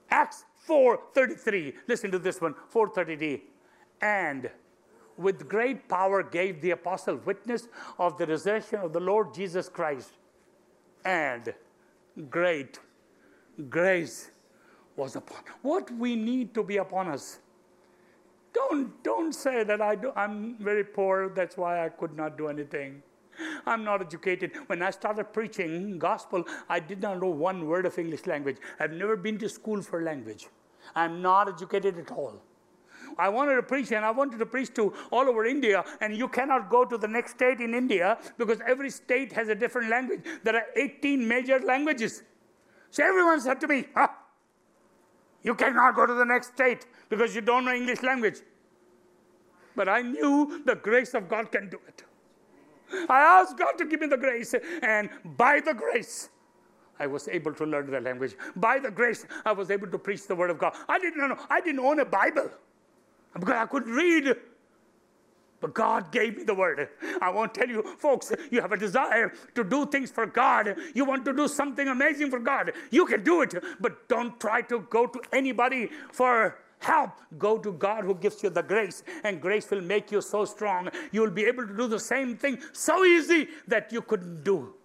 Acts 0.09 0.43
4:33. 0.65 1.75
Listen 1.87 2.11
to 2.11 2.19
this 2.19 2.41
one. 2.41 2.55
4:33. 2.67 3.43
And 4.01 4.49
with 5.17 5.47
great 5.47 5.87
power 5.87 6.23
gave 6.23 6.61
the 6.61 6.71
apostle 6.71 7.17
witness 7.17 7.67
of 7.97 8.17
the 8.17 8.25
resurrection 8.25 8.79
of 8.79 8.91
the 8.91 8.99
Lord 8.99 9.33
Jesus 9.33 9.69
Christ. 9.69 10.17
And 11.05 11.53
great 12.29 12.79
grace 13.69 14.31
was 14.95 15.15
upon. 15.15 15.43
What 15.61 15.91
we 15.91 16.15
need 16.15 16.53
to 16.55 16.63
be 16.63 16.77
upon 16.77 17.07
us 17.07 17.39
don't, 18.57 19.03
don't 19.03 19.33
say 19.33 19.63
that 19.63 19.81
I 19.81 19.95
do, 19.95 20.11
I'm 20.15 20.55
very 20.59 20.83
poor, 20.83 21.29
that's 21.29 21.57
why 21.57 21.85
I 21.85 21.89
could 21.89 22.15
not 22.15 22.37
do 22.37 22.47
anything. 22.47 23.01
I'm 23.67 23.83
not 23.83 24.01
educated. 24.01 24.51
When 24.65 24.81
I 24.81 24.89
started 24.89 25.25
preaching 25.31 25.99
gospel, 25.99 26.43
I 26.67 26.79
did 26.79 27.01
not 27.01 27.21
know 27.21 27.29
one 27.29 27.67
word 27.67 27.85
of 27.85 27.97
English 27.99 28.25
language. 28.25 28.57
I've 28.79 28.93
never 28.93 29.15
been 29.15 29.37
to 29.39 29.49
school 29.49 29.81
for 29.81 30.01
language. 30.01 30.47
I'm 30.95 31.21
not 31.21 31.47
educated 31.47 31.99
at 31.99 32.11
all. 32.11 32.41
I 33.17 33.29
wanted 33.29 33.55
to 33.55 33.63
preach 33.63 33.91
and 33.91 34.03
I 34.03 34.11
wanted 34.11 34.39
to 34.39 34.45
preach 34.45 34.73
to 34.73 34.93
all 35.11 35.27
over 35.29 35.45
India, 35.45 35.83
and 36.01 36.17
you 36.17 36.27
cannot 36.27 36.69
go 36.69 36.83
to 36.85 36.97
the 36.97 37.07
next 37.07 37.31
state 37.31 37.59
in 37.59 37.73
India 37.75 38.17
because 38.37 38.59
every 38.67 38.89
state 38.89 39.31
has 39.33 39.49
a 39.49 39.55
different 39.55 39.89
language. 39.89 40.21
There 40.43 40.55
are 40.55 40.65
18 40.75 41.27
major 41.27 41.59
languages. 41.59 42.23
So 42.89 43.03
everyone 43.03 43.39
said 43.41 43.59
to 43.61 43.67
me, 43.67 43.87
you 45.47 45.55
cannot 45.55 45.95
go 45.95 46.05
to 46.05 46.13
the 46.13 46.25
next 46.25 46.53
state 46.53 46.85
because 47.09 47.33
you 47.33 47.41
don't 47.41 47.63
know 47.65 47.73
English 47.73 48.03
language. 48.03 48.39
But 49.77 49.87
I 49.87 50.01
knew 50.01 50.61
the 50.65 50.75
grace 50.75 51.13
of 51.13 51.29
God 51.29 51.51
can 51.51 51.69
do 51.69 51.79
it. 51.87 52.03
I 53.09 53.19
asked 53.19 53.57
God 53.57 53.77
to 53.77 53.85
give 53.85 54.01
me 54.01 54.07
the 54.07 54.17
grace, 54.17 54.53
and 54.81 55.09
by 55.37 55.59
the 55.59 55.73
grace, 55.73 56.29
I 56.99 57.07
was 57.07 57.27
able 57.27 57.53
to 57.53 57.65
learn 57.65 57.89
the 57.91 58.01
language. 58.01 58.35
By 58.55 58.79
the 58.79 58.91
grace, 58.91 59.25
I 59.45 59.51
was 59.51 59.71
able 59.71 59.87
to 59.87 59.97
preach 59.97 60.27
the 60.27 60.35
word 60.35 60.49
of 60.49 60.57
God. 60.57 60.73
I 60.89 60.99
didn't 60.99 61.19
know, 61.19 61.37
I 61.49 61.61
didn't 61.61 61.79
own 61.79 61.99
a 61.99 62.05
Bible 62.05 62.49
because 63.33 63.55
I 63.55 63.65
couldn't 63.67 63.93
read. 63.93 64.35
But 65.59 65.73
God 65.73 66.11
gave 66.11 66.37
me 66.37 66.43
the 66.43 66.53
word. 66.53 66.89
I 67.19 67.29
won't 67.31 67.53
tell 67.53 67.67
you, 67.67 67.81
folks, 67.97 68.31
you 68.51 68.61
have 68.61 68.71
a 68.71 68.77
desire 68.77 69.33
to 69.55 69.63
do 69.63 69.87
things 69.87 70.11
for 70.11 70.27
God. 70.27 70.75
You 70.93 71.03
want 71.03 71.25
to 71.25 71.33
do 71.33 71.47
something 71.47 71.87
amazing 71.87 72.29
for 72.29 72.39
God. 72.39 72.73
You 72.91 73.05
can 73.07 73.23
do 73.23 73.41
it, 73.41 73.55
but 73.79 74.07
don't 74.07 74.39
try 74.39 74.61
to 74.63 74.81
go 74.89 75.07
to 75.07 75.19
anybody 75.33 75.89
for 76.11 76.59
help. 76.79 77.11
Go 77.39 77.57
to 77.57 77.73
God 77.73 78.03
who 78.03 78.13
gives 78.13 78.43
you 78.43 78.51
the 78.51 78.61
grace, 78.61 79.03
and 79.23 79.41
grace 79.41 79.67
will 79.71 79.81
make 79.81 80.11
you 80.11 80.21
so 80.21 80.45
strong. 80.45 80.89
You 81.11 81.21
will 81.21 81.31
be 81.31 81.45
able 81.45 81.65
to 81.65 81.75
do 81.75 81.87
the 81.87 81.99
same 81.99 82.37
thing 82.37 82.59
so 82.71 83.03
easy 83.03 83.47
that 83.67 83.91
you 83.91 84.03
couldn't 84.03 84.43
do. 84.43 84.75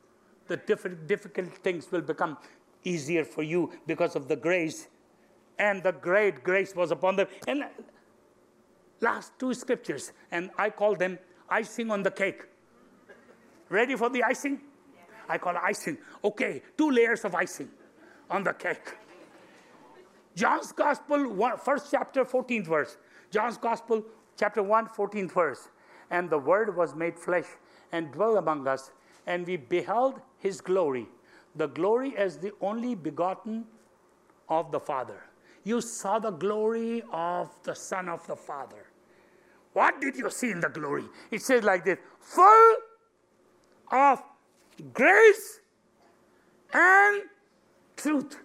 The 0.48 0.56
difficult 0.56 1.52
things 1.58 1.92
will 1.92 2.00
become 2.00 2.38
easier 2.82 3.24
for 3.24 3.42
you 3.42 3.72
because 3.86 4.16
of 4.16 4.26
the 4.26 4.36
grace. 4.36 4.88
And 5.58 5.82
the 5.82 5.92
great 5.92 6.42
grace 6.42 6.74
was 6.74 6.90
upon 6.90 7.16
them. 7.16 7.26
And 7.46 7.64
last 9.03 9.32
two 9.38 9.53
scriptures, 9.55 10.12
and 10.30 10.50
I 10.57 10.70
call 10.70 10.94
them 10.94 11.18
icing 11.48 11.90
on 11.90 12.03
the 12.03 12.11
cake. 12.11 12.42
Ready 13.68 13.96
for 13.96 14.09
the 14.09 14.22
icing? 14.22 14.61
I 15.28 15.38
call 15.38 15.57
icing. 15.57 15.98
Okay, 16.22 16.62
two 16.76 16.90
layers 16.90 17.24
of 17.24 17.34
icing 17.34 17.68
on 18.30 18.42
the 18.42 18.53
cake. 18.53 18.96
John's 20.34 20.72
Gospel, 20.72 21.28
one, 21.32 21.59
first 21.59 21.88
chapter, 21.90 22.24
14th 22.24 22.66
verse. 22.66 22.96
John's 23.30 23.59
Gospel, 23.59 24.03
chapter 24.38 24.62
1, 24.62 24.88
14th 24.88 25.32
verse. 25.32 25.68
And 26.11 26.28
the 26.28 26.38
Word 26.38 26.76
was 26.76 26.94
made 26.94 27.18
flesh 27.18 27.46
and 27.92 28.12
dwelt 28.12 28.38
among 28.38 28.66
us, 28.66 28.90
and 29.26 29.46
we 29.46 29.57
beheld 29.57 30.20
his 30.38 30.61
glory, 30.61 31.07
the 31.57 31.68
glory 31.68 32.16
as 32.16 32.38
the 32.38 32.53
only 32.61 32.94
begotten 32.94 33.64
of 34.48 34.72
the 34.72 34.80
Father. 34.80 35.22
You 35.64 35.80
saw 35.80 36.18
the 36.18 36.30
glory 36.30 37.03
of 37.12 37.50
the 37.62 37.74
Son 37.74 38.09
of 38.09 38.26
the 38.26 38.36
Father. 38.36 38.91
What 39.72 40.00
did 40.00 40.16
you 40.16 40.30
see 40.30 40.50
in 40.50 40.60
the 40.60 40.68
glory? 40.68 41.04
It 41.30 41.42
says 41.42 41.64
like 41.64 41.84
this 41.84 41.98
full 42.20 42.76
of 43.90 44.22
grace 44.92 45.60
and 46.72 47.22
truth. 47.96 48.38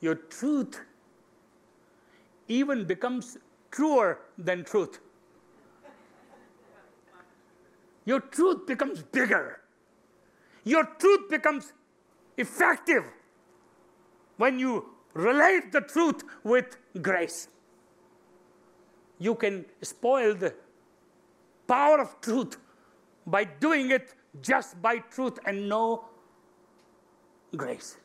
Your 0.00 0.14
truth 0.14 0.80
even 2.48 2.84
becomes 2.84 3.38
truer 3.70 4.20
than 4.38 4.64
truth. 4.64 4.98
Your 8.04 8.20
truth 8.20 8.66
becomes 8.66 9.02
bigger. 9.02 9.60
Your 10.64 10.84
truth 10.98 11.28
becomes 11.30 11.72
effective 12.36 13.04
when 14.36 14.58
you 14.58 14.86
relate 15.14 15.72
the 15.72 15.80
truth 15.80 16.22
with 16.42 16.76
grace 17.00 17.48
you 19.22 19.34
can 19.34 19.64
spoil 19.82 20.34
the 20.34 20.54
power 21.66 22.00
of 22.00 22.20
truth 22.20 22.56
by 23.26 23.44
doing 23.44 23.90
it 23.90 24.14
just 24.40 24.80
by 24.82 24.98
truth 24.98 25.38
and 25.46 25.68
no 25.68 26.04
grace. 27.56 27.98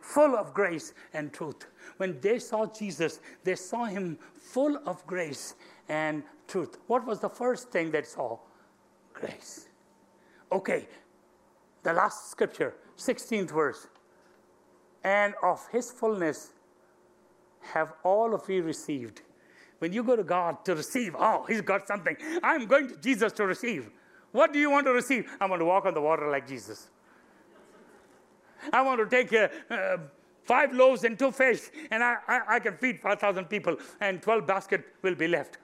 Full 0.00 0.36
of 0.36 0.52
grace 0.52 0.92
and 1.14 1.32
truth. 1.32 1.66
When 1.96 2.20
they 2.20 2.38
saw 2.38 2.66
Jesus, 2.66 3.20
they 3.44 3.54
saw 3.54 3.84
him 3.84 4.18
full 4.36 4.76
of 4.86 5.06
grace 5.06 5.54
and 5.88 6.22
truth. 6.48 6.78
What 6.86 7.06
was 7.06 7.20
the 7.20 7.28
first 7.28 7.70
thing 7.70 7.90
they 7.90 8.02
saw? 8.02 8.38
Grace. 9.14 9.68
Okay, 10.52 10.88
the 11.82 11.92
last 11.92 12.30
scripture, 12.30 12.74
16th 12.98 13.50
verse. 13.52 13.86
And 15.04 15.34
of 15.42 15.66
his 15.70 15.90
fullness 15.90 16.50
have 17.60 17.92
all 18.02 18.34
of 18.34 18.48
you 18.48 18.62
received? 18.62 19.22
When 19.78 19.92
you 19.92 20.02
go 20.02 20.14
to 20.14 20.24
God 20.24 20.64
to 20.66 20.74
receive, 20.74 21.16
oh, 21.18 21.44
He's 21.48 21.62
got 21.62 21.86
something. 21.86 22.16
I'm 22.42 22.66
going 22.66 22.88
to 22.88 22.96
Jesus 22.96 23.32
to 23.34 23.46
receive. 23.46 23.90
What 24.32 24.52
do 24.52 24.58
you 24.58 24.70
want 24.70 24.86
to 24.86 24.92
receive? 24.92 25.30
I 25.40 25.46
want 25.46 25.60
to 25.60 25.64
walk 25.64 25.86
on 25.86 25.94
the 25.94 26.00
water 26.00 26.30
like 26.30 26.46
Jesus. 26.46 26.90
I 28.72 28.82
want 28.82 29.00
to 29.00 29.06
take 29.06 29.32
uh, 29.32 29.48
uh, 29.72 29.96
five 30.44 30.72
loaves 30.72 31.04
and 31.04 31.18
two 31.18 31.32
fish, 31.32 31.60
and 31.90 32.04
I, 32.04 32.16
I, 32.28 32.40
I 32.48 32.58
can 32.60 32.76
feed 32.76 33.00
5,000 33.00 33.46
people, 33.46 33.76
and 34.00 34.20
12 34.22 34.46
baskets 34.46 34.84
will 35.02 35.14
be 35.14 35.26
left. 35.26 35.58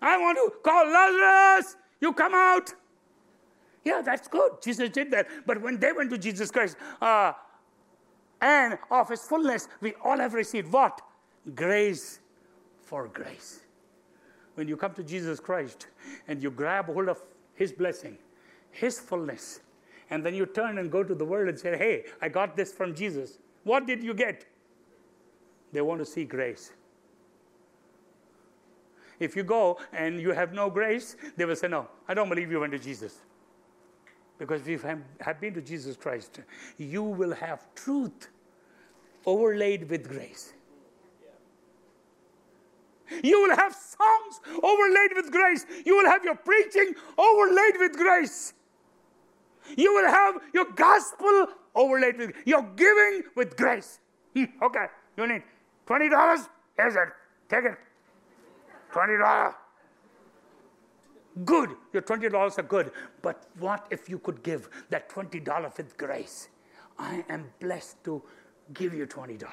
I 0.00 0.16
want 0.16 0.38
to 0.38 0.52
call 0.62 0.86
Lazarus, 0.86 1.76
you 2.00 2.12
come 2.12 2.34
out. 2.34 2.72
Yeah, 3.84 4.02
that's 4.02 4.28
good. 4.28 4.62
Jesus 4.62 4.90
did 4.90 5.10
that. 5.10 5.28
But 5.46 5.60
when 5.60 5.78
they 5.78 5.92
went 5.92 6.10
to 6.10 6.18
Jesus 6.18 6.50
Christ, 6.50 6.76
uh, 7.00 7.32
and 8.40 8.78
of 8.90 9.08
his 9.08 9.22
fullness, 9.22 9.68
we 9.80 9.94
all 10.04 10.18
have 10.18 10.34
received 10.34 10.72
what? 10.72 11.00
Grace 11.54 12.20
for 12.82 13.08
grace. 13.08 13.60
When 14.54 14.68
you 14.68 14.76
come 14.76 14.92
to 14.94 15.02
Jesus 15.02 15.40
Christ 15.40 15.86
and 16.26 16.42
you 16.42 16.50
grab 16.50 16.86
hold 16.86 17.08
of 17.08 17.22
his 17.54 17.72
blessing, 17.72 18.18
his 18.70 18.98
fullness, 18.98 19.60
and 20.10 20.24
then 20.24 20.34
you 20.34 20.46
turn 20.46 20.78
and 20.78 20.90
go 20.90 21.02
to 21.02 21.14
the 21.14 21.24
world 21.24 21.48
and 21.48 21.58
say, 21.58 21.76
Hey, 21.76 22.04
I 22.20 22.28
got 22.28 22.56
this 22.56 22.72
from 22.72 22.94
Jesus. 22.94 23.38
What 23.64 23.86
did 23.86 24.02
you 24.02 24.14
get? 24.14 24.46
They 25.72 25.80
want 25.80 26.00
to 26.00 26.06
see 26.06 26.24
grace. 26.24 26.72
If 29.20 29.36
you 29.36 29.42
go 29.42 29.78
and 29.92 30.20
you 30.20 30.30
have 30.30 30.52
no 30.52 30.70
grace, 30.70 31.16
they 31.36 31.44
will 31.44 31.56
say, 31.56 31.68
No, 31.68 31.88
I 32.06 32.14
don't 32.14 32.28
believe 32.28 32.50
you 32.50 32.60
went 32.60 32.72
to 32.72 32.78
Jesus. 32.78 33.18
Because 34.38 34.62
if 34.62 34.68
you 34.84 35.02
have 35.20 35.40
been 35.40 35.54
to 35.54 35.60
Jesus 35.60 35.96
Christ, 35.96 36.40
you 36.76 37.02
will 37.02 37.34
have 37.34 37.66
truth 37.74 38.28
overlaid 39.26 39.90
with 39.90 40.08
grace. 40.08 40.54
You 43.22 43.42
will 43.42 43.56
have 43.56 43.74
songs 43.74 44.40
overlaid 44.62 45.10
with 45.16 45.32
grace. 45.32 45.64
You 45.84 45.96
will 45.96 46.06
have 46.06 46.24
your 46.24 46.36
preaching 46.36 46.94
overlaid 47.16 47.74
with 47.78 47.96
grace. 47.96 48.52
You 49.76 49.94
will 49.94 50.08
have 50.08 50.36
your 50.54 50.66
gospel 50.74 51.48
overlaid 51.74 52.18
with 52.18 52.32
your 52.44 52.62
giving 52.76 53.22
with 53.34 53.56
grace. 53.56 53.98
Hmm, 54.34 54.44
okay, 54.62 54.86
you 55.16 55.26
need 55.26 55.42
$20? 55.86 56.48
Here's 56.76 56.94
it. 56.94 57.08
Take 57.48 57.64
it. 57.64 57.76
$20. 58.92 59.54
Good. 61.44 61.70
Your 61.92 62.02
$20 62.02 62.58
are 62.58 62.62
good. 62.62 62.90
But 63.22 63.46
what 63.58 63.86
if 63.90 64.08
you 64.08 64.18
could 64.18 64.42
give 64.42 64.68
that 64.90 65.08
$20 65.08 65.76
with 65.76 65.96
grace? 65.96 66.48
I 66.98 67.24
am 67.28 67.46
blessed 67.60 68.02
to 68.04 68.22
give 68.74 68.94
you 68.94 69.06
$20. 69.06 69.44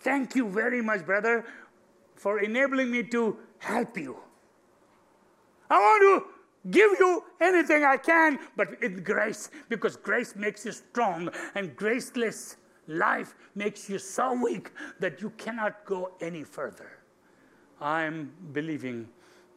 Thank 0.00 0.34
you 0.34 0.48
very 0.48 0.82
much, 0.82 1.04
brother, 1.04 1.44
for 2.14 2.40
enabling 2.40 2.90
me 2.90 3.02
to 3.04 3.38
help 3.58 3.96
you. 3.96 4.16
I 5.70 5.78
want 5.78 6.02
to 6.02 6.70
give 6.70 6.92
you 6.98 7.24
anything 7.40 7.84
I 7.84 7.96
can, 7.96 8.38
but 8.56 8.82
in 8.82 9.02
grace, 9.02 9.50
because 9.68 9.96
grace 9.96 10.34
makes 10.36 10.64
you 10.64 10.72
strong, 10.72 11.30
and 11.54 11.74
graceless 11.76 12.56
life 12.86 13.34
makes 13.54 13.88
you 13.88 13.98
so 13.98 14.34
weak 14.34 14.70
that 15.00 15.20
you 15.20 15.30
cannot 15.30 15.84
go 15.84 16.12
any 16.20 16.44
further. 16.44 16.98
I'm 17.80 18.32
believing 18.52 19.08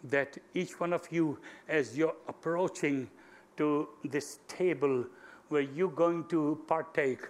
that 0.09 0.37
each 0.53 0.79
one 0.79 0.93
of 0.93 1.07
you, 1.11 1.37
as 1.67 1.97
you're 1.97 2.15
approaching 2.27 3.09
to 3.57 3.87
this 4.03 4.39
table 4.47 5.05
where 5.49 5.61
you're 5.61 5.89
going 5.89 6.25
to 6.25 6.61
partake 6.67 7.21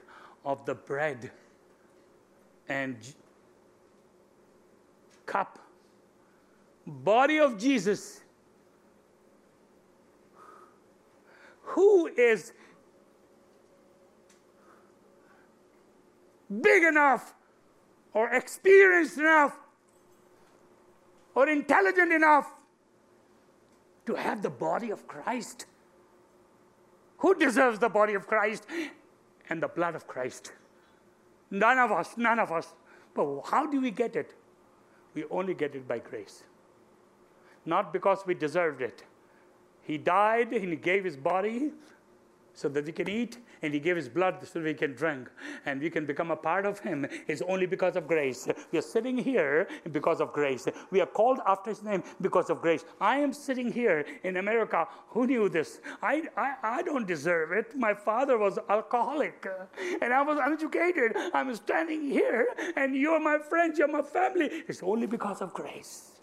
of 0.46 0.66
the 0.66 0.76
bread 0.76 1.32
and 2.70 2.98
cup, 5.26 5.60
body 6.86 7.40
of 7.40 7.58
Jesus, 7.58 8.22
who 11.62 12.08
is 12.08 12.54
big 16.62 16.84
enough 16.84 17.34
or 18.14 18.30
experienced 18.30 19.18
enough 19.18 19.58
or 21.36 21.50
intelligent 21.50 22.12
enough 22.12 22.52
to 24.08 24.16
have 24.16 24.42
the 24.42 24.50
body 24.50 24.90
of 24.90 25.08
Christ? 25.08 25.66
Who 27.20 27.36
deserves 27.36 27.80
the 27.80 27.90
body 27.90 28.14
of 28.14 28.26
Christ 28.26 28.66
and 29.50 29.62
the 29.62 29.68
blood 29.68 29.96
of 29.96 30.08
Christ? 30.08 30.54
None 31.52 31.78
of 31.78 31.92
us, 31.92 32.18
none 32.18 32.40
of 32.40 32.52
us. 32.52 32.74
But 33.14 33.42
how 33.46 33.66
do 33.68 33.82
we 33.82 33.92
get 33.92 34.16
it? 34.16 34.34
We 35.14 35.26
only 35.30 35.54
get 35.54 35.76
it 35.76 35.88
by 35.88 36.00
grace. 36.00 36.44
Not 37.66 37.92
because 37.92 38.26
we 38.26 38.34
deserved 38.34 38.82
it. 38.82 39.04
He 39.82 39.98
died 39.98 40.54
and 40.54 40.70
he 40.70 40.76
gave 40.76 41.04
his 41.04 41.18
body 41.18 41.72
so 42.54 42.70
that 42.70 42.86
we 42.86 42.92
can 42.92 43.10
eat, 43.10 43.38
and 43.62 43.74
He 43.74 43.80
gave 43.80 43.96
His 43.96 44.10
blood 44.10 44.46
so 44.48 44.62
we 44.62 44.74
can 44.74 44.94
drink, 44.94 45.30
and 45.66 45.82
we 45.82 45.90
can 45.90 46.06
become 46.06 46.32
a 46.32 46.36
part 46.36 46.66
of 46.66 46.80
Him. 46.80 47.08
It's 47.28 47.42
only 47.42 47.66
because 47.66 47.96
of 47.96 48.08
grace. 48.08 48.48
We 48.72 48.80
are 48.80 48.84
sitting 48.84 49.18
here 49.18 49.68
because 49.92 50.22
of 50.22 50.34
grace. 50.34 50.68
We 50.92 51.02
are 51.02 51.06
called 51.06 51.40
after 51.46 51.70
His 51.70 51.84
name 51.84 52.04
because 52.22 52.50
of 52.50 52.62
grace. 52.62 52.86
I 53.00 53.18
am 53.18 53.34
sitting 53.34 53.72
here 53.72 54.06
in 54.24 54.38
America. 54.38 54.88
Who 55.10 55.28
knew 55.28 55.50
this? 55.50 55.80
I, 56.02 56.24
I, 56.36 56.56
I 56.64 56.82
don't 56.84 57.08
deserve 57.08 57.52
it. 57.52 57.76
My 57.76 57.94
father 57.94 58.38
was 58.38 58.60
alcoholic, 58.70 59.46
and 60.02 60.14
I 60.14 60.22
was 60.22 60.38
uneducated. 60.42 61.14
I'm 61.34 61.56
standing 61.56 62.04
here, 62.04 62.48
and 62.76 62.96
you're 62.96 63.20
my 63.20 63.38
friends, 63.38 63.78
you're 63.80 63.88
my 63.88 64.02
family. 64.02 64.64
It's 64.68 64.84
only 64.84 65.08
because 65.08 65.42
of 65.42 65.54
grace. 65.54 66.17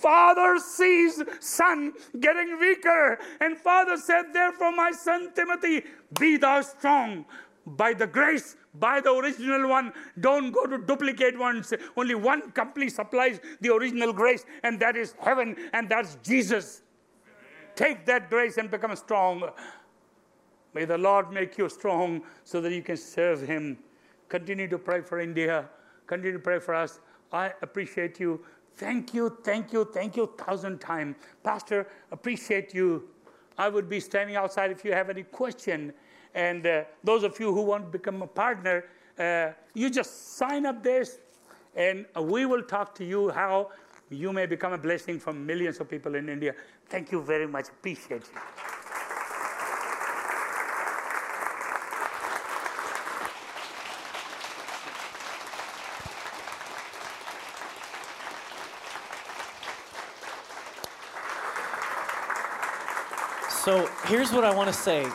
Father 0.00 0.58
sees 0.58 1.22
son 1.40 1.92
getting 2.20 2.58
weaker. 2.58 3.18
And 3.40 3.56
father 3.56 3.96
said, 3.96 4.32
Therefore, 4.32 4.72
my 4.72 4.92
son 4.92 5.32
Timothy, 5.34 5.84
be 6.18 6.36
thou 6.36 6.60
strong 6.62 7.24
by 7.66 7.92
the 7.92 8.06
grace, 8.06 8.56
by 8.74 9.00
the 9.00 9.12
original 9.12 9.68
one. 9.68 9.92
Don't 10.20 10.52
go 10.52 10.66
to 10.66 10.78
duplicate 10.78 11.38
ones. 11.38 11.72
Only 11.96 12.14
one 12.14 12.50
company 12.52 12.88
supplies 12.88 13.40
the 13.60 13.72
original 13.74 14.12
grace, 14.12 14.44
and 14.62 14.78
that 14.80 14.96
is 14.96 15.14
heaven, 15.18 15.56
and 15.72 15.88
that's 15.88 16.16
Jesus. 16.22 16.82
Take 17.74 18.06
that 18.06 18.30
grace 18.30 18.56
and 18.56 18.70
become 18.70 18.94
strong. 18.96 19.50
May 20.74 20.84
the 20.84 20.98
Lord 20.98 21.32
make 21.32 21.58
you 21.58 21.68
strong 21.68 22.22
so 22.44 22.60
that 22.60 22.72
you 22.72 22.82
can 22.82 22.96
serve 22.96 23.42
Him. 23.42 23.78
Continue 24.28 24.68
to 24.68 24.78
pray 24.78 25.00
for 25.00 25.20
India. 25.20 25.68
Continue 26.06 26.32
to 26.32 26.38
pray 26.38 26.58
for 26.58 26.74
us. 26.74 27.00
I 27.32 27.52
appreciate 27.62 28.20
you. 28.20 28.40
Thank 28.78 29.12
you, 29.12 29.36
thank 29.42 29.72
you, 29.72 29.84
thank 29.92 30.16
you, 30.16 30.30
thousand 30.38 30.80
times. 30.80 31.16
Pastor, 31.42 31.88
appreciate 32.12 32.72
you. 32.72 33.08
I 33.58 33.68
would 33.68 33.88
be 33.88 33.98
standing 33.98 34.36
outside 34.36 34.70
if 34.70 34.84
you 34.84 34.92
have 34.92 35.10
any 35.10 35.24
question. 35.24 35.92
And 36.32 36.64
uh, 36.64 36.84
those 37.02 37.24
of 37.24 37.40
you 37.40 37.52
who 37.52 37.62
want 37.62 37.86
to 37.86 37.90
become 37.90 38.22
a 38.22 38.26
partner, 38.28 38.84
uh, 39.18 39.50
you 39.74 39.90
just 39.90 40.36
sign 40.36 40.64
up 40.64 40.84
there, 40.84 41.04
and 41.74 42.06
we 42.22 42.46
will 42.46 42.62
talk 42.62 42.94
to 42.94 43.04
you 43.04 43.30
how 43.30 43.72
you 44.10 44.32
may 44.32 44.46
become 44.46 44.72
a 44.72 44.78
blessing 44.78 45.18
for 45.18 45.32
millions 45.32 45.80
of 45.80 45.90
people 45.90 46.14
in 46.14 46.28
India. 46.28 46.54
Thank 46.88 47.10
you 47.10 47.20
very 47.20 47.48
much. 47.48 47.70
Appreciate 47.70 48.22
you. 48.32 48.40
So 63.68 63.86
here's 64.08 64.32
what 64.32 64.42
I 64.42 64.54
want 64.54 64.68
to 64.68 64.72
say 64.72 65.06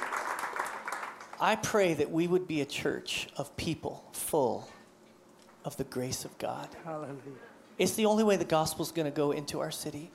I 1.41 1.55
pray 1.55 1.95
that 1.95 2.11
we 2.11 2.27
would 2.27 2.47
be 2.47 2.61
a 2.61 2.65
church 2.65 3.27
of 3.35 3.55
people 3.57 4.03
full 4.13 4.69
of 5.65 5.75
the 5.77 5.83
grace 5.83 6.25
of 6.25 6.37
God. 6.37 6.69
Hallelujah. 6.85 7.17
It's 7.79 7.95
the 7.95 8.05
only 8.05 8.23
way 8.23 8.35
the 8.35 8.45
gospel's 8.45 8.91
going 8.91 9.05
to 9.05 9.15
go 9.15 9.31
into 9.31 9.59
our 9.59 9.71
city. 9.71 10.11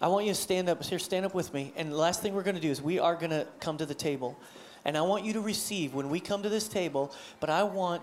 I 0.00 0.08
want 0.08 0.24
you 0.24 0.32
to 0.32 0.38
stand 0.38 0.68
up. 0.68 0.82
Here, 0.82 0.98
stand 0.98 1.26
up 1.26 1.34
with 1.34 1.52
me. 1.52 1.72
And 1.76 1.92
the 1.92 1.96
last 1.96 2.22
thing 2.22 2.34
we're 2.34 2.42
going 2.42 2.56
to 2.56 2.62
do 2.62 2.70
is 2.70 2.80
we 2.80 2.98
are 2.98 3.14
going 3.14 3.30
to 3.30 3.46
come 3.60 3.76
to 3.78 3.86
the 3.86 3.94
table. 3.94 4.38
And 4.84 4.96
I 4.96 5.02
want 5.02 5.24
you 5.24 5.34
to 5.34 5.40
receive 5.40 5.92
when 5.92 6.08
we 6.08 6.20
come 6.20 6.42
to 6.44 6.48
this 6.48 6.68
table, 6.68 7.12
but 7.38 7.50
I 7.50 7.64
want 7.64 8.02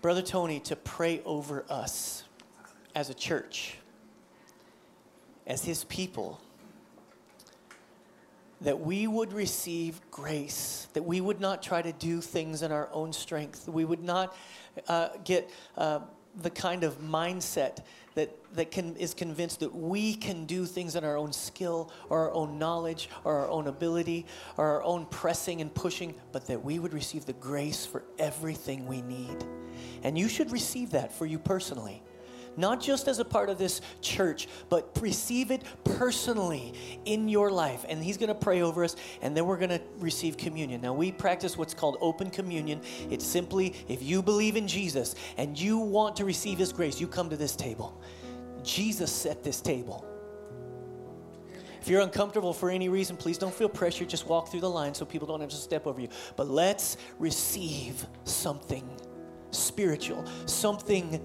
Brother 0.00 0.22
Tony 0.22 0.60
to 0.60 0.76
pray 0.76 1.20
over 1.26 1.64
us 1.68 2.24
as 2.94 3.10
a 3.10 3.14
church, 3.14 3.76
as 5.46 5.64
his 5.64 5.84
people 5.84 6.40
that 8.60 8.80
we 8.80 9.06
would 9.06 9.32
receive 9.32 10.00
grace, 10.10 10.88
that 10.92 11.02
we 11.02 11.20
would 11.20 11.40
not 11.40 11.62
try 11.62 11.82
to 11.82 11.92
do 11.92 12.20
things 12.20 12.62
in 12.62 12.72
our 12.72 12.88
own 12.92 13.12
strength, 13.12 13.68
we 13.68 13.84
would 13.84 14.02
not 14.02 14.36
uh, 14.88 15.08
get 15.24 15.50
uh, 15.76 16.00
the 16.42 16.50
kind 16.50 16.84
of 16.84 17.00
mindset 17.00 17.78
that, 18.14 18.30
that 18.54 18.70
can, 18.70 18.96
is 18.96 19.12
convinced 19.12 19.60
that 19.60 19.74
we 19.74 20.14
can 20.14 20.46
do 20.46 20.66
things 20.66 20.94
in 20.94 21.04
our 21.04 21.16
own 21.16 21.32
skill 21.32 21.92
or 22.08 22.28
our 22.28 22.32
own 22.32 22.58
knowledge 22.58 23.08
or 23.24 23.38
our 23.38 23.48
own 23.48 23.66
ability 23.66 24.26
or 24.56 24.66
our 24.66 24.82
own 24.82 25.06
pressing 25.06 25.60
and 25.60 25.74
pushing, 25.74 26.14
but 26.32 26.46
that 26.46 26.64
we 26.64 26.78
would 26.78 26.92
receive 26.92 27.26
the 27.26 27.32
grace 27.34 27.84
for 27.84 28.04
everything 28.18 28.86
we 28.86 29.02
need. 29.02 29.44
And 30.02 30.16
you 30.16 30.28
should 30.28 30.52
receive 30.52 30.90
that 30.90 31.12
for 31.12 31.26
you 31.26 31.38
personally 31.38 32.02
not 32.56 32.80
just 32.80 33.08
as 33.08 33.18
a 33.18 33.24
part 33.24 33.48
of 33.48 33.58
this 33.58 33.80
church, 34.00 34.48
but 34.68 34.96
receive 35.00 35.50
it 35.50 35.62
personally 35.84 36.74
in 37.04 37.28
your 37.28 37.50
life. 37.50 37.84
And 37.88 38.02
He's 38.02 38.16
going 38.16 38.28
to 38.28 38.34
pray 38.34 38.62
over 38.62 38.84
us, 38.84 38.96
and 39.22 39.36
then 39.36 39.46
we're 39.46 39.58
going 39.58 39.70
to 39.70 39.80
receive 39.98 40.36
communion. 40.36 40.80
Now, 40.80 40.94
we 40.94 41.12
practice 41.12 41.56
what's 41.56 41.74
called 41.74 41.98
open 42.00 42.30
communion. 42.30 42.80
It's 43.10 43.26
simply 43.26 43.74
if 43.88 44.02
you 44.02 44.22
believe 44.22 44.56
in 44.56 44.68
Jesus 44.68 45.14
and 45.36 45.58
you 45.58 45.78
want 45.78 46.16
to 46.16 46.24
receive 46.24 46.58
His 46.58 46.72
grace, 46.72 47.00
you 47.00 47.06
come 47.06 47.30
to 47.30 47.36
this 47.36 47.56
table. 47.56 48.00
Jesus 48.62 49.12
set 49.12 49.44
this 49.44 49.60
table. 49.60 50.06
If 51.84 51.90
you're 51.90 52.00
uncomfortable 52.00 52.54
for 52.54 52.70
any 52.70 52.88
reason, 52.88 53.14
please 53.14 53.36
don't 53.36 53.52
feel 53.52 53.68
pressure. 53.68 54.06
Just 54.06 54.26
walk 54.26 54.48
through 54.48 54.60
the 54.60 54.70
line 54.70 54.94
so 54.94 55.04
people 55.04 55.28
don't 55.28 55.42
have 55.42 55.50
to 55.50 55.56
step 55.56 55.86
over 55.86 56.00
you. 56.00 56.08
But 56.34 56.48
let's 56.48 56.96
receive 57.18 58.06
something 58.24 58.88
spiritual, 59.50 60.24
something 60.46 61.20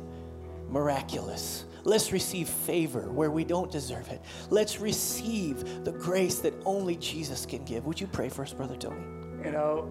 miraculous. 0.69 1.65
Let's 1.83 2.11
receive 2.11 2.49
favor 2.49 3.09
where 3.11 3.31
we 3.31 3.43
don't 3.43 3.71
deserve 3.71 4.09
it. 4.09 4.21
Let's 4.49 4.79
receive 4.79 5.83
the 5.85 5.91
grace 5.91 6.39
that 6.39 6.53
only 6.65 6.95
Jesus 6.95 7.45
can 7.45 7.63
give. 7.65 7.85
Would 7.85 7.99
you 7.99 8.07
pray 8.07 8.29
for 8.29 8.43
us, 8.43 8.53
Brother 8.53 8.75
Tony? 8.75 9.01
You 9.43 9.51
know, 9.51 9.89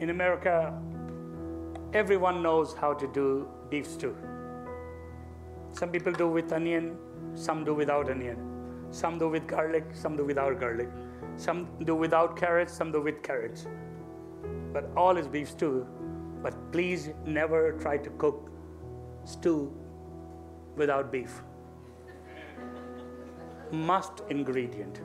in 0.00 0.10
America, 0.10 0.78
everyone 1.92 2.42
knows 2.42 2.74
how 2.74 2.92
to 2.92 3.06
do 3.12 3.48
beef 3.70 3.86
stew. 3.86 4.16
Some 5.72 5.90
people 5.90 6.12
do 6.12 6.28
with 6.28 6.52
onion, 6.52 6.96
some 7.34 7.64
do 7.64 7.74
without 7.74 8.10
onion. 8.10 8.36
Some 8.90 9.18
do 9.18 9.28
with 9.28 9.46
garlic, 9.48 9.86
some 9.92 10.16
do 10.16 10.24
without 10.24 10.60
garlic. 10.60 10.88
Some 11.36 11.66
do 11.84 11.96
without 11.96 12.36
carrots, 12.36 12.72
some 12.72 12.92
do 12.92 13.00
with 13.00 13.22
carrots. 13.22 13.66
But 14.72 14.88
all 14.96 15.16
is 15.16 15.26
beef 15.26 15.50
stew. 15.50 15.86
But 16.42 16.70
please 16.70 17.10
never 17.24 17.72
try 17.80 17.96
to 17.96 18.10
cook 18.10 18.50
stew 19.24 19.72
without 20.76 21.10
beef. 21.10 21.42
Must 23.70 24.22
ingredient. 24.30 25.00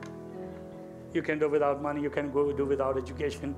You 1.12 1.22
can 1.22 1.38
do 1.38 1.48
without 1.48 1.82
money, 1.82 2.00
you 2.00 2.10
can 2.10 2.30
go 2.30 2.52
do 2.52 2.64
without 2.64 2.96
education, 2.96 3.54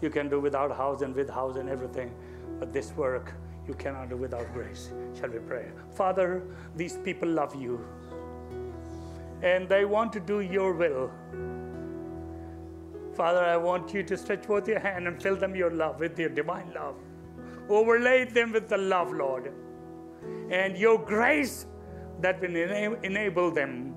you 0.00 0.10
can 0.10 0.28
do 0.28 0.40
without 0.40 0.76
house 0.76 1.02
and 1.02 1.14
with 1.14 1.30
house 1.30 1.56
and 1.56 1.68
everything. 1.68 2.12
But 2.58 2.72
this 2.72 2.92
work 2.92 3.34
you 3.66 3.74
cannot 3.74 4.08
do 4.08 4.16
without 4.16 4.52
grace. 4.52 4.90
Shall 5.18 5.30
we 5.30 5.38
pray? 5.38 5.66
Father, 5.94 6.42
these 6.74 6.96
people 6.96 7.28
love 7.28 7.54
you 7.54 7.84
and 9.42 9.68
they 9.68 9.84
want 9.84 10.12
to 10.14 10.20
do 10.20 10.40
your 10.40 10.72
will. 10.72 11.10
Father, 13.14 13.44
I 13.44 13.56
want 13.56 13.92
you 13.92 14.02
to 14.02 14.16
stretch 14.16 14.46
forth 14.46 14.68
your 14.68 14.78
hand 14.78 15.06
and 15.06 15.20
fill 15.22 15.36
them 15.36 15.54
your 15.54 15.70
love 15.70 16.00
with 16.00 16.18
your 16.18 16.28
divine 16.28 16.72
love. 16.74 16.96
Overlay 17.68 18.24
them 18.24 18.52
with 18.52 18.68
the 18.68 18.78
love, 18.78 19.12
Lord, 19.12 19.52
and 20.50 20.76
your 20.76 20.98
grace 20.98 21.66
that 22.20 22.40
will 22.40 22.56
ena- 22.56 22.98
enable 23.02 23.50
them 23.50 23.94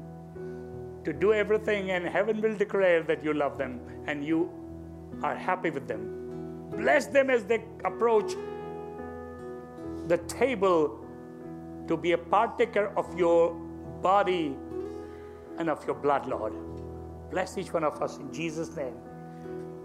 to 1.03 1.13
do 1.13 1.33
everything, 1.33 1.91
and 1.91 2.05
heaven 2.05 2.41
will 2.41 2.55
declare 2.55 3.03
that 3.03 3.23
you 3.23 3.33
love 3.33 3.57
them 3.57 3.79
and 4.05 4.23
you 4.23 4.51
are 5.23 5.35
happy 5.35 5.69
with 5.69 5.87
them. 5.87 6.69
Bless 6.69 7.07
them 7.07 7.29
as 7.29 7.43
they 7.45 7.63
approach 7.83 8.33
the 10.07 10.17
table 10.27 10.99
to 11.87 11.97
be 11.97 12.11
a 12.11 12.17
partaker 12.17 12.93
of 12.95 13.17
your 13.17 13.53
body 14.01 14.55
and 15.57 15.69
of 15.69 15.85
your 15.85 15.95
blood, 15.95 16.27
Lord. 16.27 16.53
Bless 17.29 17.57
each 17.57 17.73
one 17.73 17.83
of 17.83 18.01
us 18.01 18.17
in 18.17 18.31
Jesus' 18.31 18.75
name. 18.75 18.95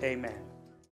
Amen. 0.02 0.45